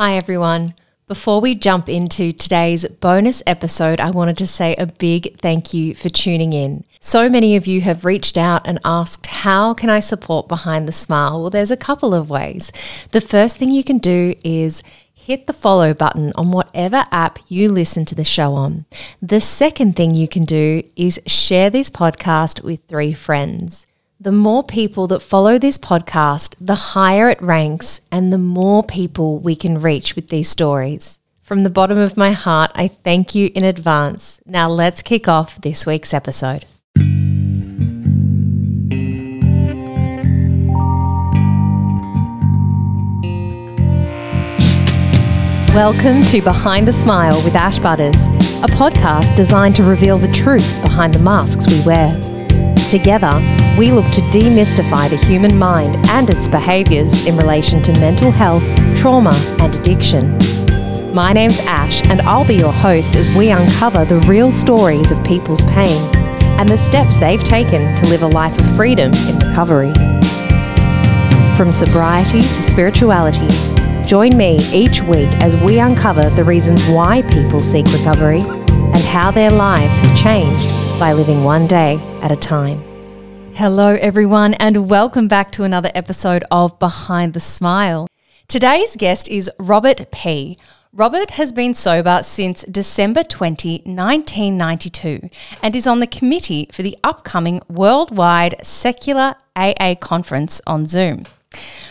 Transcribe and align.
Hi, 0.00 0.14
everyone. 0.14 0.76
Before 1.08 1.40
we 1.40 1.56
jump 1.56 1.88
into 1.88 2.30
today's 2.30 2.86
bonus 2.86 3.42
episode, 3.48 3.98
I 3.98 4.12
wanted 4.12 4.38
to 4.38 4.46
say 4.46 4.76
a 4.76 4.86
big 4.86 5.40
thank 5.40 5.74
you 5.74 5.92
for 5.96 6.08
tuning 6.08 6.52
in. 6.52 6.84
So 7.00 7.28
many 7.28 7.56
of 7.56 7.66
you 7.66 7.80
have 7.80 8.04
reached 8.04 8.38
out 8.38 8.64
and 8.64 8.78
asked, 8.84 9.26
How 9.26 9.74
can 9.74 9.90
I 9.90 9.98
support 9.98 10.46
Behind 10.46 10.86
the 10.86 10.92
Smile? 10.92 11.40
Well, 11.40 11.50
there's 11.50 11.72
a 11.72 11.76
couple 11.76 12.14
of 12.14 12.30
ways. 12.30 12.70
The 13.10 13.20
first 13.20 13.56
thing 13.56 13.72
you 13.72 13.82
can 13.82 13.98
do 13.98 14.36
is 14.44 14.84
hit 15.12 15.48
the 15.48 15.52
follow 15.52 15.92
button 15.92 16.32
on 16.36 16.52
whatever 16.52 17.06
app 17.10 17.40
you 17.48 17.68
listen 17.68 18.04
to 18.04 18.14
the 18.14 18.22
show 18.22 18.54
on. 18.54 18.86
The 19.20 19.40
second 19.40 19.96
thing 19.96 20.14
you 20.14 20.28
can 20.28 20.44
do 20.44 20.84
is 20.94 21.20
share 21.26 21.70
this 21.70 21.90
podcast 21.90 22.62
with 22.62 22.84
three 22.86 23.14
friends. 23.14 23.87
The 24.20 24.32
more 24.32 24.64
people 24.64 25.06
that 25.06 25.22
follow 25.22 25.60
this 25.60 25.78
podcast, 25.78 26.56
the 26.60 26.74
higher 26.74 27.28
it 27.30 27.40
ranks 27.40 28.00
and 28.10 28.32
the 28.32 28.38
more 28.38 28.82
people 28.82 29.38
we 29.38 29.54
can 29.54 29.80
reach 29.80 30.16
with 30.16 30.28
these 30.28 30.48
stories. 30.48 31.20
From 31.40 31.62
the 31.62 31.70
bottom 31.70 31.98
of 31.98 32.16
my 32.16 32.32
heart, 32.32 32.72
I 32.74 32.88
thank 32.88 33.36
you 33.36 33.52
in 33.54 33.62
advance. 33.62 34.40
Now 34.44 34.68
let's 34.68 35.02
kick 35.02 35.28
off 35.28 35.60
this 35.60 35.86
week's 35.86 36.12
episode. 36.12 36.64
Welcome 45.72 46.24
to 46.24 46.42
Behind 46.42 46.88
the 46.88 46.92
Smile 46.92 47.40
with 47.44 47.54
Ash 47.54 47.78
Butters, 47.78 48.26
a 48.64 48.68
podcast 48.74 49.36
designed 49.36 49.76
to 49.76 49.84
reveal 49.84 50.18
the 50.18 50.32
truth 50.32 50.82
behind 50.82 51.14
the 51.14 51.20
masks 51.20 51.68
we 51.68 51.80
wear. 51.86 52.20
Together, 52.88 53.38
we 53.76 53.92
look 53.92 54.10
to 54.12 54.22
demystify 54.32 55.10
the 55.10 55.16
human 55.26 55.58
mind 55.58 55.94
and 56.08 56.30
its 56.30 56.48
behaviours 56.48 57.26
in 57.26 57.36
relation 57.36 57.82
to 57.82 57.92
mental 58.00 58.30
health, 58.30 58.62
trauma, 58.96 59.34
and 59.60 59.76
addiction. 59.76 60.38
My 61.12 61.34
name's 61.34 61.60
Ash, 61.60 62.02
and 62.06 62.22
I'll 62.22 62.46
be 62.46 62.54
your 62.54 62.72
host 62.72 63.14
as 63.14 63.28
we 63.36 63.50
uncover 63.50 64.06
the 64.06 64.20
real 64.20 64.50
stories 64.50 65.10
of 65.10 65.22
people's 65.22 65.62
pain 65.66 66.02
and 66.58 66.66
the 66.66 66.78
steps 66.78 67.18
they've 67.18 67.44
taken 67.44 67.94
to 67.96 68.06
live 68.06 68.22
a 68.22 68.26
life 68.26 68.58
of 68.58 68.74
freedom 68.74 69.12
in 69.12 69.38
recovery. 69.38 69.92
From 71.58 71.72
sobriety 71.72 72.40
to 72.40 72.62
spirituality, 72.62 73.48
join 74.08 74.34
me 74.34 74.60
each 74.72 75.02
week 75.02 75.28
as 75.42 75.58
we 75.58 75.78
uncover 75.78 76.30
the 76.30 76.44
reasons 76.44 76.82
why 76.88 77.20
people 77.20 77.60
seek 77.60 77.84
recovery 77.88 78.40
and 78.40 79.04
how 79.04 79.30
their 79.30 79.50
lives 79.50 80.00
have 80.00 80.16
changed 80.16 80.77
by 80.98 81.12
living 81.12 81.44
one 81.44 81.68
day 81.68 81.96
at 82.22 82.32
a 82.32 82.36
time. 82.36 82.82
Hello, 83.54 83.94
everyone, 84.00 84.54
and 84.54 84.90
welcome 84.90 85.28
back 85.28 85.52
to 85.52 85.62
another 85.62 85.92
episode 85.94 86.42
of 86.50 86.76
Behind 86.80 87.34
the 87.34 87.40
Smile. 87.40 88.08
Today's 88.48 88.96
guest 88.96 89.28
is 89.28 89.48
Robert 89.60 90.10
P. 90.10 90.58
Robert 90.92 91.32
has 91.32 91.52
been 91.52 91.72
sober 91.72 92.20
since 92.24 92.62
December 92.64 93.22
20, 93.22 93.82
1992, 93.84 95.30
and 95.62 95.76
is 95.76 95.86
on 95.86 96.00
the 96.00 96.06
committee 96.08 96.68
for 96.72 96.82
the 96.82 96.98
upcoming 97.04 97.60
worldwide 97.68 98.56
secular 98.66 99.36
AA 99.54 99.94
conference 100.00 100.60
on 100.66 100.86
Zoom. 100.86 101.24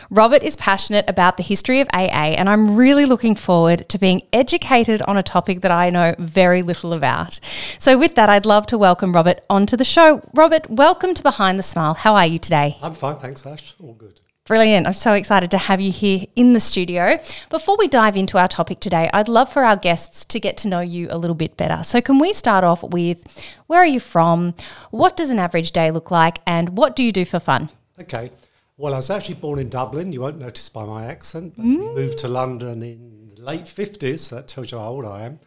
Robert 0.09 0.41
is 0.41 0.55
passionate 0.55 1.09
about 1.09 1.35
the 1.35 1.43
history 1.43 1.81
of 1.81 1.87
AA, 1.93 2.35
and 2.37 2.49
I'm 2.49 2.77
really 2.77 3.05
looking 3.05 3.35
forward 3.35 3.89
to 3.89 3.97
being 3.97 4.21
educated 4.31 5.01
on 5.01 5.17
a 5.17 5.23
topic 5.23 5.61
that 5.61 5.71
I 5.71 5.89
know 5.89 6.15
very 6.17 6.61
little 6.61 6.93
about. 6.93 7.39
So, 7.77 7.97
with 7.97 8.15
that, 8.15 8.29
I'd 8.29 8.45
love 8.45 8.67
to 8.67 8.77
welcome 8.77 9.13
Robert 9.13 9.41
onto 9.49 9.75
the 9.75 9.83
show. 9.83 10.21
Robert, 10.33 10.69
welcome 10.69 11.13
to 11.13 11.21
Behind 11.21 11.59
the 11.59 11.63
Smile. 11.63 11.93
How 11.93 12.15
are 12.15 12.25
you 12.25 12.39
today? 12.39 12.77
I'm 12.81 12.93
fine, 12.93 13.17
thanks, 13.17 13.45
Ash. 13.45 13.75
All 13.79 13.93
good. 13.93 14.21
Brilliant. 14.45 14.87
I'm 14.87 14.93
so 14.93 15.11
excited 15.11 15.51
to 15.51 15.57
have 15.57 15.81
you 15.81 15.91
here 15.91 16.23
in 16.37 16.53
the 16.53 16.61
studio. 16.61 17.19
Before 17.49 17.75
we 17.75 17.89
dive 17.89 18.15
into 18.15 18.37
our 18.37 18.47
topic 18.47 18.79
today, 18.79 19.09
I'd 19.13 19.27
love 19.27 19.51
for 19.51 19.65
our 19.65 19.75
guests 19.75 20.23
to 20.23 20.39
get 20.39 20.55
to 20.59 20.69
know 20.69 20.79
you 20.79 21.09
a 21.09 21.17
little 21.17 21.35
bit 21.35 21.57
better. 21.57 21.83
So, 21.83 21.99
can 21.99 22.17
we 22.17 22.31
start 22.31 22.63
off 22.63 22.81
with 22.81 23.25
where 23.67 23.81
are 23.81 23.85
you 23.85 23.99
from? 23.99 24.53
What 24.91 25.17
does 25.17 25.31
an 25.31 25.39
average 25.39 25.73
day 25.73 25.91
look 25.91 26.11
like? 26.11 26.39
And 26.47 26.77
what 26.77 26.95
do 26.95 27.03
you 27.03 27.11
do 27.11 27.25
for 27.25 27.39
fun? 27.39 27.67
Okay. 27.99 28.31
Well, 28.77 28.93
I 28.93 28.97
was 28.97 29.09
actually 29.09 29.35
born 29.35 29.57
in 29.57 29.69
Dublin. 29.69 30.13
You 30.13 30.21
won't 30.21 30.37
notice 30.37 30.69
by 30.69 30.85
my 30.85 31.05
accent. 31.05 31.55
But 31.57 31.65
mm. 31.65 31.95
moved 31.95 32.19
to 32.19 32.27
London 32.27 32.83
in 32.83 33.31
the 33.35 33.41
late 33.41 33.63
50s. 33.63 34.19
So 34.19 34.35
that 34.35 34.47
tells 34.47 34.71
you 34.71 34.77
how 34.77 34.89
old 34.89 35.05
I 35.05 35.25
am. 35.25 35.39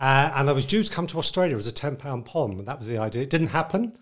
Uh, 0.00 0.32
and 0.34 0.48
I 0.48 0.52
was 0.52 0.64
due 0.64 0.82
to 0.82 0.90
come 0.90 1.06
to 1.08 1.18
Australia 1.18 1.56
as 1.56 1.66
a 1.66 1.72
£10 1.72 2.24
POM. 2.24 2.58
And 2.58 2.66
that 2.66 2.78
was 2.78 2.88
the 2.88 2.98
idea. 2.98 3.22
It 3.22 3.30
didn't 3.30 3.48
happen. 3.48 3.96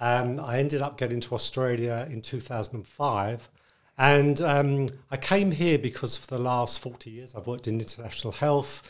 Um, 0.00 0.40
I 0.40 0.58
ended 0.58 0.80
up 0.80 0.96
getting 0.96 1.20
to 1.20 1.34
Australia 1.34 2.08
in 2.10 2.22
2005. 2.22 3.50
And 3.98 4.40
um, 4.40 4.88
I 5.10 5.16
came 5.16 5.50
here 5.50 5.78
because 5.78 6.16
for 6.16 6.26
the 6.26 6.38
last 6.38 6.80
40 6.80 7.10
years 7.10 7.34
I've 7.34 7.46
worked 7.46 7.68
in 7.68 7.78
international 7.78 8.32
health, 8.32 8.82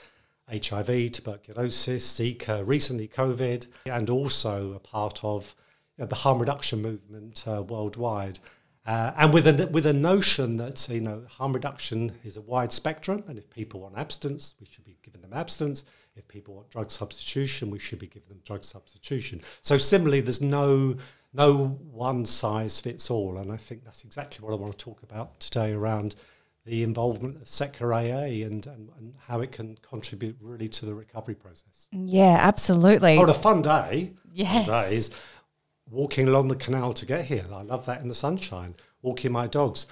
HIV, 0.51 1.13
tuberculosis, 1.13 2.19
Zika, 2.19 2.67
recently 2.67 3.09
COVID, 3.09 3.67
and 3.87 4.09
also 4.11 4.73
a 4.73 4.79
part 4.79 5.23
of 5.23 5.55
you 5.99 6.03
know, 6.05 6.09
the 6.09 6.15
harm 6.15 6.39
reduction 6.39 6.81
movement 6.81 7.45
uh, 7.47 7.63
worldwide. 7.63 8.39
Uh, 8.87 9.13
and 9.17 9.33
with 9.33 9.47
a, 9.47 9.67
with 9.69 9.87
a 9.87 9.93
notion 9.93 10.59
that 10.59 10.87
you 10.91 11.01
know 11.01 11.25
harm 11.29 11.53
reduction 11.53 12.13
is 12.23 12.37
a 12.37 12.43
wide 12.43 12.71
spectrum, 12.71 13.25
and 13.29 13.39
if 13.39 13.49
people 13.49 13.81
want 13.81 13.97
abstinence, 13.97 14.55
we 14.61 14.67
should 14.67 14.85
be 14.85 14.97
giving 15.03 15.23
them 15.23 15.33
abstinence. 15.33 15.85
If 16.17 16.29
people 16.29 16.55
want 16.55 16.71
drug 16.71 16.91
substitution, 16.91 17.71
we 17.71 17.79
should 17.79 17.99
be 17.99 18.07
giving 18.07 18.29
them 18.29 18.41
drug 18.45 18.63
substitution. 18.63 19.41
So 19.63 19.79
similarly, 19.79 20.21
there's 20.21 20.43
no 20.43 20.97
no 21.33 21.79
one 21.91 22.25
size 22.27 22.79
fits 22.79 23.11
all, 23.11 23.39
and 23.39 23.51
I 23.51 23.57
think 23.57 23.85
that's 23.85 24.05
exactly 24.05 24.45
what 24.45 24.53
I 24.53 24.57
want 24.57 24.79
to 24.79 24.85
talk 24.85 25.03
about 25.03 25.41
today 25.41 25.73
around 25.73 26.15
the 26.67 26.83
involvement 26.83 27.37
of 27.43 27.49
secular 27.49 27.93
AA 27.93 28.43
and, 28.45 28.67
and, 28.67 28.89
and 28.99 29.15
how 29.27 29.41
it 29.41 29.53
can 29.53 29.77
contribute 29.83 30.37
really 30.41 30.69
to 30.69 30.87
the 30.87 30.95
recovery 30.95 31.35
process. 31.35 31.89
Yeah, 31.93 32.39
absolutely. 32.41 33.19
Oh, 33.19 33.25
a 33.25 33.35
fun 33.35 33.61
day. 33.61 34.15
Yes. 34.33 34.67
Fun 34.67 34.83
days 34.83 35.11
walking 35.91 36.29
along 36.29 36.49
the 36.49 36.57
canal 36.57 36.93
to 36.95 37.07
get 37.07 37.25
here. 37.25 37.45
I 37.53 37.63
love 37.63 37.87
that 37.87 38.01
in 38.01 38.09
the 38.09 38.15
sunshine, 38.15 38.75
walking 39.03 39.33
my 39.33 39.47
dogs. 39.47 39.87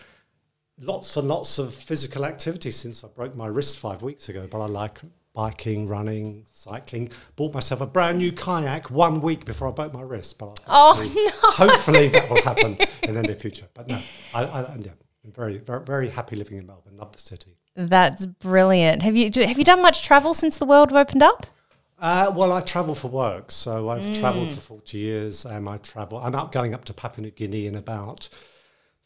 Lots 0.79 1.17
and 1.17 1.29
lots 1.29 1.59
of 1.59 1.75
physical 1.75 2.25
activity 2.25 2.71
since 2.71 3.05
I 3.05 3.09
broke 3.09 3.37
my 3.37 3.47
wrist 3.47 3.79
five 3.79 4.03
weeks 4.03 4.29
ago, 4.29 4.47
but 4.51 4.61
I 4.61 4.67
like 4.67 5.01
biking, 5.35 5.87
running, 5.87 6.45
cycling. 6.51 7.11
Bought 7.37 7.55
myself 7.55 7.81
a 7.81 7.87
brand 7.87 8.19
new 8.19 8.33
kayak 8.33 8.91
one 8.91 9.21
week 9.21 9.45
before 9.45 9.69
I 9.69 9.71
broke 9.71 9.93
my 9.93 10.03
wrist, 10.03 10.39
but 10.39 10.61
oh, 10.67 10.95
hopefully, 10.95 11.25
no. 11.25 11.31
hopefully 11.43 12.09
that 12.09 12.31
will 12.31 12.43
happen 12.43 12.79
in 13.03 13.15
the 13.15 13.23
near 13.23 13.37
future. 13.37 13.67
But 13.75 13.89
no, 13.89 14.01
I, 14.35 14.45
I, 14.45 14.61
yeah, 14.81 14.93
I'm 15.25 15.33
very, 15.33 15.59
very, 15.59 15.85
very 15.85 16.09
happy 16.09 16.37
living 16.37 16.59
in 16.59 16.67
Melbourne. 16.67 16.97
Love 16.97 17.13
the 17.13 17.19
city. 17.19 17.57
That's 17.75 18.27
brilliant. 18.27 19.03
Have 19.03 19.17
you 19.17 19.31
have 19.47 19.59
you 19.59 19.65
done 19.65 19.81
much 19.81 20.03
travel 20.03 20.35
since 20.35 20.59
the 20.59 20.67
world 20.67 20.93
opened 20.93 21.23
up? 21.23 21.47
Uh, 22.03 22.33
well, 22.35 22.53
I 22.53 22.61
travel 22.61 22.97
for 22.97 23.07
work, 23.07 23.53
so 23.53 23.89
I've 23.89 24.03
mm. 24.03 24.19
travelled 24.19 24.53
for 24.53 24.61
forty 24.61 24.99
years. 24.99 25.45
and 25.45 25.69
I 25.69 25.77
travel. 25.77 26.19
I'm 26.19 26.35
out 26.35 26.51
going 26.51 26.75
up 26.75 26.85
to 26.87 26.93
Papua 26.93 27.23
New 27.23 27.31
Guinea 27.31 27.69
in 27.69 27.77
about 27.77 28.29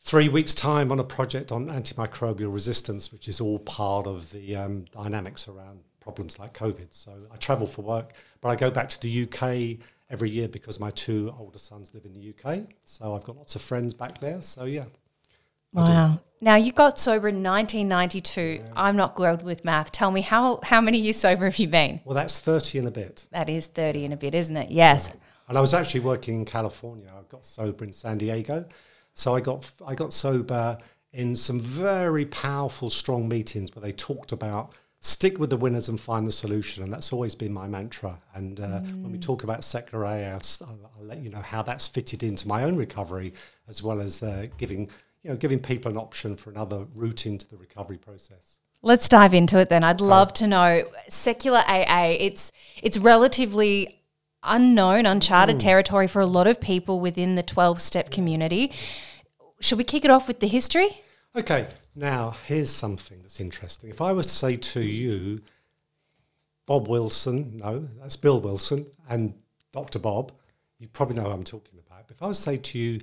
three 0.00 0.30
weeks' 0.30 0.54
time 0.54 0.90
on 0.90 0.98
a 0.98 1.04
project 1.04 1.52
on 1.52 1.66
antimicrobial 1.66 2.50
resistance, 2.50 3.12
which 3.12 3.28
is 3.28 3.38
all 3.38 3.58
part 3.58 4.06
of 4.06 4.30
the 4.30 4.56
um, 4.56 4.86
dynamics 4.92 5.46
around 5.46 5.80
problems 6.00 6.38
like 6.38 6.54
COVID. 6.54 6.86
So 6.88 7.12
I 7.30 7.36
travel 7.36 7.66
for 7.66 7.82
work, 7.82 8.14
but 8.40 8.48
I 8.48 8.56
go 8.56 8.70
back 8.70 8.88
to 8.88 9.00
the 9.02 9.24
UK 9.24 9.78
every 10.08 10.30
year 10.30 10.48
because 10.48 10.80
my 10.80 10.90
two 10.92 11.34
older 11.38 11.58
sons 11.58 11.92
live 11.92 12.06
in 12.06 12.14
the 12.14 12.30
UK. 12.30 12.60
So 12.86 13.14
I've 13.14 13.24
got 13.24 13.36
lots 13.36 13.56
of 13.56 13.60
friends 13.60 13.92
back 13.92 14.20
there. 14.20 14.40
So 14.40 14.64
yeah. 14.64 14.86
Wow. 15.72 16.20
Now 16.40 16.56
you 16.56 16.72
got 16.72 16.98
sober 16.98 17.28
in 17.28 17.42
1992. 17.42 18.40
Yeah. 18.40 18.72
I'm 18.76 18.96
not 18.96 19.14
good 19.14 19.42
with 19.42 19.64
math. 19.64 19.90
Tell 19.90 20.10
me 20.10 20.20
how 20.20 20.60
how 20.62 20.80
many 20.80 20.98
years 20.98 21.16
sober 21.16 21.44
have 21.44 21.58
you 21.58 21.68
been? 21.68 22.00
Well, 22.04 22.14
that's 22.14 22.38
30 22.38 22.80
and 22.80 22.88
a 22.88 22.90
bit. 22.90 23.26
That 23.30 23.48
is 23.48 23.66
30 23.66 24.04
and 24.04 24.14
a 24.14 24.16
bit, 24.16 24.34
isn't 24.34 24.56
it? 24.56 24.70
Yes. 24.70 25.08
Yeah. 25.08 25.20
And 25.48 25.58
I 25.58 25.60
was 25.60 25.74
actually 25.74 26.00
working 26.00 26.34
in 26.34 26.44
California. 26.44 27.10
I 27.16 27.22
got 27.28 27.46
sober 27.46 27.84
in 27.84 27.92
San 27.92 28.18
Diego. 28.18 28.66
So 29.14 29.34
I 29.34 29.40
got 29.40 29.70
I 29.86 29.94
got 29.94 30.12
sober 30.12 30.78
in 31.12 31.34
some 31.34 31.58
very 31.58 32.26
powerful 32.26 32.90
strong 32.90 33.26
meetings 33.26 33.74
where 33.74 33.82
they 33.82 33.92
talked 33.92 34.32
about 34.32 34.72
stick 35.00 35.38
with 35.38 35.50
the 35.50 35.56
winners 35.56 35.88
and 35.88 36.00
find 36.00 36.26
the 36.26 36.32
solution. 36.32 36.82
And 36.82 36.92
that's 36.92 37.12
always 37.12 37.34
been 37.34 37.52
my 37.52 37.68
mantra. 37.68 38.20
And 38.34 38.60
uh, 38.60 38.80
mm. 38.80 39.02
when 39.02 39.12
we 39.12 39.18
talk 39.18 39.44
about 39.44 39.62
secular 39.62 40.04
AA, 40.04 40.32
I'll, 40.32 40.40
I'll, 40.66 41.04
let 41.04 41.18
you 41.18 41.30
know 41.30 41.40
how 41.40 41.62
that's 41.62 41.86
fitted 41.86 42.22
into 42.22 42.48
my 42.48 42.64
own 42.64 42.76
recovery, 42.76 43.32
as 43.68 43.82
well 43.82 44.00
as 44.00 44.22
uh, 44.22 44.46
giving 44.58 44.90
you 45.26 45.32
know, 45.32 45.36
giving 45.36 45.58
people 45.58 45.90
an 45.90 45.98
option 45.98 46.36
for 46.36 46.50
another 46.50 46.86
route 46.94 47.26
into 47.26 47.48
the 47.48 47.56
recovery 47.56 47.98
process. 47.98 48.60
Let's 48.80 49.08
dive 49.08 49.34
into 49.34 49.58
it 49.58 49.68
then. 49.68 49.82
I'd 49.82 50.00
love 50.00 50.32
to 50.34 50.46
know 50.46 50.84
secular 51.08 51.64
AA. 51.66 52.14
It's 52.20 52.52
it's 52.80 52.96
relatively 52.96 54.00
unknown, 54.44 55.04
uncharted 55.04 55.56
mm. 55.56 55.60
territory 55.60 56.06
for 56.06 56.20
a 56.20 56.26
lot 56.26 56.46
of 56.46 56.60
people 56.60 57.00
within 57.00 57.34
the 57.34 57.42
12 57.42 57.80
step 57.80 58.10
community. 58.12 58.70
Should 59.58 59.78
we 59.78 59.84
kick 59.84 60.04
it 60.04 60.12
off 60.12 60.28
with 60.28 60.38
the 60.38 60.46
history? 60.46 61.00
Okay, 61.34 61.66
now 61.96 62.36
here's 62.46 62.70
something 62.70 63.20
that's 63.22 63.40
interesting. 63.40 63.90
If 63.90 64.00
I 64.00 64.12
was 64.12 64.26
to 64.26 64.32
say 64.32 64.54
to 64.54 64.80
you, 64.80 65.40
Bob 66.66 66.86
Wilson, 66.86 67.56
no, 67.56 67.88
that's 68.00 68.14
Bill 68.14 68.40
Wilson, 68.40 68.86
and 69.08 69.34
Dr. 69.72 69.98
Bob, 69.98 70.30
you 70.78 70.86
probably 70.86 71.16
know 71.16 71.22
who 71.22 71.30
I'm 71.30 71.42
talking 71.42 71.80
about. 71.84 72.04
If 72.10 72.22
I 72.22 72.28
was 72.28 72.36
to 72.38 72.42
say 72.44 72.56
to 72.58 72.78
you, 72.78 73.00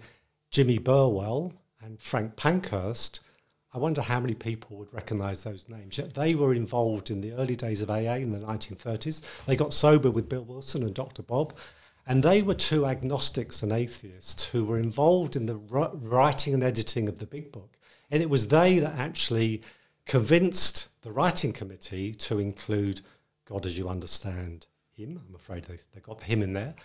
Jimmy 0.52 0.78
Burwell, 0.78 1.52
and 1.84 2.00
Frank 2.00 2.36
Pankhurst, 2.36 3.20
I 3.74 3.78
wonder 3.78 4.02
how 4.02 4.20
many 4.20 4.36
people 4.36 4.78
would 4.78 4.94
recognise 4.94 5.44
those 5.44 5.68
names. 5.68 5.98
Yet 5.98 6.14
they 6.14 6.36
were 6.36 6.54
involved 6.54 7.10
in 7.10 7.22
the 7.22 7.34
early 7.34 7.56
days 7.56 7.82
of 7.82 7.90
AA 7.90 8.16
in 8.16 8.32
the 8.32 8.40
1930s. 8.40 9.22
They 9.48 9.56
got 9.56 9.74
sober 9.74 10.12
with 10.12 10.30
Bill 10.30 10.44
Wilson 10.44 10.84
and 10.84 10.94
Dr. 10.94 11.24
Bob, 11.24 11.56
and 12.06 12.22
they 12.22 12.42
were 12.42 12.54
two 12.54 12.86
agnostics 12.86 13.64
and 13.64 13.72
atheists 13.72 14.46
who 14.46 14.66
were 14.66 14.80
involved 14.80 15.36
in 15.36 15.46
the 15.46 15.56
writing 15.56 16.54
and 16.54 16.64
editing 16.64 17.10
of 17.10 17.20
the 17.20 17.26
Big 17.26 17.52
Book. 17.52 17.78
And 18.12 18.22
it 18.22 18.30
was 18.30 18.48
they 18.48 18.80
that 18.80 19.00
actually 19.00 19.64
convinced 20.06 20.90
the 21.02 21.12
writing 21.12 21.52
committee 21.52 22.14
to 22.14 22.40
include 22.40 23.02
God 23.46 23.66
as 23.66 23.78
you 23.78 23.90
understand 23.90 24.68
him. 24.96 25.20
I'm 25.28 25.36
afraid 25.36 25.64
they, 25.64 25.78
they 25.94 26.02
got 26.02 26.22
him 26.22 26.42
in 26.42 26.54
there. 26.54 26.76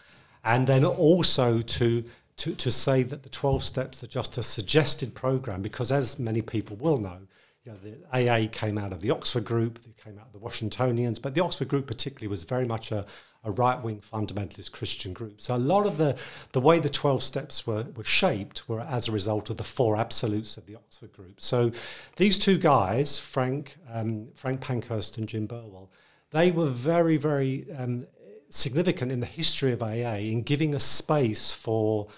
And 0.44 0.66
then 0.66 0.84
also 0.84 1.60
to, 1.60 2.04
to, 2.38 2.54
to 2.54 2.70
say 2.70 3.02
that 3.02 3.22
the 3.22 3.28
12 3.28 3.62
steps 3.62 4.02
are 4.02 4.08
just 4.08 4.38
a 4.38 4.42
suggested 4.42 5.14
program, 5.14 5.60
because 5.60 5.92
as 5.92 6.18
many 6.18 6.40
people 6.40 6.76
will 6.76 6.96
know, 6.96 7.18
you 7.64 7.72
know, 7.72 7.78
the 7.82 7.98
AA 8.12 8.48
came 8.50 8.78
out 8.78 8.92
of 8.92 9.00
the 9.00 9.10
Oxford 9.10 9.44
group, 9.44 9.80
they 9.82 9.92
came 10.02 10.18
out 10.18 10.26
of 10.26 10.32
the 10.32 10.38
Washingtonians, 10.38 11.18
but 11.18 11.34
the 11.34 11.42
Oxford 11.42 11.68
group 11.68 11.86
particularly 11.86 12.28
was 12.28 12.44
very 12.44 12.64
much 12.64 12.92
a, 12.92 13.04
a 13.44 13.50
right 13.50 13.82
wing 13.82 14.00
fundamentalist 14.00 14.72
Christian 14.72 15.12
group. 15.12 15.40
So 15.40 15.54
a 15.54 15.58
lot 15.58 15.84
of 15.84 15.98
the, 15.98 16.16
the 16.52 16.60
way 16.60 16.78
the 16.78 16.88
12 16.88 17.22
steps 17.22 17.66
were, 17.66 17.84
were 17.96 18.04
shaped 18.04 18.68
were 18.68 18.80
as 18.80 19.08
a 19.08 19.12
result 19.12 19.50
of 19.50 19.56
the 19.56 19.64
four 19.64 19.96
absolutes 19.96 20.56
of 20.56 20.66
the 20.66 20.76
Oxford 20.76 21.12
group. 21.12 21.40
So 21.40 21.72
these 22.16 22.38
two 22.38 22.56
guys, 22.56 23.18
Frank, 23.18 23.76
um, 23.92 24.28
Frank 24.34 24.60
Pankhurst 24.60 25.18
and 25.18 25.28
Jim 25.28 25.46
Burwell, 25.46 25.90
they 26.30 26.52
were 26.52 26.70
very, 26.70 27.16
very 27.16 27.66
um, 27.76 28.06
significant 28.48 29.12
in 29.12 29.20
the 29.20 29.26
history 29.26 29.72
of 29.72 29.82
AA 29.82 30.16
in 30.16 30.42
giving 30.42 30.74
a 30.74 30.80
space 30.80 31.52
for 31.52 32.08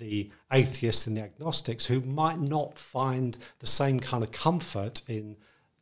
the 0.00 0.30
atheists 0.52 1.06
and 1.06 1.16
the 1.16 1.22
agnostics 1.22 1.86
who 1.86 2.00
might 2.00 2.40
not 2.40 2.76
find 2.76 3.38
the 3.60 3.66
same 3.66 4.00
kind 4.00 4.24
of 4.24 4.32
comfort 4.32 5.02
in 5.06 5.36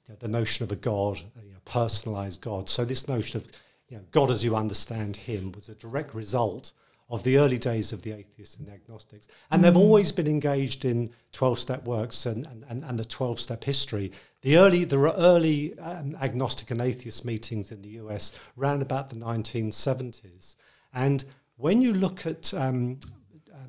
you 0.06 0.10
know, 0.10 0.16
the 0.18 0.28
notion 0.28 0.64
of 0.64 0.72
a 0.72 0.76
God, 0.76 1.18
a 1.40 1.44
you 1.44 1.52
know, 1.52 1.58
personalized 1.64 2.42
God. 2.42 2.68
So 2.68 2.84
this 2.84 3.08
notion 3.08 3.38
of 3.38 3.48
you 3.88 3.96
know, 3.96 4.02
God 4.10 4.30
as 4.30 4.44
you 4.44 4.54
understand 4.54 5.16
Him 5.16 5.52
was 5.52 5.70
a 5.70 5.74
direct 5.74 6.14
result 6.14 6.72
of 7.10 7.22
the 7.22 7.38
early 7.38 7.56
days 7.56 7.92
of 7.92 8.02
the 8.02 8.12
atheists 8.12 8.56
and 8.56 8.66
the 8.66 8.72
agnostics. 8.72 9.28
And 9.50 9.60
mm. 9.60 9.64
they've 9.64 9.76
always 9.76 10.12
been 10.12 10.26
engaged 10.26 10.84
in 10.84 11.10
12 11.32 11.58
step 11.58 11.84
works 11.84 12.26
and, 12.26 12.46
and, 12.68 12.84
and 12.84 12.98
the 12.98 13.04
12 13.04 13.40
step 13.40 13.64
history. 13.64 14.12
The 14.42 14.58
early, 14.58 14.84
there 14.84 14.98
were 14.98 15.14
early 15.16 15.78
um, 15.78 16.16
agnostic 16.20 16.70
and 16.70 16.82
atheist 16.82 17.24
meetings 17.24 17.72
in 17.72 17.80
the 17.80 17.88
US 18.00 18.32
around 18.58 18.82
about 18.82 19.08
the 19.08 19.16
1970s. 19.16 20.56
And 20.92 21.24
when 21.56 21.80
you 21.80 21.94
look 21.94 22.26
at 22.26 22.52
um, 22.52 23.00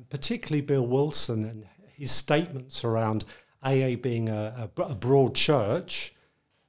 particularly 0.08 0.60
Bill 0.60 0.86
Wilson 0.86 1.44
and 1.44 1.66
his 1.96 2.10
statements 2.10 2.84
around 2.84 3.24
AA 3.62 3.96
being 4.00 4.28
a, 4.28 4.70
a, 4.78 4.82
a 4.82 4.94
broad 4.94 5.34
church, 5.34 6.14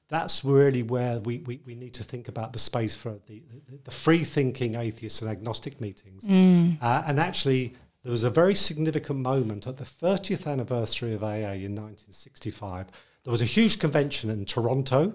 that's 0.08 0.44
really 0.44 0.82
where 0.82 1.20
we, 1.20 1.38
we, 1.38 1.60
we, 1.64 1.74
need 1.74 1.94
to 1.94 2.04
think 2.04 2.28
about 2.28 2.52
the 2.52 2.58
space 2.58 2.94
for 2.94 3.18
the, 3.26 3.42
the, 3.68 3.78
the 3.84 3.90
free 3.90 4.24
thinking 4.24 4.74
atheist 4.74 5.22
and 5.22 5.30
agnostic 5.30 5.80
meetings. 5.80 6.24
Mm. 6.24 6.76
Uh, 6.82 7.02
and 7.06 7.18
actually, 7.18 7.74
there 8.02 8.12
was 8.12 8.24
a 8.24 8.30
very 8.30 8.54
significant 8.54 9.20
moment 9.20 9.66
at 9.66 9.78
the 9.78 9.84
30th 9.84 10.46
anniversary 10.46 11.14
of 11.14 11.24
AA 11.24 11.56
in 11.64 11.74
1965. 11.74 12.88
There 13.24 13.30
was 13.30 13.40
a 13.40 13.46
huge 13.46 13.78
convention 13.78 14.28
in 14.28 14.44
Toronto. 14.44 15.14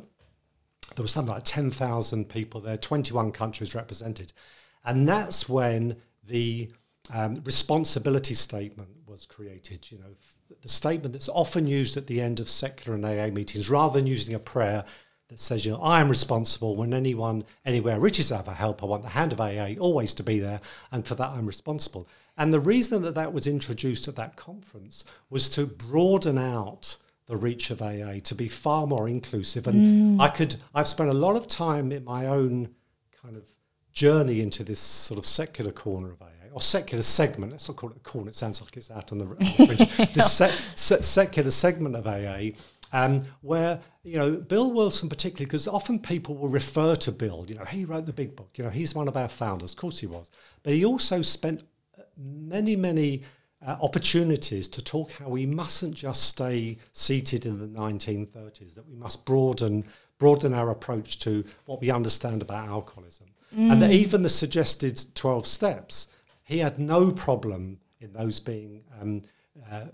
There 0.95 1.03
was 1.03 1.11
something 1.11 1.33
like 1.33 1.43
10,000 1.43 2.27
people 2.27 2.61
there, 2.61 2.77
21 2.77 3.33
countries 3.33 3.75
represented. 3.75 4.33
And 4.83 5.07
that's 5.07 5.47
when 5.47 5.97
the 6.25 6.71
um, 7.13 7.35
responsibility 7.43 8.33
statement 8.33 8.89
was 9.05 9.25
created. 9.25 9.89
You 9.91 9.99
know, 9.99 10.15
the 10.61 10.69
statement 10.69 11.13
that's 11.13 11.29
often 11.29 11.67
used 11.67 11.97
at 11.97 12.07
the 12.07 12.21
end 12.21 12.39
of 12.39 12.49
secular 12.49 12.95
and 12.95 13.05
AA 13.05 13.33
meetings, 13.33 13.69
rather 13.69 13.93
than 13.99 14.07
using 14.07 14.35
a 14.35 14.39
prayer 14.39 14.83
that 15.29 15.39
says, 15.39 15.65
you 15.65 15.73
know, 15.73 15.81
I 15.81 15.99
am 15.99 16.07
responsible 16.09 16.75
when 16.75 16.93
anyone 16.93 17.43
anywhere 17.65 17.99
reaches 17.99 18.31
out 18.31 18.45
for 18.45 18.51
help. 18.51 18.81
I 18.81 18.85
want 18.85 19.03
the 19.03 19.09
hand 19.09 19.33
of 19.33 19.41
AA 19.41 19.73
always 19.79 20.13
to 20.15 20.23
be 20.23 20.39
there, 20.39 20.61
and 20.91 21.05
for 21.05 21.15
that 21.15 21.29
I'm 21.29 21.45
responsible. 21.45 22.07
And 22.37 22.53
the 22.53 22.59
reason 22.59 23.01
that 23.01 23.15
that 23.15 23.33
was 23.33 23.47
introduced 23.47 24.07
at 24.07 24.15
that 24.15 24.35
conference 24.35 25.05
was 25.29 25.49
to 25.49 25.65
broaden 25.65 26.37
out 26.37 26.95
the 27.25 27.35
reach 27.35 27.71
of 27.71 27.81
AA 27.81 28.19
to 28.23 28.35
be 28.35 28.47
far 28.47 28.87
more 28.87 29.09
inclusive. 29.09 29.67
And 29.67 30.17
mm. 30.17 30.21
I 30.21 30.29
could, 30.29 30.55
I've 30.73 30.87
spent 30.87 31.09
a 31.09 31.13
lot 31.13 31.35
of 31.35 31.47
time 31.47 31.91
in 31.91 32.05
my 32.05 32.27
own 32.27 32.69
kind 33.21 33.35
of 33.35 33.43
journey 33.91 34.41
into 34.41 34.63
this 34.63 34.79
sort 34.79 35.17
of 35.17 35.25
secular 35.25 35.71
corner 35.71 36.11
of 36.11 36.21
AA 36.21 36.36
or 36.57 36.61
secular 36.61 37.03
segment. 37.03 37.51
Let's 37.51 37.67
not 37.67 37.77
call 37.77 37.91
it 37.91 37.97
a 37.97 37.99
corner. 37.99 38.29
It 38.29 38.35
sounds 38.35 38.59
like 38.59 38.75
it's 38.77 38.89
out 38.89 39.11
on 39.11 39.19
the, 39.19 39.25
on 39.25 39.37
the 39.37 40.09
this 40.15 40.33
se- 40.33 40.57
se- 40.73 41.01
secular 41.01 41.51
segment 41.51 41.95
of 41.95 42.07
AA, 42.07 42.57
um, 42.91 43.21
where 43.41 43.79
you 44.03 44.17
know 44.17 44.31
Bill 44.31 44.71
Wilson 44.71 45.07
particularly, 45.07 45.45
because 45.45 45.67
often 45.67 45.99
people 45.99 46.35
will 46.35 46.49
refer 46.49 46.95
to 46.95 47.11
Bill. 47.11 47.45
You 47.47 47.55
know, 47.55 47.65
he 47.65 47.85
wrote 47.85 48.07
the 48.07 48.13
big 48.13 48.35
book. 48.35 48.49
You 48.55 48.63
know, 48.63 48.71
he's 48.71 48.95
one 48.95 49.07
of 49.07 49.15
our 49.15 49.29
founders. 49.29 49.73
Of 49.73 49.77
course, 49.77 49.99
he 49.99 50.07
was, 50.07 50.31
but 50.63 50.73
he 50.73 50.83
also 50.83 51.21
spent 51.21 51.63
many, 52.17 52.75
many. 52.75 53.23
Uh, 53.65 53.75
opportunities 53.81 54.67
to 54.67 54.83
talk 54.83 55.11
how 55.13 55.27
we 55.27 55.43
mustn't 55.43 55.95
just 55.95 56.25
stay 56.25 56.77
seated 56.91 57.47
in 57.47 57.57
the 57.57 57.65
1930s, 57.65 58.75
that 58.75 58.87
we 58.87 58.95
must 58.95 59.25
broaden 59.25 59.83
broaden 60.19 60.53
our 60.53 60.69
approach 60.69 61.17
to 61.17 61.43
what 61.65 61.81
we 61.81 61.89
understand 61.89 62.43
about 62.43 62.67
alcoholism. 62.67 63.25
Mm. 63.55 63.71
And 63.71 63.81
that 63.81 63.91
even 63.91 64.21
the 64.21 64.29
suggested 64.29 65.03
12 65.15 65.47
steps 65.47 66.09
he 66.47 66.59
had 66.59 66.79
no 66.79 67.11
problem 67.11 67.77
in 67.99 68.13
those 68.13 68.39
being 68.39 68.81
um, 68.99 69.21
uh, 69.69 69.85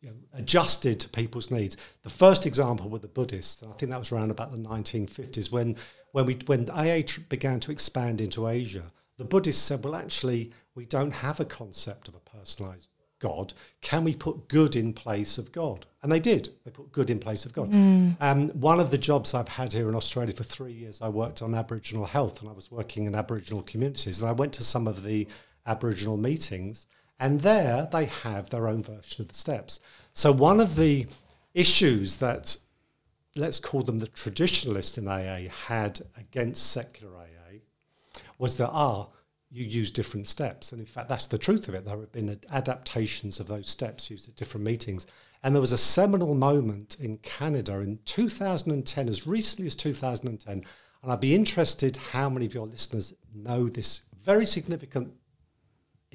you 0.00 0.08
know, 0.08 0.16
adjusted 0.34 1.00
to 1.00 1.08
people's 1.08 1.50
needs. 1.50 1.76
The 2.02 2.10
first 2.10 2.46
example 2.46 2.88
were 2.88 3.00
the 3.00 3.08
Buddhists, 3.08 3.60
and 3.62 3.72
I 3.72 3.76
think 3.76 3.90
that 3.90 3.98
was 3.98 4.12
around 4.12 4.30
about 4.30 4.52
the 4.52 4.58
1950s 4.58 5.50
when 5.50 5.76
when 6.12 6.26
we 6.26 6.38
when 6.46 6.70
AA 6.70 7.02
began 7.28 7.58
to 7.60 7.72
expand 7.72 8.20
into 8.20 8.46
Asia. 8.46 8.84
The 9.16 9.24
Buddhists 9.24 9.62
said, 9.62 9.82
"Well, 9.82 9.96
actually, 9.96 10.52
we 10.76 10.84
don't 10.84 11.10
have 11.10 11.40
a 11.40 11.44
concept 11.44 12.06
of 12.06 12.14
a 12.14 12.20
personalized 12.20 12.88
God. 13.18 13.52
Can 13.80 14.04
we 14.04 14.14
put 14.14 14.46
good 14.48 14.76
in 14.76 14.92
place 14.92 15.38
of 15.38 15.50
God?" 15.50 15.86
And 16.02 16.12
they 16.12 16.20
did. 16.20 16.50
They 16.64 16.70
put 16.70 16.92
good 16.92 17.10
in 17.10 17.18
place 17.18 17.46
of 17.46 17.52
God. 17.52 17.72
Mm. 17.72 18.16
Um, 18.20 18.48
one 18.50 18.78
of 18.78 18.90
the 18.90 18.98
jobs 18.98 19.34
I've 19.34 19.48
had 19.48 19.72
here 19.72 19.88
in 19.88 19.96
Australia 19.96 20.34
for 20.34 20.44
three 20.44 20.72
years, 20.72 21.00
I 21.02 21.08
worked 21.08 21.42
on 21.42 21.54
Aboriginal 21.54 22.04
health, 22.04 22.42
and 22.42 22.48
I 22.48 22.52
was 22.52 22.70
working 22.70 23.06
in 23.06 23.14
Aboriginal 23.16 23.62
communities, 23.62 24.20
and 24.20 24.28
I 24.28 24.32
went 24.32 24.52
to 24.54 24.62
some 24.62 24.86
of 24.86 25.02
the 25.02 25.26
Aboriginal 25.66 26.16
meetings, 26.16 26.86
and 27.18 27.40
there 27.40 27.88
they 27.90 28.06
have 28.06 28.50
their 28.50 28.68
own 28.68 28.82
version 28.82 29.22
of 29.22 29.28
the 29.28 29.34
steps. 29.34 29.80
So 30.12 30.32
one 30.32 30.60
of 30.60 30.76
the 30.76 31.06
issues 31.54 32.16
that 32.18 32.56
let's 33.36 33.60
call 33.60 33.82
them 33.82 33.98
the 33.98 34.06
traditionalists 34.06 34.98
in 34.98 35.08
AA 35.08 35.48
had 35.66 36.00
against 36.16 36.70
secular 36.70 37.16
AA 37.16 37.58
was 38.38 38.56
that 38.58 38.70
ah 38.70 39.08
you 39.50 39.64
use 39.64 39.90
different 39.90 40.26
steps. 40.26 40.72
And 40.72 40.80
in 40.80 40.86
fact 40.86 41.08
that's 41.08 41.28
the 41.28 41.38
truth 41.38 41.68
of 41.68 41.74
it. 41.74 41.84
There 41.84 41.98
have 41.98 42.12
been 42.12 42.40
adaptations 42.50 43.38
of 43.38 43.46
those 43.46 43.68
steps 43.68 44.10
used 44.10 44.28
at 44.28 44.36
different 44.36 44.66
meetings. 44.66 45.06
And 45.42 45.54
there 45.54 45.60
was 45.60 45.72
a 45.72 45.78
seminal 45.78 46.34
moment 46.34 46.96
in 47.00 47.18
Canada 47.18 47.78
in 47.80 47.98
2010 48.04 49.08
as 49.08 49.26
recently 49.26 49.66
as 49.66 49.76
2010 49.76 50.64
and 51.04 51.12
I'd 51.12 51.20
be 51.20 51.34
interested 51.34 51.98
how 51.98 52.30
many 52.30 52.46
of 52.46 52.54
your 52.54 52.66
listeners 52.66 53.12
know 53.34 53.68
this 53.68 54.02
very 54.24 54.46
significant 54.46 55.12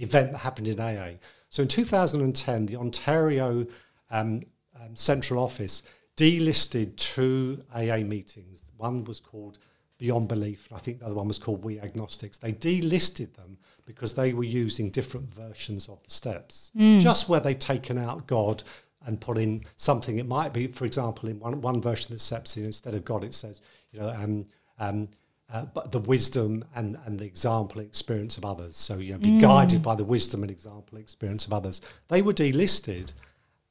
event 0.01 0.31
that 0.31 0.39
happened 0.39 0.67
in 0.67 0.79
AA. 0.79 1.17
So 1.49 1.63
in 1.63 1.67
2010, 1.67 2.65
the 2.65 2.75
Ontario 2.75 3.65
um, 4.11 4.41
um, 4.79 4.95
Central 4.95 5.43
Office 5.43 5.83
delisted 6.15 6.95
two 6.95 7.63
AA 7.73 7.97
meetings. 7.97 8.63
One 8.77 9.03
was 9.05 9.19
called 9.19 9.59
Beyond 9.97 10.27
Belief, 10.27 10.67
and 10.69 10.77
I 10.77 10.79
think 10.79 10.99
the 10.99 11.05
other 11.05 11.15
one 11.15 11.27
was 11.27 11.39
called 11.39 11.63
We 11.63 11.79
Agnostics. 11.79 12.37
They 12.37 12.53
delisted 12.53 13.33
them 13.35 13.57
because 13.85 14.13
they 14.13 14.33
were 14.33 14.43
using 14.43 14.89
different 14.89 15.33
versions 15.33 15.89
of 15.89 16.03
the 16.03 16.09
steps, 16.09 16.71
mm. 16.77 16.99
just 16.99 17.27
where 17.29 17.39
they've 17.39 17.57
taken 17.57 17.97
out 17.97 18.27
God 18.27 18.63
and 19.05 19.19
put 19.19 19.37
in 19.37 19.63
something. 19.77 20.19
It 20.19 20.27
might 20.27 20.53
be, 20.53 20.67
for 20.67 20.85
example, 20.85 21.29
in 21.29 21.39
one, 21.39 21.61
one 21.61 21.81
version 21.81 22.11
of 22.11 22.17
the 22.17 22.23
steps, 22.23 22.57
instead 22.57 22.93
of 22.93 23.05
God, 23.05 23.23
it 23.23 23.33
says, 23.33 23.61
you 23.91 23.99
know, 23.99 24.09
um, 24.09 24.45
um, 24.77 25.07
uh, 25.51 25.65
but 25.65 25.91
the 25.91 25.99
wisdom 25.99 26.63
and, 26.75 26.97
and 27.05 27.19
the 27.19 27.25
example 27.25 27.81
experience 27.81 28.37
of 28.37 28.45
others. 28.45 28.77
So, 28.77 28.97
you 28.97 29.13
know, 29.13 29.19
be 29.19 29.31
mm. 29.31 29.41
guided 29.41 29.81
by 29.81 29.95
the 29.95 30.03
wisdom 30.03 30.43
and 30.43 30.51
example 30.51 30.97
experience 30.97 31.45
of 31.47 31.53
others. 31.53 31.81
They 32.07 32.21
were 32.21 32.33
delisted, 32.33 33.13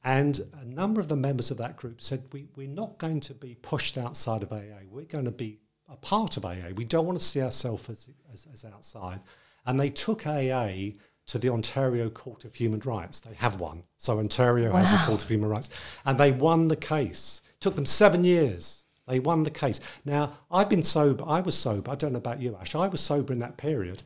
and 0.03 0.41
a 0.59 0.65
number 0.65 0.99
of 0.99 1.07
the 1.07 1.15
members 1.15 1.51
of 1.51 1.57
that 1.57 1.77
group 1.77 2.01
said, 2.01 2.23
we, 2.31 2.47
We're 2.55 2.67
not 2.67 2.97
going 2.97 3.21
to 3.21 3.33
be 3.33 3.55
pushed 3.55 3.97
outside 3.97 4.43
of 4.43 4.51
AA. 4.51 4.83
We're 4.89 5.05
going 5.05 5.25
to 5.25 5.31
be 5.31 5.59
a 5.87 5.95
part 5.95 6.37
of 6.37 6.45
AA. 6.45 6.71
We 6.75 6.85
don't 6.85 7.05
want 7.05 7.17
to 7.17 7.23
see 7.23 7.41
ourselves 7.41 7.89
as, 7.89 8.09
as, 8.33 8.47
as 8.51 8.65
outside. 8.65 9.21
And 9.65 9.79
they 9.79 9.89
took 9.89 10.27
AA 10.27 10.91
to 11.27 11.37
the 11.37 11.49
Ontario 11.49 12.09
Court 12.09 12.43
of 12.43 12.55
Human 12.55 12.79
Rights. 12.81 13.19
They 13.19 13.35
have 13.35 13.59
one. 13.59 13.83
So, 13.97 14.19
Ontario 14.19 14.71
wow. 14.71 14.79
has 14.79 14.91
a 14.91 14.97
Court 15.05 15.21
of 15.21 15.29
Human 15.29 15.49
Rights. 15.49 15.69
And 16.05 16.17
they 16.17 16.31
won 16.31 16.67
the 16.67 16.75
case. 16.75 17.41
It 17.49 17.61
took 17.61 17.75
them 17.75 17.85
seven 17.85 18.25
years 18.25 18.85
they 19.09 19.19
won 19.19 19.43
the 19.43 19.49
case. 19.49 19.81
Now, 20.05 20.37
I've 20.51 20.69
been 20.69 20.83
sober. 20.83 21.23
I 21.27 21.41
was 21.41 21.57
sober. 21.57 21.91
I 21.91 21.95
don't 21.95 22.13
know 22.13 22.19
about 22.19 22.39
you, 22.39 22.55
Ash. 22.61 22.75
I 22.75 22.87
was 22.87 23.01
sober 23.01 23.33
in 23.33 23.39
that 23.39 23.57
period. 23.57 24.03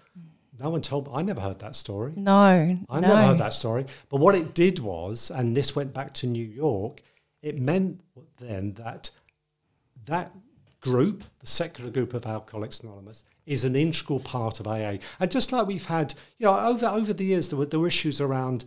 No 0.59 0.69
one 0.69 0.81
told 0.81 1.07
me. 1.07 1.13
I 1.13 1.21
never 1.21 1.41
heard 1.41 1.59
that 1.59 1.75
story. 1.75 2.13
No. 2.15 2.33
I 2.89 2.99
no. 2.99 3.07
never 3.07 3.21
heard 3.21 3.37
that 3.39 3.53
story. 3.53 3.85
But 4.09 4.17
what 4.17 4.33
it 4.33 4.53
did 4.53 4.79
was, 4.79 5.29
and 5.29 5.55
this 5.55 5.75
went 5.75 5.93
back 5.93 6.13
to 6.15 6.27
New 6.27 6.45
York, 6.45 7.01
it 7.41 7.59
meant 7.59 7.99
then 8.39 8.73
that 8.73 9.11
that 10.05 10.31
group, 10.79 11.23
the 11.39 11.47
secular 11.47 11.89
group 11.89 12.13
of 12.13 12.25
Alcoholics 12.25 12.79
Anonymous, 12.79 13.23
is 13.45 13.65
an 13.65 13.75
integral 13.75 14.19
part 14.19 14.59
of 14.59 14.67
AA. 14.67 14.97
And 15.19 15.29
just 15.29 15.51
like 15.51 15.67
we've 15.67 15.85
had, 15.85 16.13
you 16.37 16.45
know, 16.45 16.57
over 16.57 16.85
over 16.85 17.13
the 17.13 17.25
years, 17.25 17.49
there 17.49 17.59
were, 17.59 17.65
there 17.65 17.79
were 17.79 17.87
issues 17.87 18.21
around 18.21 18.65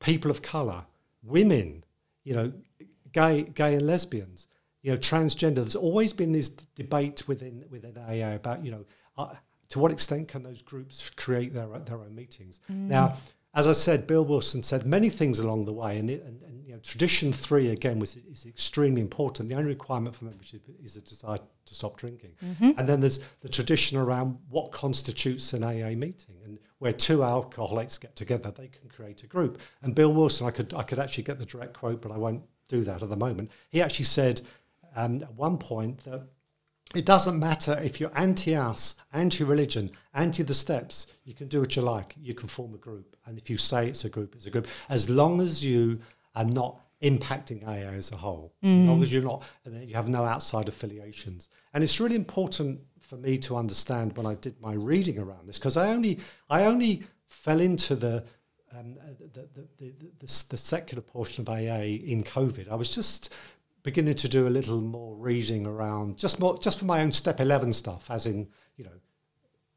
people 0.00 0.30
of 0.30 0.42
colour, 0.42 0.84
women, 1.22 1.84
you 2.24 2.34
know, 2.34 2.52
gay, 3.12 3.42
gay 3.42 3.74
and 3.74 3.86
lesbians, 3.86 4.48
you 4.84 4.92
know, 4.92 4.98
transgender. 4.98 5.56
There's 5.56 5.74
always 5.74 6.12
been 6.12 6.30
this 6.30 6.50
debate 6.50 7.26
within 7.26 7.64
within 7.70 7.96
AA 7.96 8.34
about, 8.36 8.64
you 8.64 8.70
know, 8.70 8.84
uh, 9.16 9.34
to 9.70 9.78
what 9.78 9.90
extent 9.90 10.28
can 10.28 10.42
those 10.42 10.60
groups 10.62 11.10
create 11.16 11.52
their 11.54 11.66
their 11.80 11.98
own 11.98 12.14
meetings? 12.14 12.60
Mm. 12.70 12.88
Now, 12.88 13.16
as 13.54 13.66
I 13.66 13.72
said, 13.72 14.06
Bill 14.06 14.26
Wilson 14.26 14.62
said 14.62 14.84
many 14.84 15.08
things 15.08 15.38
along 15.38 15.64
the 15.64 15.72
way, 15.72 15.98
and, 15.98 16.10
it, 16.10 16.22
and, 16.24 16.42
and 16.42 16.66
you 16.66 16.74
know, 16.74 16.80
tradition 16.80 17.32
three 17.32 17.70
again 17.70 17.98
was 17.98 18.16
is 18.16 18.44
extremely 18.44 19.00
important. 19.00 19.48
The 19.48 19.54
only 19.54 19.70
requirement 19.70 20.14
for 20.14 20.26
membership 20.26 20.60
is 20.82 20.96
a 20.96 21.00
desire 21.00 21.38
to 21.38 21.74
stop 21.74 21.96
drinking, 21.96 22.32
mm-hmm. 22.44 22.72
and 22.76 22.86
then 22.86 23.00
there's 23.00 23.20
the 23.40 23.48
tradition 23.48 23.96
around 23.96 24.36
what 24.50 24.70
constitutes 24.70 25.54
an 25.54 25.64
AA 25.64 25.96
meeting, 25.96 26.36
and 26.44 26.58
where 26.78 26.92
two 26.92 27.24
alcoholics 27.24 27.96
get 27.96 28.14
together, 28.16 28.50
they 28.50 28.68
can 28.68 28.90
create 28.90 29.22
a 29.22 29.26
group. 29.26 29.58
And 29.80 29.94
Bill 29.94 30.12
Wilson, 30.12 30.46
I 30.46 30.50
could 30.50 30.74
I 30.74 30.82
could 30.82 30.98
actually 30.98 31.24
get 31.24 31.38
the 31.38 31.46
direct 31.46 31.72
quote, 31.72 32.02
but 32.02 32.12
I 32.12 32.18
won't 32.18 32.42
do 32.68 32.82
that 32.82 33.02
at 33.02 33.08
the 33.08 33.16
moment. 33.16 33.50
He 33.70 33.80
actually 33.80 34.06
said 34.06 34.40
um, 34.94 35.22
at 35.22 35.34
one 35.34 35.58
point 35.58 36.04
that 36.04 36.22
it 36.94 37.04
doesn't 37.06 37.38
matter 37.38 37.78
if 37.82 37.98
you're 37.98 38.16
anti 38.16 38.54
us, 38.54 38.96
anti 39.12 39.42
religion, 39.44 39.90
anti 40.14 40.42
the 40.42 40.54
steps, 40.54 41.08
you 41.24 41.34
can 41.34 41.48
do 41.48 41.60
what 41.60 41.74
you 41.74 41.82
like. 41.82 42.14
You 42.20 42.34
can 42.34 42.48
form 42.48 42.74
a 42.74 42.78
group. 42.78 43.16
And 43.26 43.36
if 43.36 43.50
you 43.50 43.58
say 43.58 43.88
it's 43.88 44.04
a 44.04 44.08
group, 44.08 44.34
it's 44.34 44.46
a 44.46 44.50
group. 44.50 44.66
As 44.88 45.10
long 45.10 45.40
as 45.40 45.64
you 45.64 45.98
are 46.36 46.44
not 46.44 46.80
impacting 47.02 47.64
AA 47.64 47.92
as 47.92 48.12
a 48.12 48.16
whole, 48.16 48.54
mm. 48.62 48.82
as 48.82 48.88
long 48.88 49.02
as 49.02 49.12
you're 49.12 49.22
not, 49.22 49.42
you 49.66 49.94
have 49.94 50.08
no 50.08 50.24
outside 50.24 50.68
affiliations. 50.68 51.48
And 51.72 51.82
it's 51.82 51.98
really 51.98 52.16
important 52.16 52.80
for 53.00 53.16
me 53.16 53.38
to 53.38 53.56
understand 53.56 54.16
when 54.16 54.26
I 54.26 54.34
did 54.36 54.60
my 54.60 54.74
reading 54.74 55.18
around 55.18 55.48
this, 55.48 55.58
because 55.58 55.76
I 55.76 55.88
only, 55.88 56.20
I 56.48 56.64
only 56.64 57.02
fell 57.26 57.60
into 57.60 57.96
the, 57.96 58.24
um, 58.76 58.94
the, 59.18 59.48
the, 59.54 59.68
the, 59.78 59.94
the, 60.20 60.44
the 60.48 60.56
secular 60.56 61.02
portion 61.02 61.42
of 61.42 61.48
AA 61.48 61.98
in 62.06 62.22
COVID. 62.22 62.68
I 62.70 62.74
was 62.76 62.94
just 62.94 63.34
beginning 63.84 64.14
to 64.14 64.28
do 64.28 64.48
a 64.48 64.48
little 64.48 64.80
more 64.80 65.14
reading 65.14 65.66
around 65.66 66.16
just 66.16 66.40
more 66.40 66.58
just 66.58 66.80
for 66.80 66.86
my 66.86 67.02
own 67.02 67.12
step 67.12 67.38
11 67.38 67.72
stuff 67.72 68.10
as 68.10 68.26
in 68.26 68.48
you 68.76 68.84
know 68.84 68.98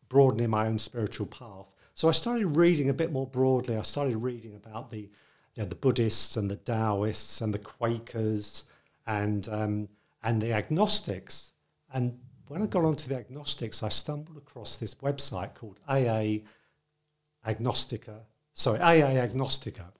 broadening 0.09 0.49
my 0.49 0.65
own 0.65 0.79
spiritual 0.79 1.27
path. 1.27 1.67
So 1.93 2.07
i 2.07 2.11
started 2.11 2.47
reading 2.47 2.89
a 2.89 2.93
bit 2.93 3.11
more 3.11 3.27
broadly. 3.27 3.75
I 3.75 3.81
started 3.81 4.17
reading 4.17 4.55
about 4.55 4.89
the 4.89 5.09
you 5.55 5.63
know, 5.63 5.65
the 5.65 5.75
buddhists 5.75 6.37
and 6.37 6.49
the 6.49 6.55
taoists 6.55 7.41
and 7.41 7.53
the 7.53 7.59
quakers 7.59 8.63
and 9.05 9.47
um, 9.49 9.89
and 10.23 10.41
the 10.41 10.53
agnostics. 10.53 11.51
And 11.93 12.17
when 12.47 12.61
i 12.61 12.65
got 12.67 12.85
onto 12.85 13.09
the 13.09 13.17
agnostics 13.17 13.83
i 13.83 13.89
stumbled 13.89 14.37
across 14.37 14.77
this 14.77 14.95
website 14.95 15.53
called 15.53 15.79
aa 15.89 16.39
agnostica 17.45 18.21
sorry 18.53 18.79
aa 18.79 19.27
agnostica. 19.27 19.91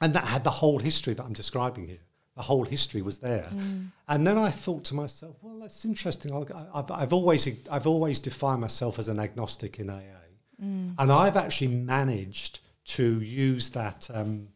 And 0.00 0.14
that 0.14 0.24
had 0.24 0.44
the 0.44 0.50
whole 0.50 0.78
history 0.78 1.12
that 1.12 1.24
i'm 1.24 1.34
describing 1.34 1.86
here 1.86 2.07
the 2.38 2.44
whole 2.44 2.62
history 2.62 3.02
was 3.02 3.18
there. 3.18 3.48
Mm. 3.52 3.88
And 4.06 4.24
then 4.24 4.38
I 4.38 4.50
thought 4.50 4.84
to 4.84 4.94
myself, 4.94 5.34
well, 5.42 5.58
that's 5.58 5.84
interesting. 5.84 6.32
I've, 6.32 6.88
I've, 6.88 7.12
always 7.12 7.48
I've 7.68 7.88
always 7.88 8.20
defined 8.20 8.60
myself 8.60 9.00
as 9.00 9.08
an 9.08 9.18
agnostic 9.18 9.80
in 9.80 9.90
AA, 9.90 10.28
mm. 10.62 10.94
and 10.96 11.12
I've 11.12 11.36
actually 11.36 11.74
managed 11.74 12.60
to 12.96 13.20
use 13.20 13.70
that 13.70 14.08
um, 14.14 14.50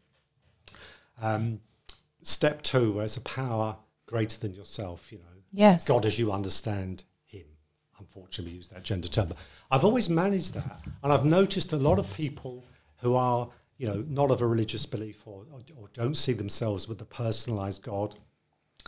um, 1.20 1.60
step 2.20 2.62
two 2.62 3.00
as 3.00 3.16
a 3.16 3.20
power 3.22 3.76
greater 4.06 4.38
than 4.38 4.54
yourself. 4.54 5.10
You 5.10 5.18
know, 5.18 5.42
yes, 5.52 5.88
God 5.88 6.06
as 6.06 6.16
you 6.20 6.30
understand 6.30 7.02
Him. 7.24 7.46
Unfortunately, 7.98 8.52
we 8.52 8.58
use 8.58 8.68
that 8.68 8.84
gender 8.84 9.08
term, 9.08 9.26
but 9.26 9.38
I've 9.72 9.84
always 9.84 10.08
managed 10.08 10.54
that, 10.54 10.82
and 11.02 11.12
I've 11.12 11.26
noticed 11.26 11.72
a 11.72 11.76
lot 11.78 11.98
of 11.98 12.14
people 12.14 12.64
who 13.00 13.16
are 13.16 13.50
you 13.78 13.86
know, 13.86 14.04
not 14.08 14.30
of 14.30 14.40
a 14.40 14.46
religious 14.46 14.86
belief 14.86 15.26
or, 15.26 15.46
or, 15.52 15.60
or 15.76 15.88
don't 15.92 16.16
see 16.16 16.32
themselves 16.32 16.88
with 16.88 17.00
a 17.00 17.04
personalized 17.04 17.82
God. 17.82 18.14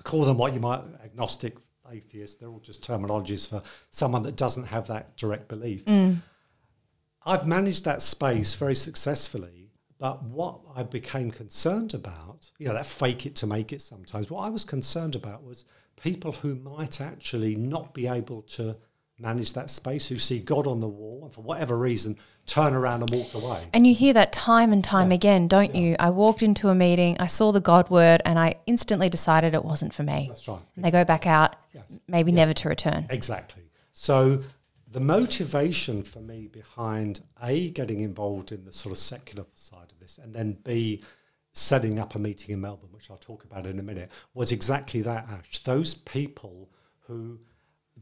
Call 0.02 0.24
them 0.24 0.38
what 0.38 0.54
you 0.54 0.60
might 0.60 0.82
agnostic, 1.02 1.56
atheist. 1.90 2.40
They're 2.40 2.48
all 2.48 2.60
just 2.60 2.86
terminologies 2.86 3.48
for 3.48 3.62
someone 3.90 4.22
that 4.22 4.36
doesn't 4.36 4.64
have 4.64 4.86
that 4.88 5.16
direct 5.16 5.48
belief. 5.48 5.84
Mm. 5.84 6.22
I've 7.26 7.46
managed 7.46 7.84
that 7.84 8.02
space 8.02 8.54
very 8.54 8.74
successfully, 8.74 9.70
but 9.98 10.22
what 10.22 10.60
I 10.74 10.82
became 10.82 11.30
concerned 11.30 11.94
about, 11.94 12.50
you 12.58 12.66
know, 12.68 12.74
that 12.74 12.86
fake 12.86 13.26
it 13.26 13.34
to 13.36 13.46
make 13.46 13.72
it 13.72 13.80
sometimes, 13.80 14.30
what 14.30 14.42
I 14.42 14.50
was 14.50 14.64
concerned 14.64 15.14
about 15.14 15.42
was 15.42 15.64
people 15.96 16.32
who 16.32 16.56
might 16.56 17.00
actually 17.00 17.56
not 17.56 17.94
be 17.94 18.06
able 18.06 18.42
to 18.42 18.76
manage 19.18 19.52
that 19.52 19.70
space, 19.70 20.08
who 20.08 20.18
see 20.18 20.40
God 20.40 20.66
on 20.66 20.80
the 20.80 20.88
wall, 20.88 21.20
and 21.24 21.32
for 21.32 21.40
whatever 21.40 21.78
reason, 21.78 22.18
turn 22.46 22.74
around 22.74 23.02
and 23.02 23.10
walk 23.10 23.34
away. 23.34 23.68
And 23.72 23.86
you 23.86 23.94
hear 23.94 24.12
that 24.12 24.32
time 24.32 24.72
and 24.72 24.82
time 24.82 25.10
yeah. 25.10 25.16
again, 25.16 25.48
don't 25.48 25.74
yeah. 25.74 25.80
you? 25.80 25.96
I 25.98 26.10
walked 26.10 26.42
into 26.42 26.68
a 26.68 26.74
meeting, 26.74 27.16
I 27.20 27.26
saw 27.26 27.52
the 27.52 27.60
God 27.60 27.90
word, 27.90 28.22
and 28.24 28.38
I 28.38 28.56
instantly 28.66 29.08
decided 29.08 29.54
it 29.54 29.64
wasn't 29.64 29.94
for 29.94 30.02
me. 30.02 30.26
That's 30.28 30.48
right. 30.48 30.54
And 30.76 30.84
exactly. 30.84 30.90
they 30.90 30.90
go 30.90 31.04
back 31.04 31.26
out, 31.26 31.56
yes. 31.72 31.98
maybe 32.08 32.32
yes. 32.32 32.36
never 32.36 32.52
to 32.54 32.68
return. 32.68 33.06
Exactly. 33.10 33.62
So 33.92 34.40
the 34.90 35.00
motivation 35.00 36.02
for 36.02 36.20
me 36.20 36.48
behind 36.48 37.20
A, 37.42 37.70
getting 37.70 38.00
involved 38.00 38.52
in 38.52 38.64
the 38.64 38.72
sort 38.72 38.92
of 38.92 38.98
secular 38.98 39.44
side 39.54 39.92
of 39.92 40.00
this, 40.00 40.18
and 40.18 40.34
then 40.34 40.58
B, 40.64 41.02
setting 41.52 42.00
up 42.00 42.16
a 42.16 42.18
meeting 42.18 42.52
in 42.52 42.60
Melbourne, 42.60 42.90
which 42.90 43.10
I'll 43.10 43.16
talk 43.16 43.44
about 43.44 43.66
in 43.66 43.78
a 43.78 43.82
minute, 43.82 44.10
was 44.34 44.50
exactly 44.50 45.02
that, 45.02 45.28
Ash. 45.28 45.58
Those 45.62 45.94
people 45.94 46.68
who 47.06 47.38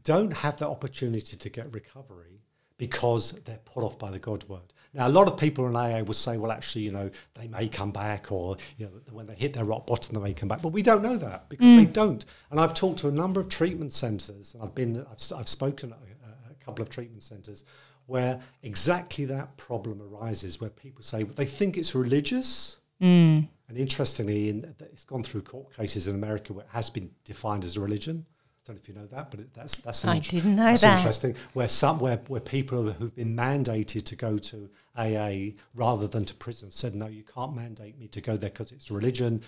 don't 0.03 0.33
have 0.33 0.57
the 0.57 0.67
opportunity 0.67 1.37
to 1.37 1.49
get 1.49 1.73
recovery 1.73 2.41
because 2.77 3.31
they're 3.45 3.59
put 3.65 3.83
off 3.83 3.97
by 3.97 4.11
the 4.11 4.19
God 4.19 4.43
word. 4.49 4.73
Now, 4.93 5.07
a 5.07 5.09
lot 5.09 5.27
of 5.27 5.37
people 5.37 5.67
in 5.67 5.75
AA 5.75 6.03
will 6.03 6.13
say, 6.13 6.37
well, 6.37 6.51
actually, 6.51 6.83
you 6.83 6.91
know, 6.91 7.09
they 7.33 7.47
may 7.47 7.67
come 7.67 7.91
back, 7.91 8.31
or 8.31 8.57
you 8.77 8.85
know, 8.85 8.91
when 9.11 9.25
they 9.25 9.33
hit 9.33 9.53
their 9.53 9.65
rock 9.65 9.87
bottom, 9.87 10.13
they 10.13 10.21
may 10.21 10.33
come 10.33 10.49
back. 10.49 10.61
But 10.61 10.69
we 10.69 10.83
don't 10.83 11.01
know 11.01 11.17
that 11.17 11.49
because 11.49 11.65
mm. 11.65 11.77
they 11.77 11.85
don't. 11.85 12.25
And 12.51 12.59
I've 12.59 12.73
talked 12.73 12.99
to 12.99 13.07
a 13.07 13.11
number 13.11 13.39
of 13.39 13.49
treatment 13.49 13.93
centres, 13.93 14.53
and 14.53 14.63
I've 14.63 14.75
been, 14.75 15.05
I've, 15.09 15.39
I've 15.39 15.47
spoken 15.47 15.93
at 15.93 15.97
a, 15.97 16.51
a 16.51 16.65
couple 16.65 16.83
of 16.83 16.89
treatment 16.89 17.23
centres 17.23 17.65
where 18.05 18.39
exactly 18.63 19.25
that 19.25 19.55
problem 19.57 20.01
arises, 20.01 20.59
where 20.59 20.69
people 20.69 21.03
say 21.03 21.23
they 21.23 21.45
think 21.45 21.77
it's 21.77 21.95
religious. 21.95 22.79
Mm. 23.01 23.47
And 23.69 23.77
interestingly, 23.77 24.49
in, 24.49 24.75
it's 24.79 25.05
gone 25.05 25.23
through 25.23 25.41
court 25.41 25.75
cases 25.75 26.07
in 26.07 26.15
America 26.15 26.53
where 26.53 26.65
it 26.65 26.71
has 26.71 26.89
been 26.89 27.09
defined 27.23 27.63
as 27.63 27.77
a 27.77 27.81
religion 27.81 28.25
don't 28.65 28.75
know 28.75 28.79
if 28.81 28.87
you 28.87 28.95
know 28.95 29.07
that, 29.07 29.29
but 29.29 29.53
that's 29.53 29.77
that's 29.77 30.05
I 30.05 30.19
didn't 30.19 30.55
know 30.55 30.65
that's 30.65 30.81
that. 30.81 30.97
interesting. 30.97 31.35
Where 31.53 31.67
some 31.67 31.99
where, 31.99 32.17
where 32.27 32.41
people 32.41 32.91
who've 32.91 33.15
been 33.15 33.35
mandated 33.35 34.05
to 34.05 34.15
go 34.15 34.37
to 34.37 34.69
AA 34.95 35.55
rather 35.75 36.07
than 36.07 36.23
to 36.25 36.33
prison 36.35 36.71
said, 36.71 36.95
no, 36.95 37.07
you 37.07 37.23
can't 37.23 37.55
mandate 37.55 37.99
me 37.99 38.07
to 38.07 38.21
go 38.21 38.37
there 38.37 38.49
because 38.49 38.71
it's 38.71 38.89
religion. 38.89 39.41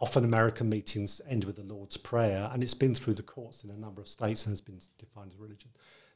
Often 0.00 0.24
American 0.24 0.68
meetings 0.68 1.20
end 1.28 1.44
with 1.44 1.56
the 1.56 1.62
Lord's 1.62 1.96
Prayer, 1.96 2.48
and 2.52 2.62
it's 2.62 2.74
been 2.74 2.94
through 2.94 3.14
the 3.14 3.22
courts 3.22 3.64
in 3.64 3.70
a 3.70 3.76
number 3.76 4.00
of 4.00 4.06
states 4.06 4.46
and 4.46 4.52
has 4.52 4.60
been 4.60 4.78
defined 4.98 5.32
as 5.32 5.38
religion. 5.38 5.70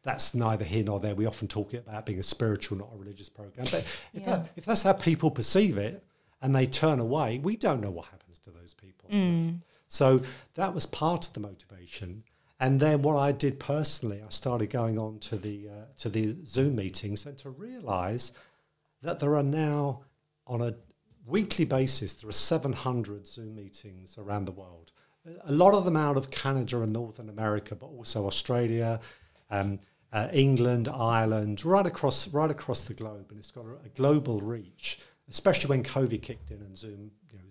That's 0.05 0.35
neither 0.35 0.65
here 0.65 0.85
nor 0.85 1.01
there. 1.01 1.15
We 1.15 1.27
often 1.27 1.49
talk 1.49 1.75
about 1.75 2.07
being 2.07 2.19
a 2.19 2.25
spiritual, 2.25 2.79
not 2.79 2.91
a 2.95 2.97
religious 2.97 3.29
program. 3.29 3.67
But 3.71 3.85
if, 4.13 4.23
yeah. 4.23 4.25
that, 4.27 4.49
if 4.57 4.65
that's 4.65 4.83
how 4.83 4.93
people 4.93 5.31
perceive 5.31 5.79
it 5.79 6.05
and 6.43 6.55
they 6.55 6.67
turn 6.67 7.01
away, 7.01 7.39
we 7.39 7.57
don't 7.57 7.81
know 7.81 7.91
what 7.91 8.07
happens 8.07 8.39
to 8.41 8.51
those 8.51 8.75
people. 8.75 9.11
Mm. 9.11 9.61
So 9.89 10.23
that 10.55 10.75
was 10.75 10.87
part 10.87 11.27
of 11.27 11.33
the 11.35 11.41
motivation. 11.41 12.25
And 12.63 12.79
then 12.79 13.03
what 13.03 13.17
I 13.17 13.33
did 13.33 13.59
personally, 13.59 14.23
I 14.25 14.29
started 14.29 14.71
going 14.71 14.97
on 14.97 15.19
to 15.19 15.37
the 15.37 15.69
uh, 15.69 15.85
to 15.99 16.09
the 16.09 16.37
Zoom 16.45 16.77
meetings 16.77 17.27
and 17.27 17.37
to 17.39 17.51
realise 17.51 18.33
that 19.03 19.19
there 19.19 19.37
are 19.37 19.43
now 19.43 20.05
on 20.47 20.61
a 20.63 20.73
weekly 21.27 21.65
basis 21.65 22.15
there 22.15 22.29
are 22.29 22.33
700 22.33 23.27
Zoom 23.27 23.57
meetings 23.57 24.17
around 24.17 24.45
the 24.45 24.53
world. 24.53 24.93
A 25.45 25.51
lot 25.51 25.75
of 25.75 25.85
them 25.85 25.97
out 25.97 26.17
of 26.17 26.31
Canada 26.31 26.83
and 26.83 26.93
Northern 26.93 27.29
America, 27.29 27.75
but 27.75 27.87
also 27.87 28.27
Australia, 28.27 29.01
um, 29.51 29.81
uh, 30.13 30.29
England, 30.33 30.89
Ireland, 30.89 31.65
right 31.65 31.87
across 31.87 32.29
right 32.29 32.51
across 32.51 32.85
the 32.85 32.95
globe, 32.95 33.27
and 33.31 33.41
it's 33.41 33.51
got 33.51 33.65
a, 33.65 33.87
a 33.87 33.89
global 33.97 34.39
reach 34.39 35.01
especially 35.29 35.69
when 35.69 35.83
COVID 35.83 36.23
kicked 36.23 36.51
in 36.51 36.61
and 36.61 36.77
Zoom, 36.77 37.11
you 37.31 37.39
know, 37.39 37.45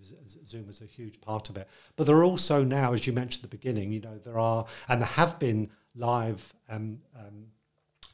Zoom 0.44 0.68
is 0.68 0.80
a 0.80 0.86
huge 0.86 1.20
part 1.20 1.50
of 1.50 1.56
it. 1.56 1.68
But 1.96 2.06
there 2.06 2.16
are 2.16 2.24
also 2.24 2.62
now, 2.62 2.92
as 2.92 3.06
you 3.06 3.12
mentioned 3.12 3.44
at 3.44 3.50
the 3.50 3.56
beginning, 3.56 3.92
you 3.92 4.00
know, 4.00 4.18
there 4.18 4.38
are 4.38 4.66
and 4.88 5.00
there 5.00 5.08
have 5.08 5.38
been 5.38 5.70
live 5.94 6.52
um, 6.68 6.98
um, 7.18 7.46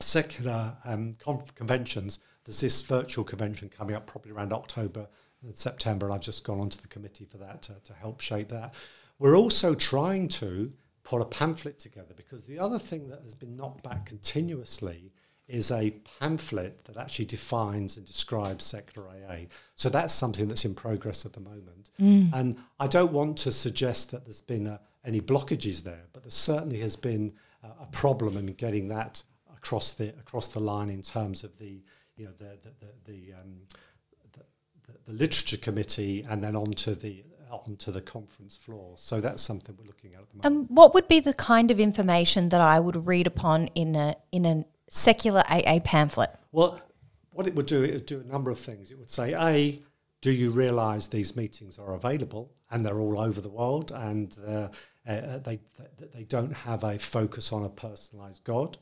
secular 0.01 0.77
um, 0.85 1.15
conventions. 1.55 2.21
There's 2.45 2.61
this 2.61 2.83
virtual 2.83 3.25
convention 3.25 3.69
coming 3.69 3.95
up 3.95 4.07
probably 4.07 4.33
around 4.33 4.53
October 4.53 5.09
and 5.43 5.57
September, 5.57 6.07
and 6.07 6.15
I've 6.15 6.21
just 6.21 6.45
gone 6.45 6.61
onto 6.61 6.81
the 6.81 6.89
committee 6.89 7.25
for 7.25 7.39
that 7.39 7.63
to, 7.63 7.75
to 7.85 7.93
help 7.95 8.21
shape 8.21 8.49
that. 8.49 8.75
We're 9.19 9.37
also 9.37 9.75
trying 9.75 10.29
to 10.29 10.73
put 11.03 11.23
a 11.23 11.25
pamphlet 11.25 11.79
together 11.79 12.15
because 12.17 12.45
the 12.45 12.59
other 12.59 12.79
thing 12.79 13.09
that 13.09 13.23
has 13.23 13.35
been 13.35 13.57
knocked 13.57 13.83
back 13.83 14.07
continuously 14.07 15.13
is 15.49 15.71
a 15.71 15.91
pamphlet 16.21 16.85
that 16.85 16.97
actually 16.97 17.25
defines 17.25 17.97
and 17.97 18.07
describes 18.07 18.65
secular 18.65 19.09
AA. 19.09 19.47
So 19.75 19.89
that's 19.89 20.13
something 20.13 20.47
that's 20.47 20.65
in 20.65 20.75
progress 20.75 21.25
at 21.25 21.33
the 21.33 21.41
moment. 21.41 21.91
Mm. 22.01 22.31
And 22.35 22.57
I 22.79 22.87
don't 22.87 23.13
want 23.13 23.39
to 23.39 23.53
suggest 23.53 24.11
that 24.11 24.25
there's 24.25 24.43
been 24.43 24.67
a, 24.67 24.81
any 25.05 25.21
blockages 25.21 25.83
there, 25.83 26.05
but 26.13 26.23
there 26.23 26.31
certainly 26.31 26.79
has 26.81 26.97
been 26.97 27.33
a, 27.63 27.69
a 27.83 27.87
problem 27.87 28.37
in 28.37 28.47
getting 28.47 28.89
that 28.89 29.23
across 29.57 29.93
the 29.93 30.11
across 30.11 30.49
the 30.49 30.61
line 30.61 30.91
in 30.91 31.03
terms 31.03 31.43
of 31.43 31.59
the 31.59 31.83
you 32.17 32.27
know 32.27 32.33
the 32.39 32.59
the 32.63 32.73
the, 32.81 33.13
the, 33.13 33.33
um, 33.35 33.57
the, 34.33 34.93
the 35.07 35.13
literature 35.13 35.57
committee 35.57 36.25
and 36.29 36.45
then 36.45 36.55
onto 36.55 36.95
the 36.95 37.25
onto 37.51 37.91
the 37.91 38.01
conference 38.01 38.57
floor. 38.57 38.95
So 38.97 39.21
that's 39.21 39.43
something 39.43 39.75
we're 39.79 39.87
looking 39.87 40.15
at 40.15 40.21
at 40.21 40.31
the 40.31 40.37
moment. 40.49 40.71
Um, 40.71 40.75
what 40.75 40.95
would 40.95 41.09
be 41.09 41.21
the 41.21 41.35
kind 41.35 41.71
of 41.71 41.81
information 41.81 42.51
that 42.51 42.61
I 42.61 42.79
would 42.81 43.07
read 43.07 43.27
upon 43.27 43.69
in 43.69 43.97
a 43.97 44.17
in 44.33 44.45
a 44.45 44.65
secular 44.89 45.43
AA 45.49 45.81
pamphlet? 45.85 46.31
Well, 46.53 46.81
what 47.33 47.47
it 47.47 47.55
would 47.55 47.67
do, 47.67 47.85
it 47.85 47.93
would 47.93 48.07
do 48.07 48.21
a 48.21 48.25
number 48.25 48.51
of 48.51 48.59
things. 48.59 48.91
It 48.91 48.99
would 48.99 49.11
say, 49.11 49.35
A, 49.35 49.81
do 50.21 50.33
you 50.33 50.51
realise 50.51 51.07
these 51.07 51.37
meetings 51.37 51.79
are 51.79 51.95
available 51.95 52.51
and 52.71 52.85
they're 52.85 52.99
all 52.99 53.21
over 53.21 53.41
the 53.41 53.49
world 53.49 53.93
and 53.93 54.37
uh, 54.47 54.69
uh, 55.07 55.39
they, 55.39 55.61
they 56.15 56.25
don't 56.25 56.53
have 56.53 56.85
a 56.85 56.99
focus 56.99 57.53
on 57.53 57.65
a 57.65 57.69
personalised 57.69 58.43
God? 58.45 58.79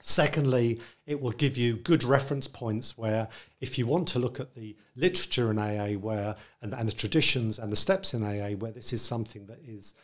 Secondly, 0.00 0.80
it 1.06 1.20
will 1.20 1.32
give 1.32 1.56
you 1.56 1.76
good 1.78 2.04
reference 2.04 2.46
points 2.46 2.98
where, 2.98 3.28
if 3.60 3.78
you 3.78 3.86
want 3.86 4.06
to 4.08 4.18
look 4.18 4.38
at 4.38 4.54
the 4.54 4.76
literature 4.94 5.50
in 5.50 5.58
AA, 5.58 5.98
where 5.98 6.36
and, 6.60 6.74
and 6.74 6.88
the 6.88 6.92
traditions 6.92 7.58
and 7.58 7.72
the 7.72 7.76
steps 7.76 8.12
in 8.12 8.22
AA, 8.22 8.50
where 8.56 8.70
this 8.70 8.92
is 8.92 9.02
something 9.02 9.46
that 9.46 9.58
is 9.66 9.94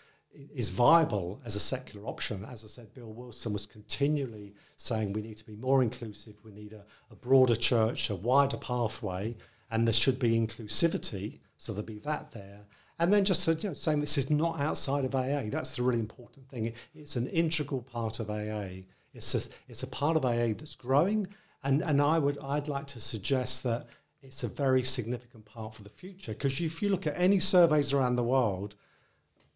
is 0.54 0.68
viable 0.68 1.40
as 1.44 1.56
a 1.56 1.60
secular 1.60 2.06
option. 2.06 2.44
As 2.44 2.64
I 2.64 2.68
said, 2.68 2.94
Bill 2.94 3.12
Wilson 3.12 3.52
was 3.52 3.66
continually 3.66 4.54
saying 4.76 5.12
we 5.12 5.22
need 5.22 5.36
to 5.36 5.46
be 5.46 5.56
more 5.56 5.82
inclusive, 5.82 6.34
we 6.42 6.52
need 6.52 6.72
a, 6.72 6.84
a 7.10 7.16
broader 7.16 7.54
church, 7.54 8.10
a 8.10 8.14
wider 8.14 8.56
pathway, 8.56 9.36
and 9.70 9.86
there 9.86 9.92
should 9.92 10.18
be 10.18 10.38
inclusivity. 10.38 11.40
So 11.58 11.72
there'll 11.72 11.86
be 11.86 11.98
that 12.00 12.32
there. 12.32 12.60
And 12.98 13.12
then 13.12 13.24
just 13.24 13.46
you 13.46 13.70
know, 13.70 13.74
saying 13.74 14.00
this 14.00 14.18
is 14.18 14.30
not 14.30 14.60
outside 14.60 15.04
of 15.04 15.14
AA. 15.14 15.42
That's 15.48 15.76
the 15.76 15.82
really 15.82 16.00
important 16.00 16.48
thing. 16.48 16.72
It's 16.94 17.16
an 17.16 17.26
integral 17.28 17.82
part 17.82 18.20
of 18.20 18.30
AA. 18.30 18.82
It's 19.14 19.34
a, 19.34 19.50
it's 19.68 19.82
a 19.82 19.88
part 19.88 20.16
of 20.16 20.24
AA 20.24 20.48
that's 20.48 20.76
growing. 20.76 21.26
And, 21.64 21.82
and 21.82 22.00
I 22.00 22.18
would 22.18 22.38
I'd 22.42 22.68
like 22.68 22.86
to 22.88 23.00
suggest 23.00 23.62
that 23.64 23.86
it's 24.22 24.44
a 24.44 24.48
very 24.48 24.82
significant 24.82 25.44
part 25.44 25.74
for 25.74 25.82
the 25.82 25.90
future. 25.90 26.32
Because 26.32 26.60
if 26.60 26.82
you 26.82 26.88
look 26.88 27.06
at 27.06 27.14
any 27.16 27.38
surveys 27.38 27.92
around 27.92 28.16
the 28.16 28.22
world, 28.22 28.76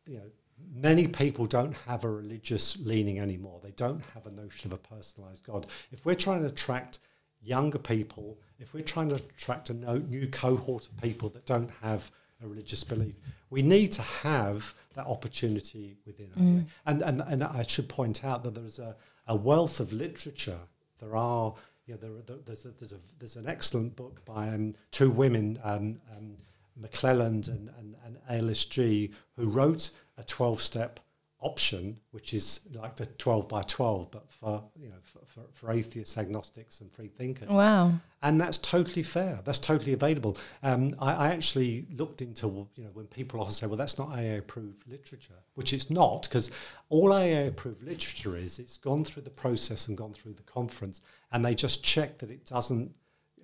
you 0.07 0.17
know, 0.17 0.31
many 0.75 1.07
people 1.07 1.47
don't 1.47 1.75
have 1.75 2.05
a 2.05 2.11
religious 2.11 2.79
leaning 2.79 3.19
anymore. 3.19 3.61
They 3.63 3.73
don't 3.73 4.03
have 4.15 4.27
a 4.27 4.31
notion 4.31 4.73
of 4.73 4.79
a 4.79 4.95
personalized 4.95 5.45
God. 5.45 5.67
If 5.93 6.05
we're 6.05 6.15
trying 6.15 6.43
to 6.43 6.49
attract 6.49 6.99
younger 7.43 7.79
people, 7.79 8.39
if 8.59 8.75
we're 8.75 8.83
trying 8.83 9.09
to 9.11 9.17
attract 9.17 9.71
a 9.71 9.75
no, 9.75 9.99
new 9.99 10.27
cohort 10.29 10.89
of 10.89 10.97
people 11.01 11.29
that 11.31 11.47
don't 11.47 11.71
have 11.83 12.11
a 12.43 12.47
religious 12.47 12.85
belief, 12.85 13.15
we 13.51 13.63
need 13.63 13.93
to 13.93 14.03
have 14.03 14.75
that 14.95 15.07
opportunity 15.07 15.97
within 16.07 16.29
mm. 16.39 16.67
And, 16.87 17.03
and, 17.03 17.23
and 17.27 17.45
I 17.45 17.63
should 17.63 17.89
point 17.89 18.25
out 18.25 18.43
that 18.45 18.55
there's 18.55 18.79
a, 18.79 18.97
a 19.29 19.37
wealth 19.37 19.81
of 19.81 19.93
literature. 19.93 20.59
There 20.99 21.17
are, 21.17 21.55
you 21.87 21.95
know, 21.95 22.21
there, 22.27 22.37
there's, 22.45 22.65
a, 22.65 22.71
there's, 22.71 22.93
a, 22.93 22.99
there's 23.19 23.37
an 23.37 23.49
excellent 23.49 23.95
book 23.97 24.25
by 24.25 24.49
um, 24.49 24.75
two 24.91 25.11
women, 25.11 25.59
um, 25.63 26.01
um, 26.17 26.37
McClelland 26.81 27.49
and, 27.49 27.71
and, 27.79 27.97
and 28.05 28.19
Arlys 28.31 28.69
G, 28.69 29.11
who 29.37 29.49
wrote 29.49 29.91
a 30.19 30.25
12 30.25 30.61
step 30.61 31.01
option, 31.41 31.99
which 32.13 32.33
is 32.33 32.61
like 32.73 32.97
the 32.97 33.07
12 33.07 33.49
by 33.49 33.63
12, 33.63 34.11
but 34.11 34.31
for, 34.33 34.63
you 34.75 34.89
know, 34.89 34.95
for, 35.03 35.21
for, 35.27 35.43
for, 35.53 35.71
atheists, 35.71 36.17
agnostics, 36.17 36.81
and 36.81 36.91
free 36.91 37.09
thinkers. 37.09 37.49
Wow. 37.49 37.93
And 38.23 38.41
that's 38.41 38.59
totally 38.59 39.03
fair. 39.03 39.41
That's 39.45 39.59
totally 39.59 39.93
available. 39.93 40.39
Um, 40.63 40.97
I, 40.99 41.13
I, 41.13 41.29
actually 41.29 41.87
looked 41.95 42.23
into, 42.23 42.67
you 42.75 42.85
know, 42.85 42.91
when 42.95 43.07
people 43.07 43.41
often 43.41 43.53
say, 43.53 43.67
well, 43.67 43.77
that's 43.77 43.99
not 43.99 44.09
AA 44.09 44.39
approved 44.39 44.89
literature, 44.89 45.41
which 45.55 45.73
it's 45.73 45.91
not, 45.91 46.23
because 46.23 46.51
all 46.89 47.13
AA 47.13 47.47
approved 47.47 47.83
literature 47.83 48.37
is, 48.37 48.59
it's 48.59 48.79
gone 48.79 49.05
through 49.05 49.23
the 49.23 49.31
process 49.31 49.89
and 49.89 49.97
gone 49.97 50.15
through 50.15 50.33
the 50.33 50.43
conference, 50.43 51.03
and 51.33 51.45
they 51.45 51.55
just 51.55 51.85
check 51.85 52.19
that 52.19 52.31
it 52.31 52.47
doesn't, 52.47 52.91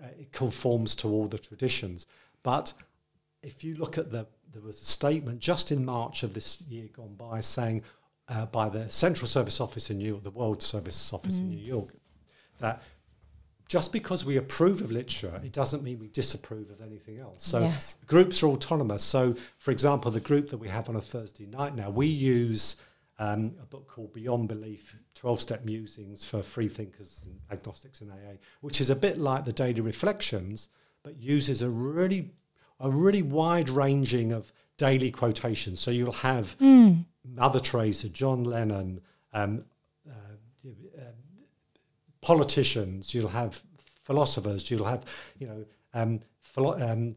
uh, 0.02 0.08
it 0.18 0.32
conforms 0.32 0.96
to 0.96 1.08
all 1.08 1.28
the 1.28 1.38
traditions. 1.38 2.06
But 2.42 2.72
if 3.42 3.64
you 3.64 3.74
look 3.76 3.98
at 3.98 4.10
the 4.10 4.26
there 4.52 4.62
was 4.62 4.80
a 4.80 4.84
statement 4.84 5.40
just 5.40 5.72
in 5.72 5.84
March 5.84 6.22
of 6.22 6.34
this 6.34 6.60
year 6.62 6.86
gone 6.94 7.14
by 7.14 7.40
saying 7.40 7.82
uh, 8.28 8.46
by 8.46 8.68
the 8.68 8.88
Central 8.90 9.26
Service 9.26 9.60
Office 9.60 9.90
in 9.90 9.98
New 9.98 10.08
York, 10.08 10.22
the 10.22 10.30
World 10.30 10.62
Service 10.62 11.12
Office 11.12 11.36
mm. 11.36 11.40
in 11.40 11.48
New 11.48 11.58
York, 11.58 11.94
that 12.60 12.82
just 13.68 13.90
because 13.90 14.24
we 14.24 14.36
approve 14.36 14.82
of 14.82 14.90
literature, 14.90 15.40
it 15.42 15.52
doesn't 15.52 15.82
mean 15.82 15.98
we 15.98 16.08
disapprove 16.08 16.70
of 16.70 16.82
anything 16.82 17.18
else. 17.18 17.42
So 17.42 17.60
yes. 17.60 17.96
groups 18.06 18.42
are 18.42 18.48
autonomous. 18.48 19.02
So, 19.02 19.34
for 19.56 19.70
example, 19.70 20.10
the 20.10 20.20
group 20.20 20.50
that 20.50 20.58
we 20.58 20.68
have 20.68 20.90
on 20.90 20.96
a 20.96 21.00
Thursday 21.00 21.46
night 21.46 21.74
now, 21.74 21.88
we 21.88 22.06
use 22.06 22.76
um, 23.18 23.54
a 23.62 23.64
book 23.64 23.88
called 23.88 24.12
Beyond 24.12 24.48
Belief 24.48 24.94
12 25.14 25.40
Step 25.40 25.64
Musings 25.64 26.22
for 26.22 26.42
Free 26.42 26.68
Thinkers 26.68 27.24
and 27.24 27.38
Agnostics 27.50 28.02
in 28.02 28.10
AA, 28.10 28.36
which 28.60 28.80
is 28.82 28.90
a 28.90 28.96
bit 28.96 29.16
like 29.16 29.46
the 29.46 29.52
Daily 29.52 29.80
Reflections, 29.80 30.68
but 31.02 31.18
uses 31.18 31.62
a 31.62 31.70
really 31.70 32.30
a 32.82 32.90
really 32.90 33.22
wide 33.22 33.70
ranging 33.70 34.32
of 34.32 34.52
daily 34.76 35.10
quotations. 35.10 35.80
So 35.80 35.90
you'll 35.90 36.12
have 36.12 36.58
mm. 36.58 37.04
Mother 37.24 37.60
Teresa, 37.60 38.08
John 38.08 38.44
Lennon, 38.44 39.00
um, 39.32 39.64
uh, 40.06 40.68
uh, 40.98 41.02
politicians. 42.20 43.14
You'll 43.14 43.28
have 43.28 43.62
philosophers. 44.04 44.70
You'll 44.70 44.84
have 44.84 45.04
you 45.38 45.46
know 45.46 45.64
um, 45.94 46.20
philo- 46.42 46.78
um, 46.78 47.14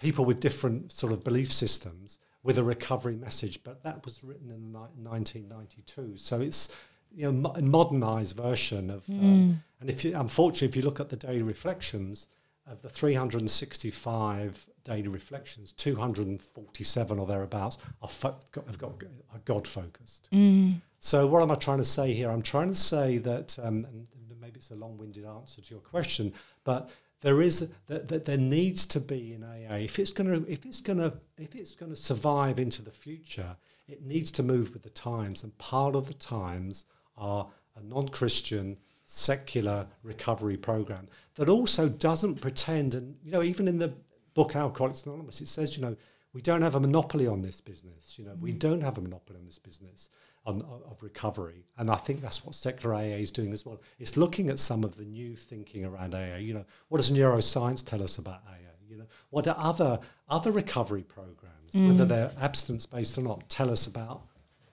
people 0.00 0.24
with 0.24 0.40
different 0.40 0.92
sort 0.92 1.12
of 1.12 1.24
belief 1.24 1.52
systems 1.52 2.18
with 2.42 2.58
a 2.58 2.64
recovery 2.64 3.16
message. 3.16 3.64
But 3.64 3.82
that 3.82 4.04
was 4.04 4.22
written 4.22 4.50
in 4.50 4.72
1992, 4.72 6.16
so 6.16 6.40
it's 6.40 6.76
you 7.16 7.32
know 7.32 7.52
a 7.54 7.62
modernized 7.62 8.36
version 8.36 8.90
of. 8.90 9.06
Mm. 9.06 9.56
and 9.80 9.90
if 9.90 10.04
you, 10.04 10.14
unfortunately, 10.14 10.68
if 10.68 10.76
you 10.76 10.82
look 10.82 11.00
at 11.00 11.08
the 11.08 11.16
daily 11.16 11.42
reflections 11.42 12.28
of 12.68 12.82
the 12.82 12.88
365 12.88 14.66
daily 14.84 15.08
reflections, 15.08 15.72
247 15.72 17.18
or 17.18 17.26
thereabouts 17.26 17.78
are 18.02 18.08
fo- 18.08 18.36
have 18.54 18.78
got 18.78 19.02
are 19.32 19.40
God 19.44 19.66
focused. 19.66 20.28
Mm. 20.32 20.80
So 20.98 21.26
what 21.26 21.42
am 21.42 21.50
I 21.50 21.54
trying 21.54 21.78
to 21.78 21.84
say 21.84 22.12
here? 22.12 22.30
I'm 22.30 22.42
trying 22.42 22.68
to 22.68 22.74
say 22.74 23.18
that, 23.18 23.58
um, 23.62 23.84
and 23.84 24.08
maybe 24.40 24.56
it's 24.56 24.70
a 24.70 24.74
long-winded 24.74 25.24
answer 25.24 25.60
to 25.60 25.74
your 25.74 25.80
question, 25.80 26.32
but 26.64 26.90
there 27.20 27.42
is 27.42 27.68
that, 27.86 28.08
that 28.08 28.24
there 28.24 28.38
needs 28.38 28.86
to 28.86 29.00
be 29.00 29.34
in 29.34 29.42
AA 29.42 29.76
if 29.76 29.98
it's 29.98 30.12
going 30.12 30.28
to 30.28 30.50
if 30.50 30.64
it's 30.64 30.80
going 30.80 30.98
to 30.98 31.12
if 31.36 31.54
it's 31.54 31.74
going 31.74 31.90
to 31.90 31.96
survive 31.96 32.58
into 32.58 32.82
the 32.82 32.90
future, 32.90 33.56
it 33.88 34.04
needs 34.04 34.30
to 34.32 34.42
move 34.42 34.72
with 34.72 34.82
the 34.82 34.90
times, 34.90 35.42
and 35.42 35.56
part 35.58 35.94
of 35.94 36.06
the 36.06 36.14
times 36.14 36.84
are 37.16 37.48
a 37.76 37.82
non-Christian 37.82 38.76
secular 39.10 39.86
recovery 40.02 40.56
program 40.56 41.08
that 41.34 41.48
also 41.48 41.88
doesn't 41.88 42.40
pretend 42.40 42.94
and 42.94 43.16
you 43.24 43.32
know 43.32 43.42
even 43.42 43.66
in 43.66 43.78
the 43.78 43.92
book 44.34 44.54
alcoholics 44.54 45.06
anonymous 45.06 45.40
it 45.40 45.48
says 45.48 45.76
you 45.76 45.82
know 45.82 45.96
we 46.34 46.42
don't 46.42 46.62
have 46.62 46.74
a 46.74 46.80
monopoly 46.80 47.26
on 47.26 47.42
this 47.42 47.60
business. 47.60 48.18
You 48.18 48.26
know 48.26 48.32
mm. 48.32 48.40
we 48.40 48.52
don't 48.52 48.80
have 48.80 48.98
a 48.98 49.00
monopoly 49.00 49.38
on 49.38 49.46
this 49.46 49.58
business 49.58 50.10
on, 50.46 50.62
of 50.88 51.02
recovery. 51.02 51.64
And 51.78 51.90
i 51.90 51.96
think 51.96 52.20
that's 52.20 52.44
what 52.44 52.54
secular 52.54 52.94
aa 52.94 52.98
is 52.98 53.32
doing 53.32 53.52
as 53.52 53.64
well. 53.64 53.80
It's 53.98 54.16
looking 54.16 54.50
at 54.50 54.58
some 54.58 54.84
of 54.84 54.96
the 54.96 55.04
new 55.04 55.36
thinking 55.36 55.84
around 55.84 56.14
aa 56.14 56.36
you 56.36 56.54
know 56.54 56.64
what 56.88 56.98
does 56.98 57.10
neuroscience 57.10 57.84
tell 57.84 58.02
us 58.02 58.18
about 58.18 58.42
aa 58.48 58.54
you 58.88 58.96
know 58.96 59.06
what 59.30 59.44
do 59.44 59.50
other 59.50 59.98
other 60.28 60.50
recovery 60.50 61.02
programs 61.02 61.72
mm. 61.72 61.88
whether 61.88 62.04
they're 62.04 62.32
abstinence 62.40 62.86
based 62.86 63.18
or 63.18 63.22
not 63.22 63.48
tell 63.48 63.70
us 63.70 63.86
about 63.86 64.22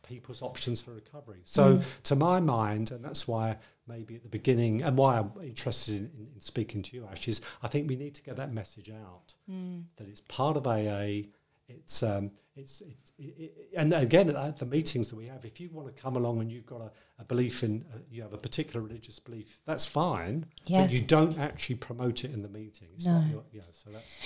people's 0.06 0.42
options 0.42 0.82
for 0.82 0.92
recovery. 0.92 1.42
So, 1.44 1.78
mm. 1.78 1.84
to 2.04 2.16
my 2.16 2.40
mind, 2.40 2.92
and 2.92 3.04
that's 3.04 3.28
why 3.28 3.58
maybe 3.88 4.16
at 4.16 4.24
the 4.24 4.30
beginning, 4.30 4.82
and 4.82 4.98
why 4.98 5.20
I'm 5.20 5.32
interested 5.44 5.96
in, 5.96 6.12
in, 6.18 6.28
in, 6.36 6.42
speaking 6.42 6.82
to 6.84 6.96
you, 6.96 7.08
Ash, 7.12 7.28
is 7.28 7.42
I 7.62 7.68
think 7.68 7.90
we 7.90 7.96
need 7.96 8.16
to 8.16 8.24
get 8.24 8.38
that 8.38 8.54
message 8.54 8.90
out 8.90 9.36
mm. 9.50 9.84
that 9.98 10.08
it's 10.08 10.22
part 10.22 10.58
of 10.58 10.66
AA. 10.68 11.28
It's 11.68 12.04
um, 12.04 12.32
it's 12.56 12.82
it's 12.82 13.12
it, 13.18 13.36
it, 13.40 13.70
and 13.76 13.92
again 13.92 14.30
at 14.30 14.58
the 14.58 14.68
meetings 14.68 15.08
that 15.10 15.16
we 15.16 15.26
have, 15.26 15.44
if 15.46 15.60
you 15.60 15.70
want 15.72 15.94
to 15.94 16.00
come 16.00 16.16
along 16.16 16.40
and 16.42 16.52
you've 16.52 16.68
got 16.68 16.80
a, 16.82 16.92
a 17.20 17.26
belief 17.26 17.64
in 17.64 17.84
uh, 17.94 17.98
you 18.10 18.22
have 18.22 18.34
a 18.34 18.38
particular 18.38 18.86
religious 18.86 19.18
belief, 19.18 19.60
that's 19.66 19.86
fine. 19.86 20.46
Yes. 20.66 20.92
But 20.92 21.00
you 21.00 21.06
don't 21.06 21.40
actually 21.40 21.76
promote 21.76 22.24
it 22.24 22.34
in 22.34 22.44
the 22.44 22.50
meeting. 22.50 22.90
It's 22.96 23.06
no. 23.08 23.24
Your, 23.32 23.44
yeah. 23.52 23.62
So 23.72 23.90
that's 23.90 24.20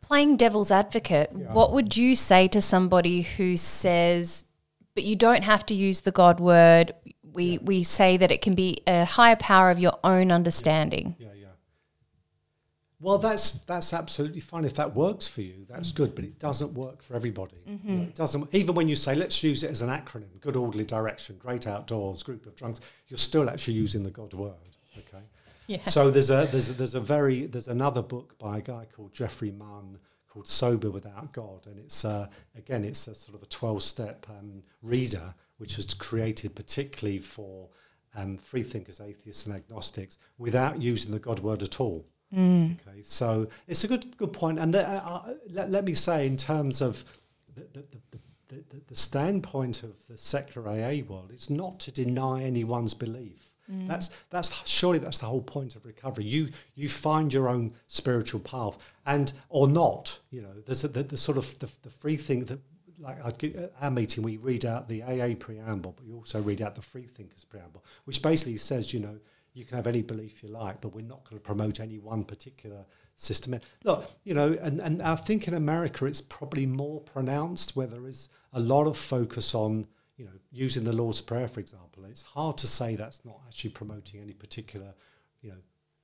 playing 0.00 0.36
devil's 0.36 0.72
advocate. 0.72 1.30
Yeah. 1.36 1.52
What 1.52 1.72
would 1.72 1.96
you 1.96 2.16
say 2.16 2.48
to 2.48 2.60
somebody 2.60 3.22
who 3.22 3.56
says 3.56 4.44
but 4.98 5.04
you 5.04 5.14
don't 5.14 5.44
have 5.44 5.64
to 5.64 5.74
use 5.74 6.00
the 6.00 6.10
God 6.10 6.40
word. 6.40 6.92
We 7.22 7.44
yeah. 7.44 7.58
we 7.62 7.84
say 7.84 8.16
that 8.16 8.32
it 8.32 8.42
can 8.42 8.56
be 8.56 8.82
a 8.84 9.04
higher 9.04 9.36
power 9.36 9.70
of 9.70 9.78
your 9.78 9.96
own 10.02 10.32
understanding. 10.32 11.14
Yeah, 11.20 11.28
yeah. 11.36 11.46
Well, 12.98 13.18
that's 13.18 13.60
that's 13.60 13.92
absolutely 13.92 14.40
fine 14.40 14.64
if 14.64 14.74
that 14.74 14.96
works 14.96 15.28
for 15.28 15.42
you. 15.42 15.64
That's 15.68 15.92
good, 15.92 16.16
but 16.16 16.24
it 16.24 16.40
doesn't 16.40 16.72
work 16.72 17.00
for 17.00 17.14
everybody. 17.14 17.58
Mm-hmm. 17.70 17.88
You 17.88 17.96
know, 17.96 18.02
it 18.02 18.16
doesn't. 18.16 18.52
Even 18.52 18.74
when 18.74 18.88
you 18.88 18.96
say 18.96 19.14
let's 19.14 19.40
use 19.40 19.62
it 19.62 19.70
as 19.70 19.82
an 19.82 19.88
acronym: 19.88 20.40
good 20.40 20.56
orderly 20.56 20.84
direction, 20.84 21.36
great 21.38 21.68
outdoors, 21.68 22.24
group 22.24 22.44
of 22.46 22.56
drunks. 22.56 22.80
You're 23.06 23.18
still 23.18 23.48
actually 23.48 23.74
using 23.74 24.02
the 24.02 24.10
God 24.10 24.34
word. 24.34 24.54
Okay. 24.98 25.22
Yeah. 25.68 25.84
So 25.84 26.10
there's 26.10 26.30
a 26.30 26.48
there's 26.50 26.70
a, 26.70 26.72
there's 26.72 26.94
a 26.94 27.00
very 27.00 27.44
there's 27.44 27.68
another 27.68 28.00
book 28.00 28.38
by 28.38 28.56
a 28.56 28.62
guy 28.62 28.86
called 28.90 29.12
Jeffrey 29.12 29.50
Munn 29.50 29.98
called 30.28 30.46
Sober 30.46 30.90
Without 30.90 31.32
God, 31.32 31.66
and 31.66 31.78
it's 31.78 32.04
uh, 32.04 32.28
again 32.56 32.84
it's 32.84 33.06
a 33.08 33.14
sort 33.14 33.36
of 33.36 33.42
a 33.42 33.46
twelve 33.46 33.82
step 33.82 34.26
um, 34.30 34.62
reader 34.82 35.34
which 35.56 35.76
was 35.76 35.92
created 35.94 36.54
particularly 36.54 37.18
for 37.18 37.68
um, 38.14 38.38
free 38.38 38.62
thinkers, 38.62 39.00
atheists, 39.00 39.46
and 39.46 39.54
agnostics 39.54 40.18
without 40.38 40.80
using 40.80 41.10
the 41.12 41.18
God 41.18 41.40
word 41.40 41.62
at 41.62 41.80
all. 41.80 42.04
Okay, 42.86 43.02
so 43.02 43.48
it's 43.66 43.84
a 43.84 43.88
good 43.88 44.16
good 44.16 44.32
point, 44.32 44.58
and 44.58 44.72
the, 44.74 44.86
uh, 44.88 45.22
uh, 45.26 45.34
let, 45.50 45.70
let 45.70 45.84
me 45.84 45.94
say 45.94 46.26
in 46.26 46.36
terms 46.36 46.80
of 46.80 47.04
the, 47.54 47.62
the, 47.72 47.84
the, 47.90 48.18
the, 48.48 48.64
the, 48.70 48.80
the 48.88 48.94
standpoint 48.96 49.82
of 49.82 50.06
the 50.08 50.16
secular 50.16 50.68
AA 50.68 51.02
world, 51.08 51.30
it's 51.32 51.50
not 51.50 51.78
to 51.80 51.90
deny 51.90 52.42
anyone's 52.42 52.94
belief. 52.94 53.47
Mm. 53.70 53.86
That's 53.86 54.10
that's 54.30 54.68
surely 54.68 54.98
that's 54.98 55.18
the 55.18 55.26
whole 55.26 55.42
point 55.42 55.76
of 55.76 55.84
recovery. 55.84 56.24
You 56.24 56.48
you 56.74 56.88
find 56.88 57.32
your 57.32 57.48
own 57.48 57.74
spiritual 57.86 58.40
path, 58.40 58.78
and 59.06 59.32
or 59.48 59.68
not. 59.68 60.18
You 60.30 60.42
know, 60.42 60.54
there's 60.66 60.84
a, 60.84 60.88
the, 60.88 61.02
the 61.02 61.16
sort 61.16 61.38
of 61.38 61.58
the, 61.58 61.68
the 61.82 61.90
free 61.90 62.16
thing 62.16 62.44
that 62.46 62.60
like 63.00 63.18
at 63.44 63.72
our 63.80 63.90
meeting, 63.90 64.24
we 64.24 64.36
read 64.38 64.64
out 64.64 64.88
the 64.88 65.02
AA 65.02 65.34
preamble, 65.38 65.92
but 65.92 66.04
we 66.04 66.12
also 66.12 66.40
read 66.40 66.62
out 66.62 66.74
the 66.74 66.82
Free 66.82 67.06
Thinkers 67.06 67.44
preamble, 67.44 67.84
which 68.04 68.22
basically 68.22 68.56
says, 68.56 68.92
you 68.92 69.00
know, 69.00 69.18
you 69.54 69.64
can 69.64 69.76
have 69.76 69.86
any 69.86 70.02
belief 70.02 70.42
you 70.42 70.48
like, 70.48 70.80
but 70.80 70.94
we're 70.94 71.04
not 71.04 71.24
going 71.24 71.40
to 71.40 71.44
promote 71.44 71.80
any 71.80 71.98
one 71.98 72.24
particular 72.24 72.84
system. 73.16 73.58
Look, 73.84 74.10
you 74.24 74.34
know, 74.34 74.56
and, 74.60 74.80
and 74.80 75.02
I 75.02 75.16
think 75.16 75.48
in 75.48 75.54
America 75.54 76.06
it's 76.06 76.20
probably 76.20 76.66
more 76.66 77.00
pronounced 77.00 77.76
where 77.76 77.86
there 77.86 78.06
is 78.06 78.30
a 78.52 78.60
lot 78.60 78.86
of 78.86 78.96
focus 78.96 79.54
on, 79.54 79.86
you 80.18 80.24
know, 80.24 80.32
using 80.50 80.84
the 80.84 80.92
Lord's 80.92 81.20
Prayer, 81.20 81.48
for 81.48 81.60
example. 81.60 82.04
It's 82.04 82.24
hard 82.24 82.58
to 82.58 82.66
say 82.66 82.96
that's 82.96 83.24
not 83.24 83.40
actually 83.46 83.70
promoting 83.70 84.20
any 84.20 84.32
particular, 84.34 84.92
you 85.40 85.50
know, 85.50 85.56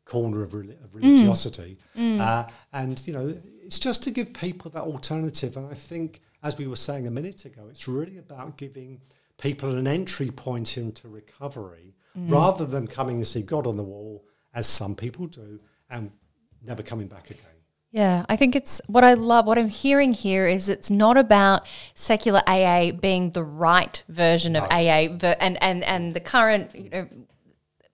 corner 0.05 0.43
of, 0.43 0.53
reli- 0.53 0.83
of 0.85 0.93
mm. 0.93 1.03
religiosity. 1.03 1.79
Mm. 1.97 2.21
Uh, 2.21 2.49
and, 2.73 3.05
you 3.07 3.13
know, 3.13 3.35
it's 3.63 3.79
just 3.79 4.05
to 4.05 4.11
give 4.13 4.33
people 4.33 4.71
that 4.71 4.85
alternative. 4.85 5.57
And 5.57 5.67
I 5.67 5.75
think, 5.75 6.21
as 6.43 6.57
we 6.57 6.69
were 6.69 6.77
saying 6.77 7.09
a 7.09 7.11
minute 7.11 7.45
ago, 7.45 7.67
it's 7.69 7.89
really 7.89 8.19
about 8.19 8.57
giving 8.57 9.01
people 9.37 9.77
an 9.77 9.89
entry 9.89 10.31
point 10.31 10.79
into 10.79 11.09
recovery 11.09 11.97
mm. 12.17 12.31
rather 12.31 12.67
than 12.67 12.87
coming 12.87 13.17
and 13.17 13.27
see 13.27 13.43
God 13.43 13.67
on 13.67 13.77
the 13.77 13.83
wall, 13.83 14.25
as 14.55 14.69
some 14.69 14.95
people 14.95 15.27
do, 15.27 15.59
and 15.91 16.13
never 16.63 16.85
coming 16.85 17.09
back 17.09 17.31
again. 17.31 17.54
Yeah, 17.95 18.27
I 18.29 18.35
think 18.35 18.57
it's 18.57 18.81
what 18.89 19.05
I 19.05 19.15
love. 19.15 19.47
What 19.47 19.57
I'm 19.57 19.69
hearing 19.69 20.15
here 20.15 20.49
is 20.49 20.69
it's 20.69 20.91
not 20.91 21.17
about 21.17 21.65
secular 21.95 22.43
AA 22.45 22.91
being 22.91 23.31
the 23.31 23.45
right 23.45 24.03
version 24.09 24.57
of 24.57 24.65
AA, 24.65 25.07
and 25.39 25.63
and 25.63 25.85
and 25.85 26.13
the 26.13 26.19
current 26.19 26.75
you 26.75 26.91
know 26.91 27.07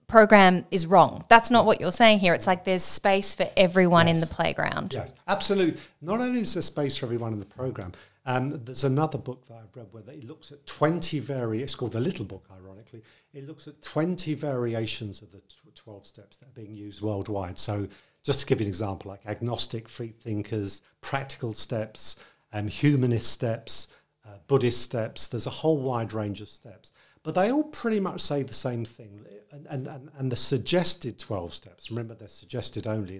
program 0.07 0.65
is 0.71 0.87
wrong. 0.87 1.23
That's 1.29 1.51
not 1.51 1.67
what 1.67 1.79
you're 1.79 1.91
saying 1.91 2.17
here. 2.17 2.33
It's 2.33 2.47
like 2.47 2.65
there's 2.65 2.81
space 2.81 3.35
for 3.35 3.47
everyone 3.55 4.07
in 4.07 4.19
the 4.19 4.25
playground. 4.25 4.91
Yes, 4.91 5.13
absolutely. 5.27 5.79
Not 6.01 6.19
only 6.19 6.41
is 6.41 6.55
there 6.55 6.63
space 6.63 6.97
for 6.97 7.05
everyone 7.05 7.33
in 7.33 7.39
the 7.39 7.45
program, 7.45 7.91
um, 8.25 8.59
there's 8.65 8.83
another 8.83 9.19
book 9.19 9.47
that 9.49 9.57
I've 9.57 9.75
read 9.75 9.87
where 9.91 10.03
it 10.15 10.23
looks 10.23 10.51
at 10.51 10.65
20 10.65 11.19
vari. 11.19 11.61
It's 11.61 11.75
called 11.75 11.91
the 11.91 11.99
Little 11.99 12.25
Book, 12.25 12.47
ironically. 12.51 13.03
It 13.33 13.47
looks 13.47 13.67
at 13.67 13.81
20 13.83 14.33
variations 14.33 15.21
of 15.21 15.31
the 15.31 15.41
tw- 15.41 15.75
12 15.75 16.05
steps 16.05 16.37
that 16.37 16.47
are 16.47 16.53
being 16.53 16.75
used 16.75 17.01
worldwide. 17.01 17.57
So, 17.57 17.87
just 18.23 18.39
to 18.41 18.45
give 18.45 18.59
you 18.59 18.65
an 18.65 18.69
example, 18.69 19.09
like 19.09 19.25
agnostic, 19.25 19.89
free 19.89 20.13
thinkers, 20.21 20.81
practical 21.01 21.53
steps, 21.53 22.17
um, 22.53 22.67
humanist 22.67 23.31
steps, 23.31 23.87
uh, 24.25 24.37
Buddhist 24.47 24.81
steps. 24.81 25.27
There's 25.27 25.47
a 25.47 25.51
whole 25.51 25.77
wide 25.77 26.13
range 26.13 26.41
of 26.41 26.49
steps. 26.49 26.91
But 27.23 27.35
they 27.35 27.51
all 27.51 27.63
pretty 27.63 27.99
much 27.99 28.19
say 28.21 28.43
the 28.43 28.53
same 28.53 28.83
thing. 28.83 29.25
And, 29.51 29.87
and, 29.87 30.09
and, 30.17 30.31
the 30.31 30.35
suggested 30.35 31.19
12 31.19 31.53
steps, 31.53 31.91
remember 31.91 32.15
they're 32.15 32.27
suggested 32.27 32.87
only. 32.87 33.17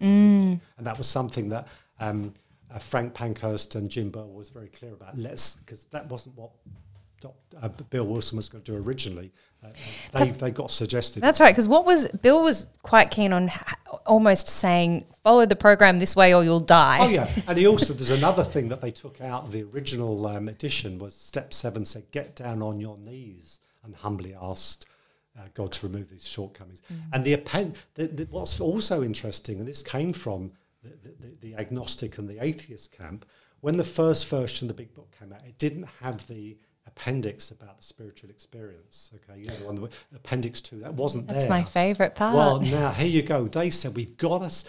And 0.78 0.88
that 0.88 0.98
was 0.98 1.06
something 1.06 1.50
that 1.50 1.68
um, 2.00 2.34
uh, 2.74 2.80
Frank 2.80 3.14
Pankhurst 3.14 3.76
and 3.76 3.90
Jim 3.90 4.10
Burr 4.10 4.26
was 4.26 4.50
very 4.50 4.70
clear 4.70 4.94
about. 4.94 5.18
Let's, 5.18 5.58
because 5.58 5.86
that 5.86 6.08
wasn't 6.10 6.36
what 6.38 6.52
uh, 7.62 7.68
Bill 7.90 8.06
Wilson 8.06 8.38
was 8.38 8.50
going 8.50 8.64
to 8.64 8.72
do 8.72 8.78
originally. 8.78 9.32
Uh, 9.64 9.70
they, 10.14 10.32
they 10.32 10.52
got 10.52 10.72
suggested. 10.72 11.22
That's 11.22 11.40
right. 11.40 11.54
Because 11.54 11.68
what 11.68 11.86
was 11.86 12.08
Bill 12.08 12.44
was 12.44 12.66
quite 12.82 13.12
keen 13.12 13.34
on 13.34 13.52
almost 14.12 14.50
saying, 14.50 15.06
follow 15.24 15.46
the 15.46 15.56
program 15.56 15.98
this 15.98 16.18
way 16.18 16.34
or 16.34 16.44
you'll 16.44 16.60
die. 16.60 16.98
Oh 17.00 17.08
yeah, 17.08 17.30
and 17.48 17.58
he 17.58 17.66
also 17.66 17.94
there's 17.94 18.10
another 18.10 18.44
thing 18.44 18.68
that 18.68 18.82
they 18.82 18.92
took 18.92 19.22
out 19.22 19.46
of 19.46 19.54
the 19.54 19.64
original 19.64 20.28
um, 20.28 20.50
edition 20.50 21.00
was 21.00 21.16
step 21.16 21.54
seven 21.54 21.86
said 21.86 22.04
get 22.12 22.36
down 22.36 22.62
on 22.62 22.82
your 22.82 22.98
knees 22.98 23.62
and 23.86 23.96
humbly 23.96 24.36
asked 24.40 24.86
uh, 25.40 25.44
God 25.54 25.72
to 25.72 25.88
remove 25.88 26.10
these 26.10 26.28
shortcomings. 26.28 26.82
And 27.14 27.24
the, 27.24 27.34
append- 27.34 27.80
the, 27.96 28.08
the 28.08 28.26
what's 28.26 28.60
also 28.60 29.02
interesting, 29.02 29.60
and 29.60 29.68
this 29.68 29.82
came 29.82 30.12
from 30.12 30.52
the, 30.84 30.92
the 31.40 31.56
agnostic 31.56 32.18
and 32.18 32.28
the 32.28 32.44
atheist 32.44 32.92
camp, 32.92 33.26
when 33.62 33.78
the 33.78 33.84
first 33.86 34.28
version 34.28 34.66
of 34.66 34.76
the 34.76 34.84
Big 34.84 34.94
Book 34.94 35.16
came 35.18 35.32
out, 35.32 35.40
it 35.46 35.58
didn't 35.58 35.88
have 36.02 36.28
the 36.28 36.58
appendix 36.96 37.52
about 37.52 37.78
the 37.78 37.84
spiritual 37.84 38.30
experience. 38.30 39.12
Okay, 39.16 39.40
you 39.40 39.48
know 39.48 39.56
the 39.56 39.66
one 39.66 39.76
that, 39.76 39.92
appendix 40.16 40.62
two 40.62 40.80
that 40.80 40.94
wasn't 40.94 41.28
there. 41.28 41.36
That's 41.36 41.46
there. 41.46 41.58
my 41.58 41.64
favourite 41.64 42.16
part. 42.16 42.36
Well, 42.36 42.62
now 42.62 42.92
here 42.92 43.08
you 43.08 43.22
go. 43.22 43.48
They 43.48 43.70
said 43.70 43.96
we've 43.96 44.18
got 44.18 44.42
us 44.42 44.66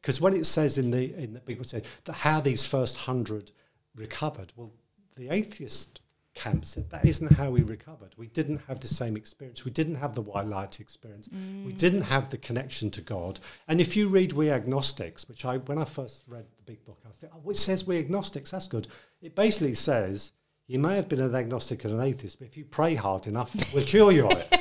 because 0.00 0.20
when 0.20 0.34
it 0.34 0.46
says 0.46 0.78
in 0.78 0.90
the 0.90 1.14
in 1.14 1.34
the 1.34 1.40
book 1.40 1.64
said 1.64 1.86
that 2.04 2.12
how 2.12 2.40
these 2.40 2.64
first 2.66 2.96
hundred 2.96 3.50
recovered. 3.94 4.52
Well, 4.56 4.72
the 5.16 5.30
atheist 5.30 6.00
camp 6.34 6.64
said 6.64 6.90
that 6.90 7.04
isn't 7.04 7.32
how 7.32 7.50
we 7.50 7.62
recovered. 7.62 8.12
We 8.16 8.26
didn't 8.26 8.60
have 8.66 8.80
the 8.80 8.88
same 8.88 9.16
experience. 9.16 9.64
We 9.64 9.70
didn't 9.70 9.94
have 9.96 10.14
the 10.14 10.20
white 10.20 10.48
light 10.48 10.80
experience. 10.80 11.28
We 11.32 11.72
mm. 11.72 11.78
didn't 11.78 12.02
have 12.02 12.30
the 12.30 12.38
connection 12.38 12.90
to 12.92 13.00
God. 13.00 13.38
And 13.68 13.80
if 13.80 13.96
you 13.96 14.08
read 14.08 14.32
We 14.32 14.50
Agnostics, 14.50 15.28
which 15.28 15.44
I 15.44 15.58
when 15.58 15.78
I 15.78 15.84
first 15.84 16.24
read 16.26 16.46
the 16.56 16.72
big 16.72 16.84
book, 16.84 17.00
I 17.06 17.10
thought, 17.10 17.30
oh, 17.34 17.50
it 17.50 17.56
says 17.56 17.86
We 17.86 17.98
Agnostics. 17.98 18.50
That's 18.50 18.66
good. 18.66 18.88
It 19.22 19.34
basically 19.34 19.74
says 19.74 20.32
you 20.66 20.78
may 20.78 20.96
have 20.96 21.08
been 21.08 21.20
an 21.20 21.34
agnostic 21.34 21.84
and 21.84 21.94
an 21.94 22.00
atheist, 22.00 22.38
but 22.38 22.48
if 22.48 22.56
you 22.56 22.64
pray 22.64 22.94
hard 22.94 23.26
enough, 23.26 23.54
we'll 23.74 23.84
cure 23.84 24.12
you 24.12 24.26
of 24.28 24.38
it. 24.38 24.60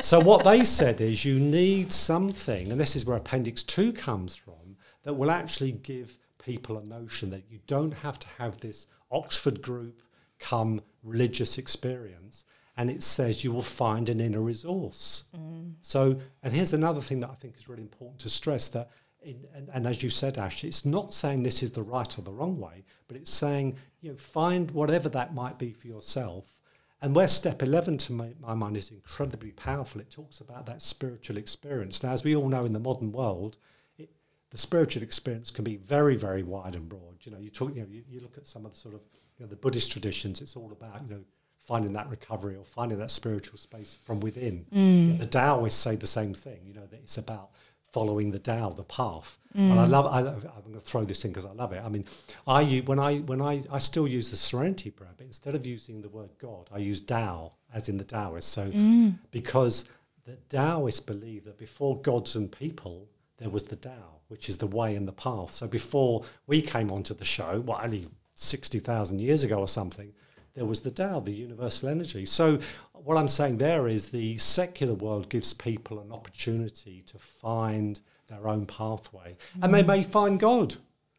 So 0.00 0.20
what 0.20 0.44
they 0.44 0.62
said 0.62 1.00
is 1.00 1.24
you 1.24 1.40
need 1.40 1.92
something, 1.92 2.70
and 2.70 2.80
this 2.80 2.94
is 2.94 3.04
where 3.04 3.16
Appendix 3.16 3.62
2 3.64 3.92
comes 3.92 4.36
from, 4.36 4.76
that 5.02 5.14
will 5.14 5.30
actually 5.30 5.72
give 5.72 6.18
people 6.38 6.78
a 6.78 6.84
notion 6.84 7.30
that 7.30 7.44
you 7.50 7.58
don't 7.66 7.92
have 7.92 8.18
to 8.18 8.28
have 8.38 8.60
this 8.60 8.86
Oxford 9.10 9.60
group 9.62 10.02
come 10.38 10.80
religious 11.02 11.58
experience. 11.58 12.44
And 12.76 12.90
it 12.90 13.02
says 13.02 13.42
you 13.42 13.50
will 13.50 13.60
find 13.60 14.08
an 14.08 14.20
inner 14.20 14.40
resource. 14.40 15.24
Mm. 15.36 15.72
So, 15.80 16.14
and 16.44 16.54
here's 16.54 16.74
another 16.74 17.00
thing 17.00 17.18
that 17.20 17.30
I 17.30 17.34
think 17.34 17.56
is 17.56 17.68
really 17.68 17.82
important 17.82 18.20
to 18.20 18.28
stress 18.28 18.68
that, 18.68 18.90
in, 19.28 19.46
and, 19.54 19.68
and 19.72 19.86
as 19.86 20.02
you 20.02 20.10
said, 20.10 20.38
Ash, 20.38 20.64
it's 20.64 20.84
not 20.84 21.12
saying 21.12 21.42
this 21.42 21.62
is 21.62 21.70
the 21.70 21.82
right 21.82 22.18
or 22.18 22.22
the 22.22 22.32
wrong 22.32 22.58
way, 22.58 22.84
but 23.06 23.16
it's 23.16 23.30
saying, 23.30 23.76
you 24.00 24.10
know, 24.10 24.16
find 24.16 24.70
whatever 24.70 25.08
that 25.10 25.34
might 25.34 25.58
be 25.58 25.72
for 25.72 25.86
yourself 25.86 26.58
and 27.00 27.14
where 27.14 27.28
step 27.28 27.62
11 27.62 27.98
to 27.98 28.12
my, 28.12 28.30
my 28.40 28.54
mind 28.54 28.76
is 28.76 28.90
incredibly 28.90 29.52
powerful, 29.52 30.00
it 30.00 30.10
talks 30.10 30.40
about 30.40 30.66
that 30.66 30.82
spiritual 30.82 31.36
experience. 31.36 32.02
Now, 32.02 32.10
as 32.10 32.24
we 32.24 32.34
all 32.34 32.48
know 32.48 32.64
in 32.64 32.72
the 32.72 32.80
modern 32.80 33.12
world, 33.12 33.56
it, 33.98 34.10
the 34.50 34.58
spiritual 34.58 35.02
experience 35.02 35.50
can 35.50 35.64
be 35.64 35.76
very, 35.76 36.16
very 36.16 36.42
wide 36.42 36.74
and 36.74 36.88
broad. 36.88 37.18
You 37.22 37.32
know, 37.32 37.38
you 37.38 37.50
talk, 37.50 37.74
you 37.74 37.82
know, 37.82 37.88
you, 37.88 38.02
you 38.08 38.20
look 38.20 38.36
at 38.36 38.46
some 38.46 38.66
of 38.66 38.72
the 38.72 38.78
sort 38.78 38.94
of, 38.94 39.02
you 39.38 39.44
know, 39.44 39.50
the 39.50 39.56
Buddhist 39.56 39.92
traditions, 39.92 40.40
it's 40.40 40.56
all 40.56 40.72
about, 40.72 41.02
you 41.04 41.14
know, 41.14 41.20
finding 41.60 41.92
that 41.92 42.08
recovery 42.10 42.56
or 42.56 42.64
finding 42.64 42.98
that 42.98 43.10
spiritual 43.10 43.58
space 43.58 43.98
from 44.04 44.18
within. 44.18 44.66
You 44.72 45.12
know, 45.12 45.18
the 45.18 45.26
Taoists 45.26 45.80
say 45.80 45.94
the 45.94 46.06
same 46.06 46.34
thing, 46.34 46.58
you 46.64 46.74
know, 46.74 46.86
that 46.86 46.98
it's 46.98 47.18
about 47.18 47.50
following 47.92 48.30
the 48.30 48.38
Tao, 48.38 48.70
the 48.70 48.84
path. 48.84 49.38
And 49.54 49.80
I 49.80 49.86
mm. 49.86 49.90
love, 49.90 50.06
I, 50.06 50.18
I'm 50.18 50.62
going 50.62 50.74
to 50.74 50.80
throw 50.80 51.04
this 51.04 51.24
in 51.24 51.30
because 51.32 51.46
I 51.46 51.52
love 51.52 51.72
it. 51.72 51.82
I 51.84 51.88
mean, 51.88 52.04
I 52.46 52.82
when 52.84 52.98
I 52.98 53.18
when 53.20 53.40
I 53.40 53.62
I 53.72 53.78
still 53.78 54.06
use 54.06 54.30
the 54.30 54.36
Serenity 54.36 54.90
Prayer, 54.90 55.10
but 55.16 55.26
instead 55.26 55.54
of 55.54 55.66
using 55.66 56.02
the 56.02 56.08
word 56.08 56.30
God, 56.38 56.68
I 56.72 56.78
use 56.78 57.00
Tao 57.00 57.52
as 57.72 57.88
in 57.88 57.96
the 57.96 58.04
Taoist. 58.04 58.48
So 58.48 58.70
mm. 58.70 59.14
because 59.30 59.86
the 60.24 60.36
Taoists 60.50 61.00
believe 61.00 61.44
that 61.44 61.58
before 61.58 62.00
gods 62.02 62.36
and 62.36 62.52
people, 62.52 63.08
there 63.38 63.50
was 63.50 63.64
the 63.64 63.76
Tao, 63.76 64.20
which 64.28 64.48
is 64.48 64.58
the 64.58 64.66
way 64.66 64.94
and 64.96 65.08
the 65.08 65.12
path. 65.12 65.50
So 65.52 65.66
before 65.66 66.24
we 66.46 66.60
came 66.60 66.92
onto 66.92 67.14
the 67.14 67.24
show, 67.24 67.60
what 67.64 67.82
only 67.82 68.06
sixty 68.34 68.78
thousand 68.78 69.18
years 69.20 69.44
ago 69.44 69.58
or 69.58 69.68
something, 69.68 70.12
there 70.54 70.64
was 70.64 70.80
the 70.80 70.90
Tao, 70.90 71.20
the 71.20 71.32
universal 71.32 71.88
energy. 71.88 72.26
So 72.26 72.58
what 72.92 73.16
I'm 73.16 73.28
saying 73.28 73.58
there 73.58 73.88
is 73.88 74.10
the 74.10 74.36
secular 74.38 74.94
world 74.94 75.28
gives 75.28 75.52
people 75.52 76.00
an 76.00 76.12
opportunity 76.12 77.02
to 77.02 77.18
find 77.18 78.00
their 78.28 78.46
own 78.48 78.66
pathway, 78.66 79.36
and 79.62 79.72
they 79.72 79.82
may 79.82 80.02
find 80.02 80.38
God. 80.38 80.76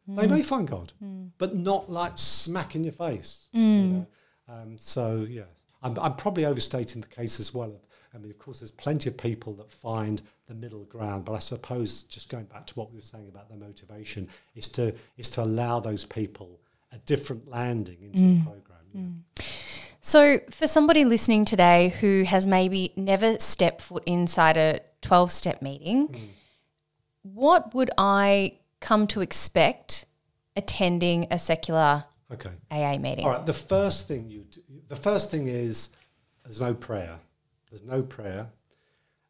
They 0.08 0.28
may 0.28 0.42
find 0.42 0.68
God, 0.68 0.92
but 1.38 1.56
not 1.56 1.90
like 1.90 2.14
smack 2.16 2.76
in 2.76 2.84
your 2.84 2.94
face. 2.94 3.48
You 3.52 3.94
know? 3.94 4.08
um, 4.48 4.78
so 4.78 5.28
yeah, 5.30 5.44
I'm, 5.84 5.98
I'm 6.00 6.16
probably 6.16 6.46
overstating 6.46 7.02
the 7.02 7.08
case 7.08 7.40
as 7.40 7.54
well. 7.54 7.80
I 8.14 8.18
mean, 8.18 8.32
of 8.32 8.40
course, 8.40 8.60
there's 8.60 8.72
plenty 8.72 9.10
of 9.10 9.18
people 9.18 9.54
that 9.54 9.72
find 9.72 10.22
the 10.48 10.56
middle 10.56 10.84
ground, 10.86 11.26
but 11.26 11.34
I 11.34 11.40
suppose 11.40 12.04
just 12.04 12.30
going 12.30 12.46
back 12.46 12.66
to 12.68 12.74
what 12.74 12.92
we 12.92 12.98
were 12.98 13.04
saying 13.04 13.28
about 13.28 13.50
the 13.50 13.56
motivation 13.56 14.28
is 14.56 14.68
to 14.70 14.94
is 15.18 15.30
to 15.32 15.44
allow 15.44 15.80
those 15.80 16.06
people 16.06 16.60
a 16.92 16.98
different 17.00 17.48
landing 17.48 17.98
into 18.02 18.20
mm. 18.20 18.40
the 18.40 18.44
program. 18.44 18.79
Mm. 18.96 19.22
So, 20.02 20.40
for 20.50 20.66
somebody 20.68 21.06
listening 21.06 21.46
today 21.46 21.90
who 22.00 22.24
has 22.24 22.48
maybe 22.48 22.94
never 22.96 23.38
stepped 23.40 23.82
foot 23.82 24.04
inside 24.06 24.58
a 24.58 24.80
12 25.02 25.32
step 25.32 25.62
meeting, 25.62 26.08
mm. 26.08 26.30
what 27.24 27.76
would 27.76 27.92
I 27.98 28.60
come 28.80 29.08
to 29.08 29.22
expect 29.22 30.06
attending 30.56 31.28
a 31.32 31.38
secular 31.40 32.04
okay. 32.32 32.52
AA 32.72 32.98
meeting? 32.98 33.26
All 33.26 33.32
right, 33.32 33.46
the 33.46 33.54
first 33.54 34.08
thing 34.08 34.30
you 34.30 34.46
do, 34.50 34.62
the 34.88 34.96
first 34.96 35.32
thing 35.32 35.48
is 35.48 35.90
there's 36.44 36.62
no 36.62 36.74
prayer. 36.74 37.20
There's 37.70 37.84
no 37.84 38.02
prayer. 38.02 38.50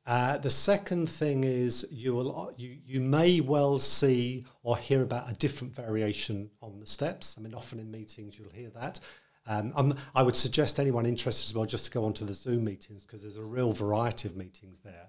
Uh, 0.05 0.37
the 0.37 0.49
second 0.49 1.07
thing 1.07 1.43
is 1.43 1.87
you 1.91 2.15
will 2.15 2.51
you 2.57 2.77
you 2.83 2.99
may 2.99 3.41
well 3.41 3.77
see 3.77 4.43
or 4.63 4.75
hear 4.75 5.03
about 5.03 5.29
a 5.29 5.33
different 5.33 5.75
variation 5.75 6.49
on 6.61 6.79
the 6.79 6.85
steps. 6.85 7.35
I 7.37 7.41
mean, 7.41 7.53
often 7.53 7.79
in 7.79 7.91
meetings 7.91 8.37
you'll 8.37 8.49
hear 8.49 8.69
that. 8.71 8.99
Um, 9.49 9.95
I 10.13 10.21
would 10.21 10.35
suggest 10.35 10.79
anyone 10.79 11.07
interested 11.07 11.49
as 11.49 11.55
well 11.55 11.65
just 11.65 11.85
to 11.85 11.91
go 11.91 12.05
onto 12.05 12.23
the 12.23 12.35
Zoom 12.35 12.63
meetings 12.63 13.03
because 13.03 13.23
there's 13.23 13.37
a 13.37 13.43
real 13.43 13.73
variety 13.73 14.27
of 14.27 14.37
meetings 14.37 14.79
there. 14.79 15.07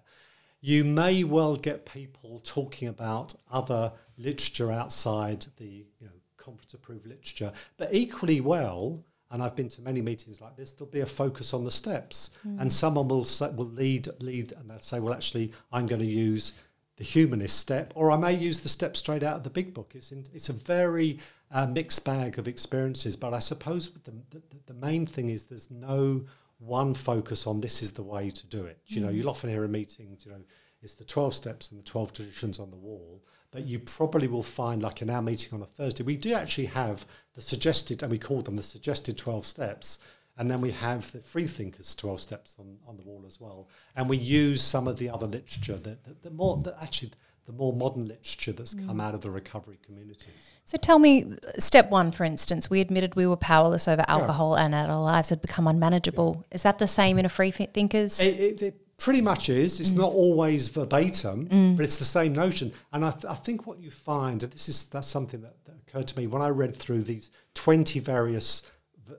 You 0.62 0.82
may 0.82 1.24
well 1.24 1.56
get 1.56 1.84
people 1.84 2.40
talking 2.42 2.88
about 2.88 3.34
other 3.50 3.92
literature 4.16 4.72
outside 4.72 5.46
the 5.58 5.84
you 6.00 6.06
know, 6.06 6.12
conference 6.38 6.72
approved 6.72 7.06
literature, 7.06 7.52
but 7.76 7.92
equally 7.92 8.40
well, 8.40 9.04
and 9.30 9.42
I've 9.42 9.54
been 9.54 9.68
to 9.68 9.82
many 9.82 10.00
meetings 10.00 10.40
like 10.40 10.56
this, 10.56 10.72
there'll 10.72 10.90
be 10.90 11.00
a 11.00 11.06
focus 11.06 11.52
on 11.52 11.64
the 11.64 11.70
steps, 11.70 12.30
mm. 12.46 12.60
and 12.60 12.72
someone 12.72 13.08
will 13.08 13.26
will 13.54 13.70
lead 13.72 14.08
lead 14.20 14.52
and 14.52 14.68
they'll 14.68 14.78
say, 14.78 15.00
well, 15.00 15.14
actually, 15.14 15.52
I'm 15.70 15.86
going 15.86 16.00
to 16.00 16.06
use 16.06 16.54
the 16.96 17.04
humanist 17.04 17.58
step, 17.58 17.92
or 17.94 18.10
I 18.10 18.16
may 18.16 18.34
use 18.34 18.60
the 18.60 18.68
step 18.68 18.96
straight 18.96 19.22
out 19.22 19.36
of 19.36 19.44
the 19.44 19.50
big 19.50 19.72
book. 19.72 19.92
It's 19.94 20.12
in, 20.12 20.24
it's 20.34 20.48
a 20.48 20.54
very 20.54 21.18
uh, 21.50 21.66
mixed 21.66 22.04
bag 22.04 22.38
of 22.38 22.46
experiences, 22.46 23.16
but 23.16 23.34
I 23.34 23.38
suppose 23.38 23.90
the, 23.90 24.12
the, 24.30 24.42
the 24.66 24.74
main 24.74 25.06
thing 25.06 25.30
is 25.30 25.44
there's 25.44 25.70
no 25.70 26.24
one 26.58 26.94
focus 26.94 27.46
on 27.46 27.60
this 27.60 27.82
is 27.82 27.92
the 27.92 28.02
way 28.02 28.30
to 28.30 28.46
do 28.46 28.64
it. 28.64 28.78
Mm. 28.88 28.94
You 28.94 29.00
know, 29.00 29.08
mm. 29.08 29.14
you'll 29.16 29.30
often 29.30 29.50
hear 29.50 29.64
in 29.64 29.72
meetings, 29.72 30.24
you 30.24 30.32
know, 30.32 30.38
it's 30.82 30.94
the 30.94 31.04
12 31.04 31.34
steps 31.34 31.70
and 31.70 31.80
the 31.80 31.84
12 31.84 32.12
traditions 32.12 32.58
on 32.58 32.70
the 32.70 32.76
wall, 32.76 33.22
but 33.50 33.66
you 33.66 33.78
probably 33.80 34.28
will 34.28 34.42
find, 34.42 34.82
like 34.82 35.02
in 35.02 35.10
our 35.10 35.20
meeting 35.20 35.52
on 35.52 35.62
a 35.62 35.66
Thursday, 35.66 36.04
we 36.04 36.16
do 36.16 36.32
actually 36.32 36.66
have 36.66 37.04
the 37.34 37.42
suggested, 37.42 38.02
and 38.02 38.10
we 38.10 38.18
call 38.18 38.40
them 38.42 38.56
the 38.56 38.62
suggested 38.62 39.18
12 39.18 39.44
steps. 39.44 39.98
And 40.38 40.50
then 40.50 40.62
we 40.62 40.70
have 40.70 41.10
the 41.12 41.18
free 41.18 41.46
thinkers 41.46 41.94
12 41.94 42.20
steps 42.20 42.56
on, 42.58 42.78
on 42.86 42.96
the 42.96 43.02
wall 43.02 43.24
as 43.26 43.38
well. 43.38 43.68
And 43.94 44.08
we 44.08 44.16
use 44.16 44.62
some 44.62 44.88
of 44.88 44.98
the 44.98 45.10
other 45.10 45.26
literature, 45.26 45.76
that 45.76 46.04
the, 46.04 46.16
the 46.22 46.30
more, 46.30 46.56
the, 46.56 46.74
actually, 46.82 47.10
the 47.50 47.56
more 47.56 47.72
modern 47.72 48.06
literature 48.06 48.52
that's 48.52 48.74
mm. 48.74 48.86
come 48.86 49.00
out 49.00 49.14
of 49.14 49.22
the 49.22 49.30
recovery 49.30 49.78
communities. 49.84 50.52
So 50.64 50.78
tell 50.78 50.98
me, 50.98 51.34
step 51.58 51.90
one, 51.90 52.12
for 52.12 52.24
instance, 52.24 52.70
we 52.70 52.80
admitted 52.80 53.16
we 53.16 53.26
were 53.26 53.36
powerless 53.36 53.88
over 53.88 54.04
alcohol 54.06 54.56
yeah. 54.56 54.66
and 54.66 54.74
our 54.74 55.02
lives 55.02 55.30
had 55.30 55.42
become 55.42 55.66
unmanageable. 55.66 56.44
Yeah. 56.50 56.54
Is 56.54 56.62
that 56.62 56.78
the 56.78 56.86
same 56.86 57.18
in 57.18 57.26
a 57.26 57.28
free 57.28 57.50
thinkers? 57.50 58.20
It, 58.20 58.40
it, 58.40 58.62
it 58.62 58.98
pretty 58.98 59.20
much 59.20 59.48
is. 59.48 59.80
It's 59.80 59.90
mm. 59.90 59.96
not 59.96 60.12
always 60.12 60.68
verbatim, 60.68 61.48
mm. 61.48 61.76
but 61.76 61.84
it's 61.84 61.96
the 61.98 62.04
same 62.04 62.32
notion. 62.32 62.72
And 62.92 63.04
I, 63.04 63.10
th- 63.10 63.24
I, 63.24 63.34
think 63.34 63.66
what 63.66 63.80
you 63.80 63.90
find, 63.90 64.40
this 64.40 64.68
is 64.68 64.84
that's 64.84 65.08
something 65.08 65.40
that, 65.42 65.56
that, 65.64 65.74
occurred 65.88 66.06
to 66.06 66.18
me 66.18 66.28
when 66.28 66.42
I 66.42 66.48
read 66.48 66.76
through 66.76 67.02
these 67.02 67.30
twenty 67.54 67.98
various 67.98 68.70
v- 69.08 69.14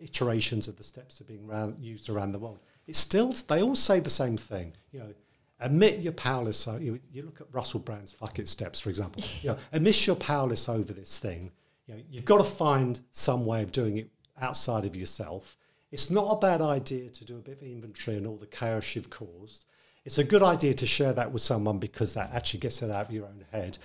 iterations 0.00 0.68
of 0.68 0.76
the 0.76 0.82
steps 0.82 1.16
that 1.16 1.24
are 1.24 1.32
being 1.32 1.76
used 1.80 2.10
around 2.10 2.32
the 2.32 2.38
world. 2.38 2.58
It's 2.86 2.98
still 2.98 3.32
they 3.48 3.62
all 3.62 3.74
say 3.74 4.00
the 4.00 4.10
same 4.10 4.36
thing. 4.36 4.74
You 4.92 4.98
know, 5.00 5.14
admit 5.60 6.00
you're 6.00 6.12
powerless. 6.12 6.58
So 6.58 6.76
you, 6.76 7.00
you 7.12 7.22
look 7.22 7.40
at 7.40 7.46
Russell 7.52 7.80
Brand's 7.80 8.12
"fuck 8.12 8.38
it" 8.38 8.48
steps, 8.48 8.80
for 8.80 8.90
example. 8.90 9.22
you 9.42 9.50
know, 9.50 9.58
admit 9.72 10.06
you're 10.06 10.16
powerless 10.16 10.68
over 10.68 10.92
this 10.92 11.18
thing. 11.18 11.52
You 11.86 11.94
know, 11.94 12.02
you've 12.10 12.24
got 12.24 12.38
to 12.38 12.44
find 12.44 13.00
some 13.10 13.46
way 13.46 13.62
of 13.62 13.72
doing 13.72 13.98
it 13.98 14.10
outside 14.40 14.84
of 14.84 14.96
yourself 14.96 15.56
it's 15.90 16.10
not 16.10 16.30
a 16.30 16.36
bad 16.36 16.60
idea 16.60 17.08
to 17.08 17.24
do 17.24 17.36
a 17.36 17.40
bit 17.40 17.60
of 17.60 17.66
inventory 17.66 18.16
on 18.16 18.26
all 18.26 18.36
the 18.36 18.46
chaos 18.46 18.94
you've 18.94 19.10
caused. 19.10 19.64
It's 20.04 20.18
a 20.18 20.24
good 20.24 20.42
idea 20.42 20.72
to 20.74 20.86
share 20.86 21.12
that 21.12 21.32
with 21.32 21.42
someone 21.42 21.78
because 21.78 22.14
that 22.14 22.32
actually 22.32 22.60
gets 22.60 22.82
it 22.82 22.90
out 22.90 23.06
of 23.06 23.12
your 23.12 23.26
own 23.26 23.44
head. 23.50 23.78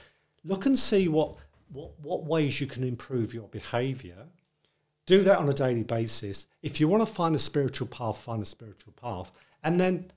Look 0.43 0.65
and 0.65 0.77
see 0.77 1.07
what, 1.07 1.37
what, 1.71 1.99
what 1.99 2.25
ways 2.25 2.61
you 2.61 2.67
can 2.67 2.83
improve 2.83 3.33
your 3.33 3.47
behavior. 3.47 4.27
Do 5.07 5.23
that 5.23 5.39
on 5.39 5.49
a 5.49 5.53
daily 5.53 5.83
basis. 5.83 6.47
If 6.61 6.79
you 6.79 6.87
want 6.87 7.05
to 7.05 7.11
find 7.11 7.35
a 7.35 7.39
spiritual 7.39 7.87
path, 7.87 8.19
find 8.19 8.41
a 8.41 8.45
spiritual 8.45 8.93
path. 8.93 9.31
And 9.63 9.79
then 9.79 10.11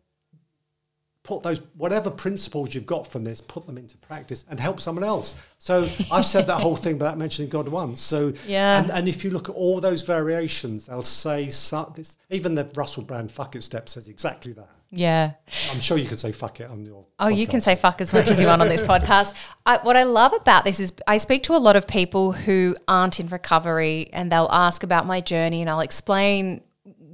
put 1.29 1.43
those 1.43 1.61
whatever 1.77 2.11
principles 2.11 2.75
you've 2.75 2.87
got 2.87 3.07
from 3.07 3.23
this, 3.23 3.39
put 3.39 3.67
them 3.67 3.77
into 3.77 3.99
practice 3.99 4.47
and 4.49 4.59
help 4.59 4.81
someone 4.81 5.05
else. 5.05 5.35
So 5.59 5.87
I've 6.11 6.25
said 6.25 6.47
that 6.47 6.63
whole 6.63 6.75
thing 6.75 6.95
without 6.95 7.19
mentioning 7.19 7.51
God 7.51 7.69
once. 7.69 8.01
So 8.01 8.33
yeah, 8.47 8.81
and, 8.81 8.91
and 8.91 9.09
if 9.09 9.23
you 9.23 9.31
look 9.31 9.51
at 9.51 9.55
all 9.55 9.79
those 9.79 10.01
variations, 10.03 10.87
they'll 10.87 11.03
say 11.03 11.51
so, 11.51 11.93
this, 11.95 12.17
even 12.31 12.55
the 12.55 12.65
Russell 12.75 13.03
Brand 13.03 13.31
"fuck 13.31 13.55
it" 13.55 13.63
step 13.63 13.91
says 13.91 14.09
exactly 14.09 14.55
that. 14.55 14.71
Yeah, 14.91 15.33
I'm 15.71 15.81
sure 15.81 15.99
you 15.99 16.09
could 16.09 16.19
say 16.19 16.33
"fuck 16.33 16.61
it" 16.61 16.71
on 16.71 16.87
your. 16.87 17.05
Oh, 17.19 17.27
podcast. 17.27 17.37
you 17.37 17.47
can 17.47 17.61
say 17.61 17.77
"fuck" 17.77 18.01
as 18.01 18.15
much 18.15 18.31
as 18.31 18.41
you 18.41 18.47
want 18.47 18.63
on 18.63 18.69
this 18.69 18.83
podcast. 18.95 19.35
I, 19.67 19.81
what 19.83 19.99
I 19.99 20.05
love 20.05 20.33
about 20.33 20.65
this 20.65 20.81
is 20.81 20.95
I 21.07 21.19
speak 21.19 21.43
to 21.43 21.55
a 21.55 21.59
lot 21.59 21.77
of 21.77 21.87
people 21.87 22.33
who 22.33 22.75
aren't 22.89 23.21
in 23.21 23.29
recovery, 23.29 24.09
and 24.15 24.33
they'll 24.33 24.49
ask 24.51 24.83
about 24.83 25.05
my 25.05 25.21
journey, 25.21 25.61
and 25.61 25.69
I'll 25.69 25.81
explain 25.81 26.63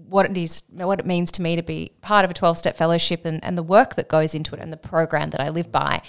what 0.09 0.27
it 0.27 0.37
is, 0.37 0.63
what 0.71 1.01
it 1.01 1.07
means 1.07 1.33
to 1.33 1.43
me 1.43 1.57
to 1.57 1.63
be 1.63 1.93
part 2.01 2.25
of 2.25 2.31
a 2.31 2.35
12 2.35 2.59
step 2.59 2.77
fellowship 2.77 3.25
and, 3.25 3.43
and 3.45 3.57
the 3.57 3.63
work 3.63 3.97
that 3.97 4.09
goes 4.09 4.35
into 4.35 4.55
it 4.55 4.61
and 4.61 4.73
the 4.73 4.77
program 4.77 5.31
that 5.31 5.41
I 5.41 5.49
live 5.49 5.73
by. 5.73 6.03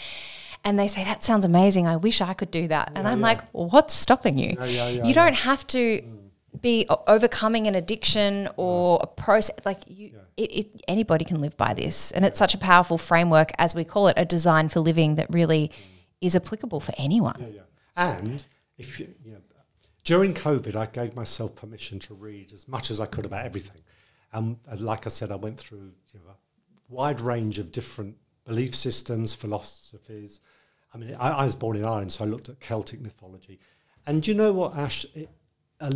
And 0.63 0.79
they 0.79 0.87
say, 0.87 1.03
that 1.03 1.23
sounds 1.23 1.45
amazing. 1.45 1.87
I 1.87 1.95
wish 1.95 2.21
I 2.21 2.33
could 2.33 2.51
do 2.51 2.67
that. 2.69 2.89
Yeah, 2.91 2.99
and 2.99 3.07
I'm 3.07 3.19
yeah. 3.19 3.25
like, 3.25 3.41
well, 3.53 3.69
what's 3.69 3.93
stopping 3.93 4.37
you? 4.37 4.57
Yeah, 4.65 4.87
you 4.89 5.13
don't 5.13 5.35
have 5.35 5.65
to 5.67 6.01
mm. 6.01 6.61
be 6.61 6.87
overcoming 7.07 7.67
an 7.67 7.75
addiction 7.75 8.49
or 8.57 8.99
a 9.01 9.07
process. 9.07 9.55
Like 9.63 9.81
you, 9.85 10.11
it, 10.37 10.51
it, 10.51 10.81
anybody 10.87 11.23
can 11.23 11.39
live 11.39 11.55
by 11.55 11.75
this. 11.75 12.11
And 12.11 12.25
it's 12.25 12.39
such 12.39 12.55
a 12.55 12.57
powerful 12.57 12.97
framework, 12.97 13.51
as 13.59 13.75
we 13.75 13.83
call 13.83 14.07
it, 14.07 14.15
a 14.17 14.25
design 14.25 14.69
for 14.69 14.79
living 14.79 15.15
that 15.15 15.27
really 15.31 15.67
mm. 15.67 15.73
is 16.19 16.35
applicable 16.35 16.79
for 16.79 16.93
anyone. 16.97 17.39
And 17.95 18.45
if 18.77 18.99
you, 18.99 19.13
you 19.23 19.33
know, 19.33 19.39
during 20.05 20.33
COVID, 20.33 20.75
I 20.75 20.85
gave 20.85 21.15
myself 21.15 21.55
permission 21.55 21.99
to 21.99 22.13
read 22.13 22.53
as 22.53 22.67
much 22.67 22.91
as 22.91 23.01
I 23.01 23.07
could 23.07 23.25
about 23.25 23.45
everything. 23.45 23.81
And 24.31 24.57
like 24.79 25.05
I 25.05 25.09
said, 25.09 25.31
I 25.31 25.35
went 25.35 25.59
through 25.59 25.91
you 26.13 26.19
know, 26.19 26.31
a 26.31 26.93
wide 26.93 27.19
range 27.19 27.59
of 27.59 27.71
different 27.71 28.15
belief 28.45 28.75
systems, 28.75 29.33
philosophies. 29.33 30.41
I 30.93 30.97
mean, 30.97 31.15
I, 31.19 31.31
I 31.31 31.45
was 31.45 31.55
born 31.55 31.75
in 31.75 31.83
Ireland, 31.83 32.11
so 32.11 32.23
I 32.23 32.27
looked 32.27 32.49
at 32.49 32.59
Celtic 32.59 33.01
mythology. 33.01 33.59
And 34.05 34.25
you 34.25 34.33
know 34.33 34.53
what, 34.53 34.75
Ash? 34.75 35.05
It, 35.15 35.29
uh, 35.81 35.91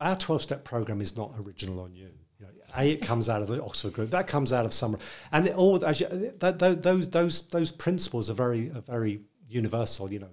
our 0.00 0.16
12 0.16 0.42
step 0.42 0.64
program 0.64 1.00
is 1.00 1.16
not 1.16 1.32
original 1.38 1.80
on 1.80 1.94
you. 1.94 2.10
you 2.38 2.46
know, 2.46 2.52
a, 2.76 2.90
it 2.90 3.02
comes 3.02 3.28
out 3.28 3.42
of 3.42 3.48
the 3.48 3.62
Oxford 3.62 3.92
Group. 3.92 4.10
That 4.10 4.26
comes 4.26 4.52
out 4.52 4.64
of 4.64 4.74
somewhere, 4.74 5.00
and 5.32 5.46
it 5.46 5.54
all 5.54 5.84
actually, 5.84 6.30
that, 6.40 6.58
those 6.58 7.08
those 7.08 7.48
those 7.48 7.70
principles 7.70 8.28
are 8.28 8.34
very 8.34 8.70
are 8.70 8.80
very 8.82 9.20
universal. 9.48 10.12
You 10.12 10.20
know, 10.20 10.30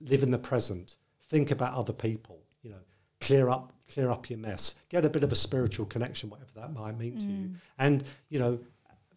live 0.00 0.22
in 0.22 0.30
the 0.30 0.38
present, 0.38 0.96
think 1.28 1.50
about 1.50 1.74
other 1.74 1.92
people. 1.92 2.40
You 2.62 2.70
know, 2.70 2.80
clear 3.20 3.48
up 3.48 3.74
clear 3.92 4.10
up 4.10 4.28
your 4.30 4.38
mess, 4.38 4.74
get 4.88 5.04
a 5.04 5.10
bit 5.10 5.22
of 5.22 5.32
a 5.32 5.36
spiritual 5.36 5.86
connection, 5.86 6.30
whatever 6.30 6.50
that 6.56 6.72
might 6.72 6.98
mean 6.98 7.14
mm. 7.14 7.20
to 7.20 7.26
you. 7.26 7.48
Mm. 7.48 7.54
And, 7.78 8.04
you 8.28 8.38
know, 8.38 8.58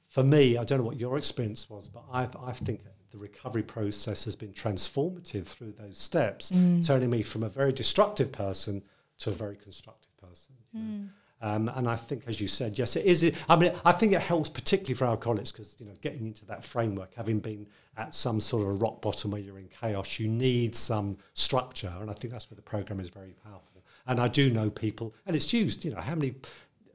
for 0.10 0.24
me, 0.24 0.58
I 0.58 0.64
don't 0.64 0.80
know 0.80 0.86
what 0.86 1.00
your 1.00 1.18
experience 1.18 1.70
was, 1.70 1.90
but 1.90 2.04
I, 2.12 2.28
I 2.44 2.52
think 2.52 2.82
the 3.12 3.18
recovery 3.18 3.64
process 3.64 4.26
has 4.26 4.36
been 4.36 4.54
transformative 4.54 5.46
through 5.46 5.74
those 5.80 5.98
steps, 5.98 6.52
mm. 6.52 6.86
turning 6.86 7.10
me 7.10 7.24
from 7.24 7.44
a 7.44 7.50
very 7.50 7.72
destructive 7.72 8.32
person 8.32 8.84
to 9.20 9.32
a 9.32 9.34
very 9.34 9.56
constructive 9.56 10.16
person. 10.18 10.56
Mm. 10.76 11.10
Um, 11.42 11.70
and 11.76 11.88
I 11.88 11.96
think, 11.96 12.24
as 12.28 12.42
you 12.42 12.48
said, 12.48 12.80
yes, 12.80 12.96
it 12.96 13.06
is. 13.06 13.32
I 13.48 13.56
mean, 13.56 13.72
I 13.86 13.92
think 13.92 14.14
it 14.14 14.22
helps 14.22 14.50
particularly 14.50 14.96
for 14.96 15.06
alcoholics 15.06 15.52
because 15.52 15.76
you 15.80 15.86
know, 15.86 15.94
getting 16.02 16.26
into 16.26 16.46
that 16.46 16.64
framework, 16.64 17.14
having 17.14 17.40
been 17.40 17.68
at 17.96 18.16
some 18.16 18.40
sort 18.40 18.68
of 18.68 18.82
rock 18.82 19.02
bottom 19.02 19.32
where 19.32 19.42
you're 19.42 19.60
in 19.60 19.68
chaos, 19.68 20.20
you 20.20 20.28
need 20.28 20.76
some 20.76 21.18
structure, 21.34 21.94
and 22.02 22.10
I 22.10 22.14
think 22.14 22.32
that's 22.34 22.50
where 22.50 22.56
the 22.56 22.62
program 22.62 23.00
is 23.00 23.10
very 23.10 23.36
powerful. 23.44 23.84
And 24.08 24.20
I 24.20 24.28
do 24.28 24.50
know 24.50 24.70
people, 24.70 25.14
and 25.26 25.36
it's 25.36 25.52
used, 25.54 25.84
you 25.84 25.92
know, 25.92 26.00
how 26.00 26.16
many, 26.16 26.36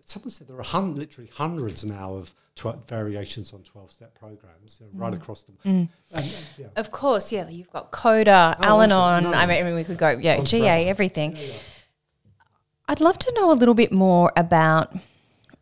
someone 0.07 0.31
said 0.31 0.49
there 0.49 0.59
are 0.59 0.63
hun- 0.63 0.95
literally 0.95 1.31
hundreds 1.33 1.85
now 1.85 2.15
of 2.15 2.33
tw- 2.55 2.89
variations 2.89 3.53
on 3.53 3.63
12 3.63 3.93
step 3.93 4.15
programs 4.19 4.81
you 4.81 4.87
know, 4.87 4.93
mm. 4.93 5.01
right 5.01 5.15
across 5.15 5.43
them. 5.43 5.59
Mm. 5.65 5.89
And, 6.15 6.35
yeah. 6.57 6.67
Of 6.77 6.91
course, 6.91 7.33
yeah, 7.33 7.49
you've 7.49 7.71
got 7.71 7.91
Coda, 7.91 8.57
oh, 8.59 8.65
Al 8.65 8.83
Anon, 8.83 9.25
no, 9.25 9.33
I, 9.33 9.47
mean, 9.47 9.59
I 9.59 9.63
mean, 9.63 9.75
we 9.75 9.85
could 9.85 9.99
go, 9.99 10.11
yeah, 10.11 10.43
GA, 10.43 10.89
everything. 10.89 11.37
Yeah, 11.37 11.43
yeah. 11.43 11.55
I'd 12.93 13.01
love 13.01 13.19
to 13.21 13.33
know 13.37 13.51
a 13.51 13.55
little 13.55 13.73
bit 13.73 13.91
more 13.91 14.31
about 14.37 14.95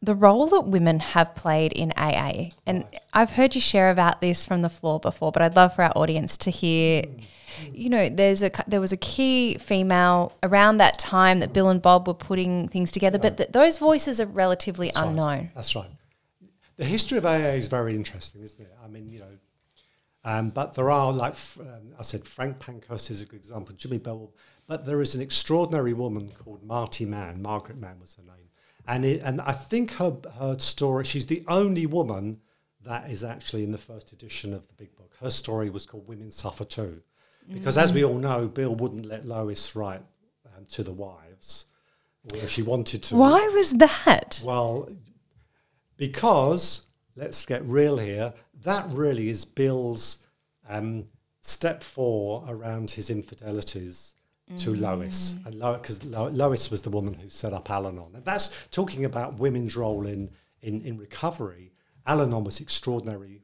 the 0.02 0.16
role 0.16 0.48
that 0.48 0.62
women 0.62 0.98
have 0.98 1.36
played 1.36 1.72
in 1.72 1.92
AA. 1.96 2.48
And 2.66 2.84
I've 3.12 3.30
heard 3.30 3.54
you 3.54 3.60
share 3.60 3.92
about 3.92 4.20
this 4.20 4.44
from 4.44 4.62
the 4.62 4.68
floor 4.68 4.98
before, 4.98 5.30
but 5.30 5.40
I'd 5.40 5.54
love 5.54 5.76
for 5.76 5.84
our 5.84 5.92
audience 5.94 6.36
to 6.38 6.50
hear. 6.50 7.04
You 7.72 7.88
know, 7.88 8.08
there's 8.08 8.42
a 8.42 8.50
there 8.66 8.80
was 8.80 8.92
a 8.92 8.96
key 8.96 9.58
female 9.58 10.36
around 10.42 10.78
that 10.78 10.98
time 10.98 11.38
that 11.38 11.52
Bill 11.52 11.68
and 11.68 11.80
Bob 11.80 12.08
were 12.08 12.14
putting 12.14 12.66
things 12.66 12.90
together, 12.90 13.18
but 13.18 13.36
th- 13.36 13.50
those 13.50 13.78
voices 13.78 14.20
are 14.20 14.26
relatively 14.26 14.88
That's 14.88 14.98
right. 14.98 15.08
unknown. 15.08 15.50
That's 15.54 15.76
right. 15.76 15.90
The 16.78 16.84
history 16.84 17.18
of 17.18 17.26
AA 17.26 17.54
is 17.54 17.68
very 17.68 17.94
interesting, 17.94 18.42
isn't 18.42 18.60
it? 18.60 18.74
I 18.82 18.88
mean, 18.88 19.08
you 19.08 19.20
know, 19.20 19.38
um, 20.24 20.50
but 20.50 20.74
there 20.74 20.90
are 20.90 21.12
like 21.12 21.36
um, 21.60 21.92
I 21.96 22.02
said, 22.02 22.26
Frank 22.26 22.58
Pankhurst 22.58 23.08
is 23.10 23.20
a 23.20 23.24
good 23.24 23.38
example. 23.38 23.74
Jimmy 23.76 23.98
Bell, 23.98 24.32
but 24.70 24.86
there 24.86 25.02
is 25.02 25.16
an 25.16 25.20
extraordinary 25.20 25.92
woman 25.92 26.30
called 26.30 26.62
Marty 26.62 27.04
Mann. 27.04 27.42
Margaret 27.42 27.76
Mann 27.76 27.98
was 27.98 28.14
her 28.14 28.22
name, 28.22 28.48
and 28.86 29.04
it, 29.04 29.20
and 29.24 29.40
I 29.40 29.50
think 29.50 29.90
her 29.94 30.16
her 30.38 30.56
story. 30.60 31.04
She's 31.04 31.26
the 31.26 31.42
only 31.48 31.86
woman 31.86 32.40
that 32.84 33.10
is 33.10 33.24
actually 33.24 33.64
in 33.64 33.72
the 33.72 33.78
first 33.78 34.12
edition 34.12 34.54
of 34.54 34.68
the 34.68 34.74
big 34.74 34.94
book. 34.94 35.12
Her 35.18 35.30
story 35.30 35.70
was 35.70 35.86
called 35.86 36.06
Women 36.06 36.30
Suffer 36.30 36.64
Too, 36.64 37.02
because 37.52 37.76
as 37.76 37.92
we 37.92 38.04
all 38.04 38.18
know, 38.18 38.46
Bill 38.46 38.76
wouldn't 38.76 39.06
let 39.06 39.24
Lois 39.24 39.74
write 39.74 40.04
um, 40.56 40.66
to 40.66 40.84
the 40.84 40.92
wives, 40.92 41.66
although 42.30 42.46
she 42.46 42.62
wanted 42.62 43.02
to. 43.02 43.16
Why 43.16 43.48
was 43.48 43.72
that? 43.72 44.40
Well, 44.44 44.88
because 45.96 46.86
let's 47.16 47.44
get 47.44 47.64
real 47.64 47.98
here. 47.98 48.32
That 48.62 48.86
really 48.92 49.30
is 49.30 49.44
Bill's 49.44 50.24
um, 50.68 51.06
step 51.42 51.82
four 51.82 52.44
around 52.46 52.92
his 52.92 53.10
infidelities 53.10 54.14
to 54.58 54.74
Lois, 54.74 55.34
mm. 55.34 55.46
and 55.46 55.80
because 55.80 56.02
Lo- 56.04 56.28
Lois 56.28 56.70
was 56.70 56.82
the 56.82 56.90
woman 56.90 57.14
who 57.14 57.28
set 57.28 57.52
up 57.52 57.70
Al-Anon, 57.70 58.12
and 58.14 58.24
that's 58.24 58.50
talking 58.70 59.04
about 59.04 59.38
women's 59.38 59.76
role 59.76 60.06
in 60.06 60.30
in, 60.62 60.82
in 60.82 60.98
recovery. 60.98 61.72
Al-Anon 62.06 62.44
was 62.44 62.60
extraordinarily 62.60 63.42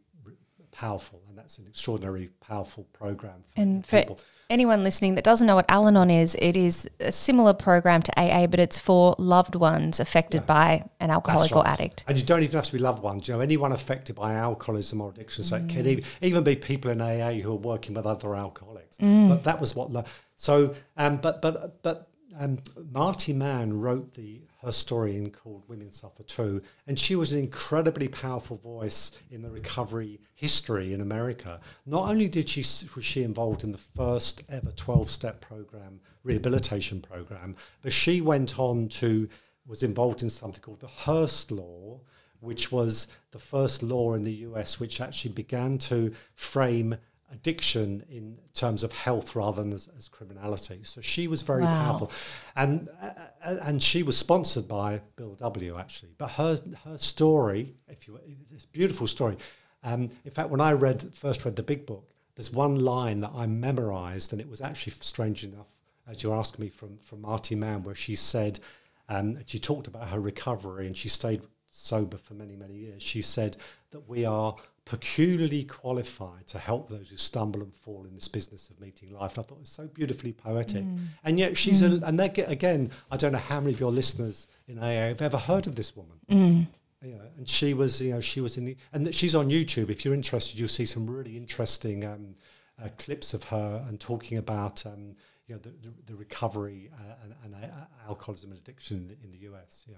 powerful, 0.76 1.22
and 1.28 1.38
that's 1.38 1.58
an 1.58 1.66
extraordinary 1.66 2.30
powerful 2.40 2.84
program 2.92 3.44
for 3.54 3.60
And 3.60 3.86
for 3.86 4.04
anyone 4.50 4.84
listening 4.84 5.14
that 5.16 5.24
doesn't 5.24 5.46
know 5.46 5.54
what 5.54 5.64
Al 5.68 5.88
Anon 5.88 6.10
is, 6.10 6.36
it 6.38 6.56
is 6.56 6.88
a 7.00 7.10
similar 7.10 7.54
program 7.54 8.02
to 8.02 8.20
AA, 8.20 8.46
but 8.46 8.60
it's 8.60 8.78
for 8.78 9.14
loved 9.18 9.54
ones 9.54 9.98
affected 10.00 10.46
by 10.46 10.84
an 11.00 11.10
alcoholic 11.10 11.50
That's 11.50 11.56
or 11.56 11.66
addict. 11.66 12.04
And 12.06 12.18
you 12.18 12.24
don't 12.24 12.42
even 12.42 12.54
have 12.54 12.66
to 12.66 12.72
be 12.72 12.78
loved 12.78 13.02
ones. 13.02 13.26
You 13.26 13.34
know, 13.34 13.40
anyone 13.40 13.72
affected 13.72 14.16
by 14.16 14.34
alcoholism 14.34 15.00
or 15.00 15.10
addiction. 15.10 15.44
So 15.44 15.56
it 15.56 15.68
can 15.68 15.84
mm. 15.84 15.88
even, 15.88 16.04
even 16.20 16.44
be 16.44 16.56
people 16.56 16.90
in 16.90 17.00
AA 17.00 17.32
who 17.32 17.52
are 17.52 17.56
working 17.56 17.94
with 17.94 18.06
other 18.06 18.34
alcoholics. 18.34 18.98
Mm. 18.98 19.28
But 19.28 19.44
that 19.44 19.60
was 19.60 19.74
what. 19.74 19.90
Lo- 19.90 20.04
so, 20.36 20.74
um, 20.96 21.16
but 21.18 21.40
but 21.42 21.82
but 21.82 22.08
um, 22.38 22.58
Marty 22.92 23.32
Mann 23.32 23.80
wrote 23.80 24.14
the 24.14 24.42
her 24.62 24.72
story 24.72 25.16
in 25.16 25.30
called 25.30 25.62
Women 25.68 25.92
Suffer 25.92 26.22
Too, 26.24 26.60
and 26.86 26.98
she 26.98 27.16
was 27.16 27.32
an 27.32 27.38
incredibly 27.38 28.08
powerful 28.08 28.58
voice 28.58 29.12
in 29.30 29.42
the 29.42 29.50
recovery 29.50 30.20
history 30.34 30.92
in 30.92 31.00
America. 31.00 31.60
Not 31.86 32.08
only 32.10 32.28
did 32.28 32.48
she 32.48 32.60
was 32.94 33.04
she 33.04 33.22
involved 33.22 33.64
in 33.64 33.72
the 33.72 33.78
first 33.78 34.44
ever 34.48 34.72
twelve 34.72 35.08
step 35.08 35.40
program 35.40 36.00
rehabilitation 36.22 37.00
program, 37.00 37.56
but 37.82 37.92
she 37.92 38.20
went 38.20 38.58
on 38.58 38.88
to 38.88 39.28
was 39.66 39.82
involved 39.82 40.22
in 40.22 40.30
something 40.30 40.62
called 40.62 40.80
the 40.80 40.86
Hearst 40.86 41.50
Law, 41.50 42.00
which 42.40 42.70
was 42.70 43.08
the 43.30 43.38
first 43.38 43.82
law 43.82 44.14
in 44.14 44.24
the 44.24 44.32
US 44.32 44.78
which 44.78 45.00
actually 45.00 45.32
began 45.32 45.78
to 45.78 46.12
frame 46.34 46.96
addiction 47.32 48.04
in 48.08 48.38
terms 48.54 48.82
of 48.82 48.92
health 48.92 49.34
rather 49.34 49.62
than 49.62 49.72
as, 49.72 49.88
as 49.98 50.08
criminality. 50.08 50.80
So 50.84 51.00
she 51.00 51.26
was 51.28 51.42
very 51.42 51.64
Wow. 51.64 51.78
powerful, 51.78 52.10
and 52.54 52.88
uh, 53.00 53.10
and 53.62 53.82
she 53.82 54.02
was 54.02 54.16
sponsored 54.16 54.68
by 54.68 55.00
Bill 55.16 55.34
W. 55.34 55.76
Actually, 55.78 56.12
but 56.18 56.30
her 56.30 56.58
her 56.84 56.98
story, 56.98 57.74
if 57.88 58.06
you 58.06 58.18
it's 58.54 58.64
a 58.64 58.68
beautiful 58.68 59.06
story. 59.06 59.36
Um, 59.82 60.10
in 60.24 60.30
fact, 60.30 60.50
when 60.50 60.60
I 60.60 60.72
read 60.72 61.14
first 61.14 61.44
read 61.44 61.56
the 61.56 61.62
big 61.62 61.86
book, 61.86 62.08
there's 62.34 62.52
one 62.52 62.76
line 62.80 63.20
that 63.20 63.32
I 63.34 63.46
memorized, 63.46 64.32
and 64.32 64.40
it 64.40 64.48
was 64.48 64.60
actually 64.60 64.92
strange 65.00 65.44
enough, 65.44 65.68
as 66.08 66.22
you 66.22 66.32
asked 66.32 66.58
me 66.58 66.68
from 66.68 66.98
from 66.98 67.20
Marty 67.22 67.54
Mann, 67.54 67.82
where 67.82 67.94
she 67.94 68.14
said, 68.16 68.58
um, 69.08 69.38
she 69.46 69.58
talked 69.58 69.86
about 69.86 70.08
her 70.08 70.20
recovery, 70.20 70.86
and 70.86 70.96
she 70.96 71.08
stayed 71.08 71.42
sober 71.70 72.16
for 72.16 72.34
many 72.34 72.56
many 72.56 72.74
years. 72.74 73.02
She 73.02 73.22
said 73.22 73.56
that 73.90 74.08
we 74.08 74.24
are 74.24 74.56
peculiarly 74.86 75.64
qualified 75.64 76.46
to 76.46 76.58
help 76.58 76.88
those 76.88 77.08
who 77.10 77.16
stumble 77.16 77.60
and 77.60 77.74
fall 77.74 78.04
in 78.06 78.14
this 78.14 78.28
business 78.28 78.70
of 78.70 78.80
meeting 78.80 79.12
life. 79.12 79.36
And 79.36 79.40
I 79.40 79.42
thought 79.42 79.56
it 79.56 79.60
was 79.60 79.68
so 79.68 79.88
beautifully 79.88 80.32
poetic. 80.32 80.84
And 81.24 81.38
yet 81.38 81.58
she's 81.58 81.82
a, 81.82 82.00
and 82.04 82.18
get, 82.32 82.48
again, 82.50 82.90
I 83.10 83.16
don't 83.16 83.32
know 83.32 83.38
how 83.38 83.60
many 83.60 83.74
of 83.74 83.80
your 83.80 83.90
listeners 83.90 84.46
in 84.68 84.78
AA 84.78 85.08
have 85.08 85.22
ever 85.22 85.38
heard 85.38 85.66
of 85.66 85.74
this 85.74 85.94
woman. 85.96 86.68
You 87.02 87.16
know, 87.16 87.24
and 87.36 87.48
she 87.48 87.74
was, 87.74 88.00
you 88.00 88.12
know, 88.12 88.20
she 88.20 88.40
was 88.40 88.56
in 88.56 88.64
the, 88.64 88.76
and 88.92 89.14
she's 89.14 89.34
on 89.34 89.50
YouTube. 89.50 89.90
If 89.90 90.04
you're 90.04 90.14
interested, 90.14 90.58
you'll 90.58 90.68
see 90.68 90.86
some 90.86 91.08
really 91.08 91.36
interesting 91.36 92.04
um, 92.04 92.34
uh, 92.82 92.88
clips 92.96 93.34
of 93.34 93.42
her 93.44 93.84
and 93.88 94.00
talking 94.00 94.38
about, 94.38 94.84
um, 94.86 95.14
you 95.46 95.54
know, 95.54 95.60
the, 95.60 95.70
the, 95.82 95.92
the 96.06 96.14
recovery 96.14 96.90
uh, 96.94 97.14
and, 97.24 97.34
and 97.44 97.64
uh, 97.64 97.68
alcoholism 98.08 98.50
and 98.50 98.60
addiction 98.60 98.96
in 98.96 99.08
the, 99.08 99.16
in 99.24 99.30
the 99.30 99.52
US. 99.52 99.84
Yeah, 99.88 99.96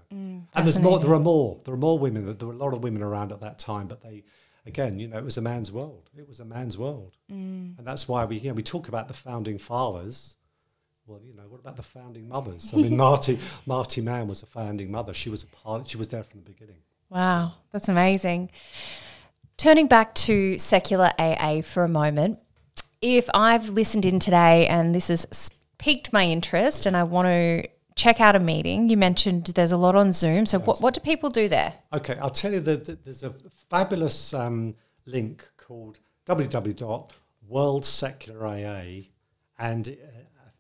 and 0.55 0.67
there's 0.67 0.79
more. 0.79 0.99
There 0.99 1.13
are 1.13 1.21
more. 1.21 1.61
There 1.65 1.75
are 1.75 1.79
more 1.79 1.99
women. 1.99 2.37
There 2.37 2.49
were 2.49 2.55
a 2.55 2.57
lot 2.57 2.75
of 2.75 2.83
women 2.83 3.03
around 3.03 3.33
at 3.33 3.41
that 3.41 3.59
time, 3.59 3.87
but 3.87 4.03
they, 4.03 4.25
again, 4.69 4.99
you 4.99 5.09
know, 5.09 5.19
it 5.19 5.25
was 5.25 5.37
a 5.39 5.43
man's 5.43 5.73
world. 5.73 6.11
It 6.17 6.29
was 6.29 6.41
a 6.41 6.45
man's 6.45 6.79
world, 6.79 7.17
mm. 7.31 7.77
and 7.77 7.87
that's 7.87 8.07
why 8.07 8.25
we, 8.25 8.39
you 8.39 8.51
know, 8.51 8.55
we 8.55 8.63
talk 8.63 8.89
about 8.89 9.09
the 9.09 9.15
founding 9.15 9.59
fathers. 9.59 10.37
Well, 11.07 11.21
you 11.25 11.35
know, 11.35 11.45
what 11.49 11.61
about 11.61 11.77
the 11.77 11.83
founding 11.83 12.29
mothers? 12.29 12.71
I 12.73 12.77
mean, 12.83 12.97
Marty 12.97 13.39
Marty 13.67 14.01
Mann 14.01 14.29
was 14.29 14.43
a 14.43 14.47
founding 14.47 14.91
mother. 14.91 15.15
She 15.15 15.31
was 15.31 15.43
a 15.43 15.47
part. 15.47 15.87
She 15.89 15.97
was 15.97 16.09
there 16.09 16.23
from 16.23 16.41
the 16.41 16.51
beginning. 16.51 16.77
Wow, 17.09 17.55
that's 17.73 17.89
amazing. 17.89 18.51
Turning 19.57 19.89
back 19.89 20.15
to 20.15 20.59
secular 20.59 21.11
AA 21.19 21.63
for 21.63 21.83
a 21.83 21.89
moment, 21.89 22.39
if 23.01 23.29
I've 23.35 23.71
listened 23.71 24.05
in 24.05 24.21
today 24.21 24.67
and 24.69 24.95
this 24.95 25.09
has 25.09 25.51
piqued 25.79 26.13
my 26.13 26.25
interest 26.25 26.87
and 26.87 26.97
I 26.97 27.05
want 27.05 27.27
to 27.27 27.69
check 27.99 28.21
out 28.21 28.37
a 28.37 28.39
meeting, 28.39 28.89
you 28.89 28.97
mentioned 28.97 29.47
there's 29.55 29.73
a 29.73 29.77
lot 29.77 29.97
on 29.97 30.13
Zoom. 30.13 30.47
So, 30.47 30.61
what, 30.61 30.81
what 30.81 30.95
do 30.95 31.01
people 31.01 31.29
do 31.29 31.49
there? 31.49 31.75
Okay, 31.93 32.17
I'll 32.23 32.31
tell 32.31 32.53
you 32.53 32.61
that 32.61 33.05
there's 33.05 33.25
a 33.25 33.35
fabulous 33.69 34.33
um, 34.33 34.77
link 35.05 35.47
called 35.59 35.99
www.worldsecularAA, 36.27 39.09
and 39.59 39.89
uh, 39.89 39.93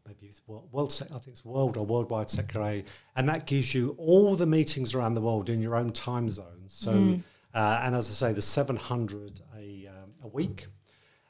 maybe 0.07 0.27
it's 0.27 0.43
world, 0.47 0.69
world 0.73 0.93
Sec- 0.93 1.11
I 1.11 1.15
think 1.15 1.29
it's 1.29 1.45
World 1.45 1.77
or 1.77 1.87
Worldwide 1.87 2.29
Secular 2.29 2.83
and 3.17 3.29
that 3.29 3.47
gives 3.47 3.73
you 3.75 3.95
all 3.99 4.35
the 4.35 4.47
meetings 4.47 4.95
around 4.95 5.15
the 5.15 5.21
world 5.21 5.49
in 5.49 5.63
your 5.63 5.77
own 5.77 5.93
time 5.93 6.29
zone. 6.29 6.65
So, 6.67 7.21
uh, 7.55 7.81
and 7.83 7.95
as 7.95 8.09
I 8.09 8.13
say, 8.13 8.33
there's 8.33 8.45
700 8.45 9.41
a, 9.57 9.89
um, 9.89 10.13
a 10.23 10.29
week. 10.29 10.67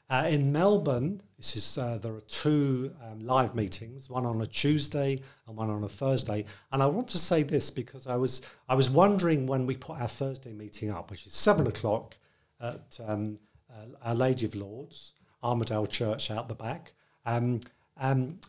Uh, 0.09 0.27
in 0.29 0.51
Melbourne, 0.51 1.21
this 1.39 1.55
is 1.55 1.77
uh, 1.77 1.97
there 2.01 2.13
are 2.13 2.21
two 2.21 2.93
um, 3.01 3.21
live 3.21 3.55
meetings, 3.55 4.09
one 4.09 4.25
on 4.25 4.41
a 4.41 4.45
Tuesday 4.45 5.21
and 5.47 5.55
one 5.55 5.69
on 5.69 5.85
a 5.85 5.87
Thursday. 5.87 6.43
And 6.73 6.83
I 6.83 6.85
want 6.85 7.07
to 7.09 7.17
say 7.17 7.43
this 7.43 7.69
because 7.69 8.07
I 8.07 8.17
was 8.17 8.41
I 8.67 8.75
was 8.75 8.89
wondering 8.89 9.47
when 9.47 9.65
we 9.65 9.77
put 9.77 10.01
our 10.01 10.09
Thursday 10.09 10.51
meeting 10.51 10.91
up, 10.91 11.09
which 11.09 11.25
is 11.25 11.33
seven 11.33 11.65
o'clock 11.67 12.17
at 12.59 12.99
um, 13.07 13.39
uh, 13.71 13.85
Our 14.03 14.15
Lady 14.15 14.47
of 14.47 14.53
Lourdes, 14.53 15.13
Armadale 15.41 15.87
Church 15.87 16.29
out 16.29 16.49
the 16.49 16.55
back. 16.55 16.91
Um, 17.25 17.61
um, 17.95 18.39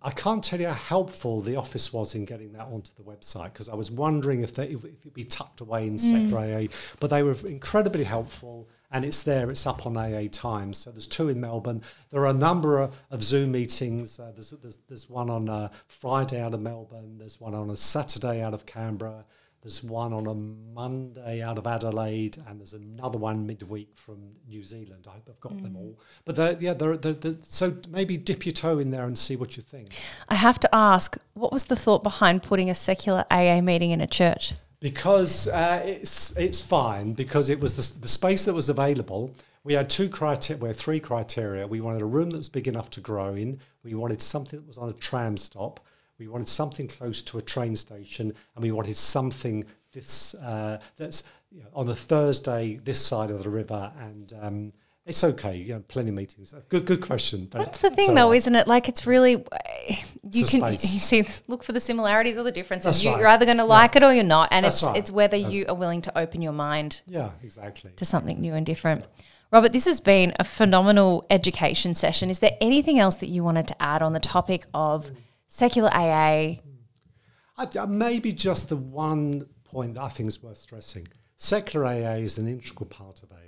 I 0.00 0.12
can't 0.12 0.44
tell 0.44 0.60
you 0.60 0.68
how 0.68 0.74
helpful 0.74 1.40
the 1.40 1.56
office 1.56 1.92
was 1.92 2.14
in 2.14 2.24
getting 2.24 2.52
that 2.52 2.66
onto 2.66 2.92
the 2.94 3.02
website 3.02 3.52
because 3.52 3.68
I 3.68 3.74
was 3.74 3.90
wondering 3.90 4.42
if, 4.42 4.54
they, 4.54 4.68
if 4.68 4.84
it'd 4.84 5.12
be 5.12 5.24
tucked 5.24 5.60
away 5.60 5.88
in 5.88 5.98
Secular 5.98 6.38
AA, 6.38 6.66
but 7.00 7.10
they 7.10 7.24
were 7.24 7.34
incredibly 7.44 8.04
helpful 8.04 8.68
and 8.90 9.04
it's 9.04 9.22
there, 9.22 9.50
it's 9.50 9.66
up 9.66 9.86
on 9.86 9.96
AA 9.96 10.28
Times. 10.30 10.78
So 10.78 10.90
there's 10.90 11.06
two 11.06 11.28
in 11.28 11.40
Melbourne. 11.40 11.82
There 12.10 12.22
are 12.22 12.30
a 12.30 12.34
number 12.34 12.80
of, 12.80 12.94
of 13.10 13.22
Zoom 13.22 13.52
meetings. 13.52 14.18
Uh, 14.18 14.32
there's, 14.34 14.50
there's, 14.50 14.78
there's 14.88 15.10
one 15.10 15.28
on 15.30 15.48
a 15.48 15.70
Friday 15.86 16.40
out 16.40 16.54
of 16.54 16.60
Melbourne, 16.60 17.18
there's 17.18 17.40
one 17.40 17.54
on 17.54 17.70
a 17.70 17.76
Saturday 17.76 18.42
out 18.42 18.54
of 18.54 18.64
Canberra, 18.66 19.24
there's 19.62 19.82
one 19.82 20.12
on 20.12 20.26
a 20.26 20.34
Monday 20.34 21.42
out 21.42 21.58
of 21.58 21.66
Adelaide, 21.66 22.38
and 22.46 22.60
there's 22.60 22.74
another 22.74 23.18
one 23.18 23.44
midweek 23.44 23.90
from 23.96 24.30
New 24.48 24.62
Zealand. 24.62 25.06
I 25.08 25.14
hope 25.14 25.28
I've 25.28 25.40
got 25.40 25.62
them 25.62 25.76
all. 25.76 25.98
But 26.24 26.36
they're, 26.36 26.56
yeah, 26.60 26.74
they're, 26.74 26.96
they're, 26.96 27.34
so 27.42 27.76
maybe 27.88 28.16
dip 28.16 28.46
your 28.46 28.52
toe 28.52 28.78
in 28.78 28.92
there 28.92 29.04
and 29.04 29.18
see 29.18 29.34
what 29.34 29.56
you 29.56 29.62
think. 29.62 30.00
I 30.28 30.36
have 30.36 30.60
to 30.60 30.74
ask, 30.74 31.18
what 31.34 31.52
was 31.52 31.64
the 31.64 31.76
thought 31.76 32.04
behind 32.04 32.44
putting 32.44 32.70
a 32.70 32.74
secular 32.74 33.24
AA 33.30 33.60
meeting 33.60 33.90
in 33.90 34.00
a 34.00 34.06
church? 34.06 34.54
Because 34.80 35.48
uh, 35.48 35.82
it's 35.84 36.36
it's 36.36 36.60
fine 36.60 37.12
because 37.12 37.50
it 37.50 37.60
was 37.60 37.74
the, 37.74 38.00
the 38.00 38.08
space 38.08 38.44
that 38.44 38.54
was 38.54 38.68
available. 38.68 39.34
We 39.64 39.74
had 39.74 39.90
two 39.90 40.08
criteria, 40.08 40.62
well, 40.62 40.72
three 40.72 41.00
criteria. 41.00 41.66
We 41.66 41.80
wanted 41.80 42.02
a 42.02 42.06
room 42.06 42.30
that 42.30 42.38
was 42.38 42.48
big 42.48 42.68
enough 42.68 42.90
to 42.90 43.00
grow 43.00 43.34
in. 43.34 43.58
We 43.82 43.94
wanted 43.94 44.22
something 44.22 44.58
that 44.58 44.66
was 44.66 44.78
on 44.78 44.88
a 44.88 44.94
tram 44.94 45.36
stop. 45.36 45.80
We 46.18 46.28
wanted 46.28 46.48
something 46.48 46.88
close 46.88 47.22
to 47.22 47.38
a 47.38 47.42
train 47.42 47.76
station, 47.76 48.32
and 48.54 48.62
we 48.62 48.72
wanted 48.72 48.96
something 48.96 49.64
this 49.92 50.34
uh, 50.34 50.80
that's 50.96 51.24
you 51.50 51.62
know, 51.62 51.68
on 51.74 51.88
a 51.88 51.94
Thursday 51.94 52.80
this 52.84 53.04
side 53.04 53.30
of 53.30 53.42
the 53.42 53.50
river 53.50 53.92
and. 53.98 54.32
Um, 54.40 54.72
It's 55.08 55.24
okay. 55.24 55.56
You 55.56 55.64
Yeah, 55.64 55.78
plenty 55.88 56.10
of 56.10 56.14
meetings. 56.16 56.52
Good, 56.68 56.84
good 56.84 57.00
question. 57.00 57.48
That's 57.50 57.78
the 57.78 57.90
thing, 57.90 58.14
though, 58.14 58.28
right. 58.30 58.36
isn't 58.36 58.54
it? 58.54 58.68
Like 58.68 58.88
it's 58.90 59.06
really 59.06 59.36
uh, 59.36 59.94
you 60.30 60.44
can 60.44 60.70
you 60.72 60.76
see 60.78 61.24
look 61.48 61.64
for 61.64 61.72
the 61.72 61.80
similarities 61.80 62.36
or 62.36 62.42
the 62.44 62.52
differences. 62.52 62.84
That's 62.90 63.04
you, 63.04 63.12
right. 63.12 63.22
are 63.22 63.26
either 63.28 63.46
going 63.46 63.56
to 63.58 63.64
like 63.64 63.94
Yeah. 63.94 64.04
it 64.04 64.06
or 64.06 64.12
you're 64.14 64.22
not, 64.24 64.50
and 64.52 64.64
That's 64.66 64.76
it's 64.76 64.82
right. 64.84 64.96
it's 64.98 65.10
whether 65.10 65.38
That's- 65.38 65.52
you 65.52 65.64
are 65.68 65.74
willing 65.74 66.02
to 66.02 66.16
open 66.18 66.42
your 66.42 66.52
mind 66.52 67.00
Yeah, 67.06 67.30
exactly. 67.42 67.90
to 67.96 68.04
something 68.04 68.38
new 68.40 68.52
and 68.54 68.66
different. 68.66 69.06
Robert, 69.50 69.72
this 69.72 69.86
has 69.86 69.98
been 70.02 70.34
a 70.38 70.44
phenomenal 70.44 71.24
education 71.30 71.94
session. 71.94 72.28
Is 72.28 72.40
there 72.40 72.56
anything 72.60 72.98
else 72.98 73.14
that 73.16 73.30
you 73.30 73.42
wanted 73.42 73.66
to 73.68 73.82
add 73.82 74.02
on 74.02 74.12
the 74.12 74.20
topic 74.20 74.66
of 74.74 75.10
secular 75.46 75.88
AA? 75.94 76.56
Maybe 77.88 78.32
just 78.32 78.68
the 78.68 78.76
one 78.76 79.46
point 79.64 79.94
that 79.94 80.02
I 80.02 80.08
think 80.10 80.28
is 80.28 80.42
worth 80.42 80.58
stressing. 80.58 81.08
Secular 81.36 81.86
AA 81.86 82.16
is 82.18 82.36
an 82.36 82.46
integral 82.46 82.86
part 82.86 83.22
of 83.22 83.32
AA. 83.32 83.47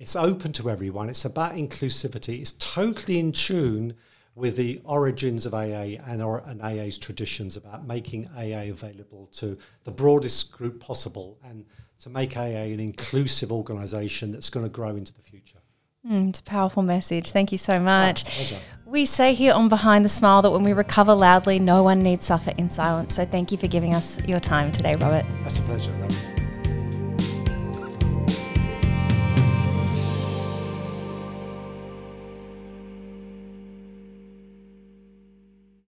It's 0.00 0.14
open 0.14 0.52
to 0.52 0.70
everyone. 0.70 1.08
It's 1.08 1.24
about 1.24 1.54
inclusivity. 1.54 2.40
It's 2.40 2.52
totally 2.52 3.18
in 3.18 3.32
tune 3.32 3.94
with 4.34 4.56
the 4.56 4.80
origins 4.84 5.44
of 5.44 5.54
AA 5.54 5.98
and, 6.06 6.22
or, 6.22 6.42
and 6.46 6.62
AA's 6.62 6.98
traditions 6.98 7.56
about 7.56 7.84
making 7.86 8.28
AA 8.36 8.70
available 8.70 9.28
to 9.32 9.58
the 9.82 9.90
broadest 9.90 10.52
group 10.52 10.78
possible 10.78 11.38
and 11.44 11.64
to 12.00 12.08
make 12.08 12.36
AA 12.36 12.70
an 12.70 12.78
inclusive 12.78 13.50
organisation 13.50 14.30
that's 14.30 14.50
going 14.50 14.64
to 14.64 14.70
grow 14.70 14.90
into 14.90 15.12
the 15.14 15.22
future. 15.22 15.58
Mm, 16.08 16.28
it's 16.28 16.38
a 16.38 16.44
powerful 16.44 16.84
message. 16.84 17.32
Thank 17.32 17.50
you 17.50 17.58
so 17.58 17.80
much. 17.80 18.24
We 18.86 19.04
say 19.04 19.34
here 19.34 19.52
on 19.52 19.68
Behind 19.68 20.04
the 20.04 20.08
Smile 20.08 20.42
that 20.42 20.52
when 20.52 20.62
we 20.62 20.72
recover 20.72 21.12
loudly, 21.12 21.58
no 21.58 21.82
one 21.82 22.02
needs 22.04 22.24
suffer 22.24 22.52
in 22.56 22.70
silence. 22.70 23.16
So 23.16 23.26
thank 23.26 23.50
you 23.50 23.58
for 23.58 23.66
giving 23.66 23.94
us 23.94 24.20
your 24.20 24.38
time 24.38 24.70
today, 24.70 24.94
Robert. 25.00 25.26
That's 25.42 25.58
a 25.58 25.62
pleasure. 25.62 25.90
Robert. 26.00 26.37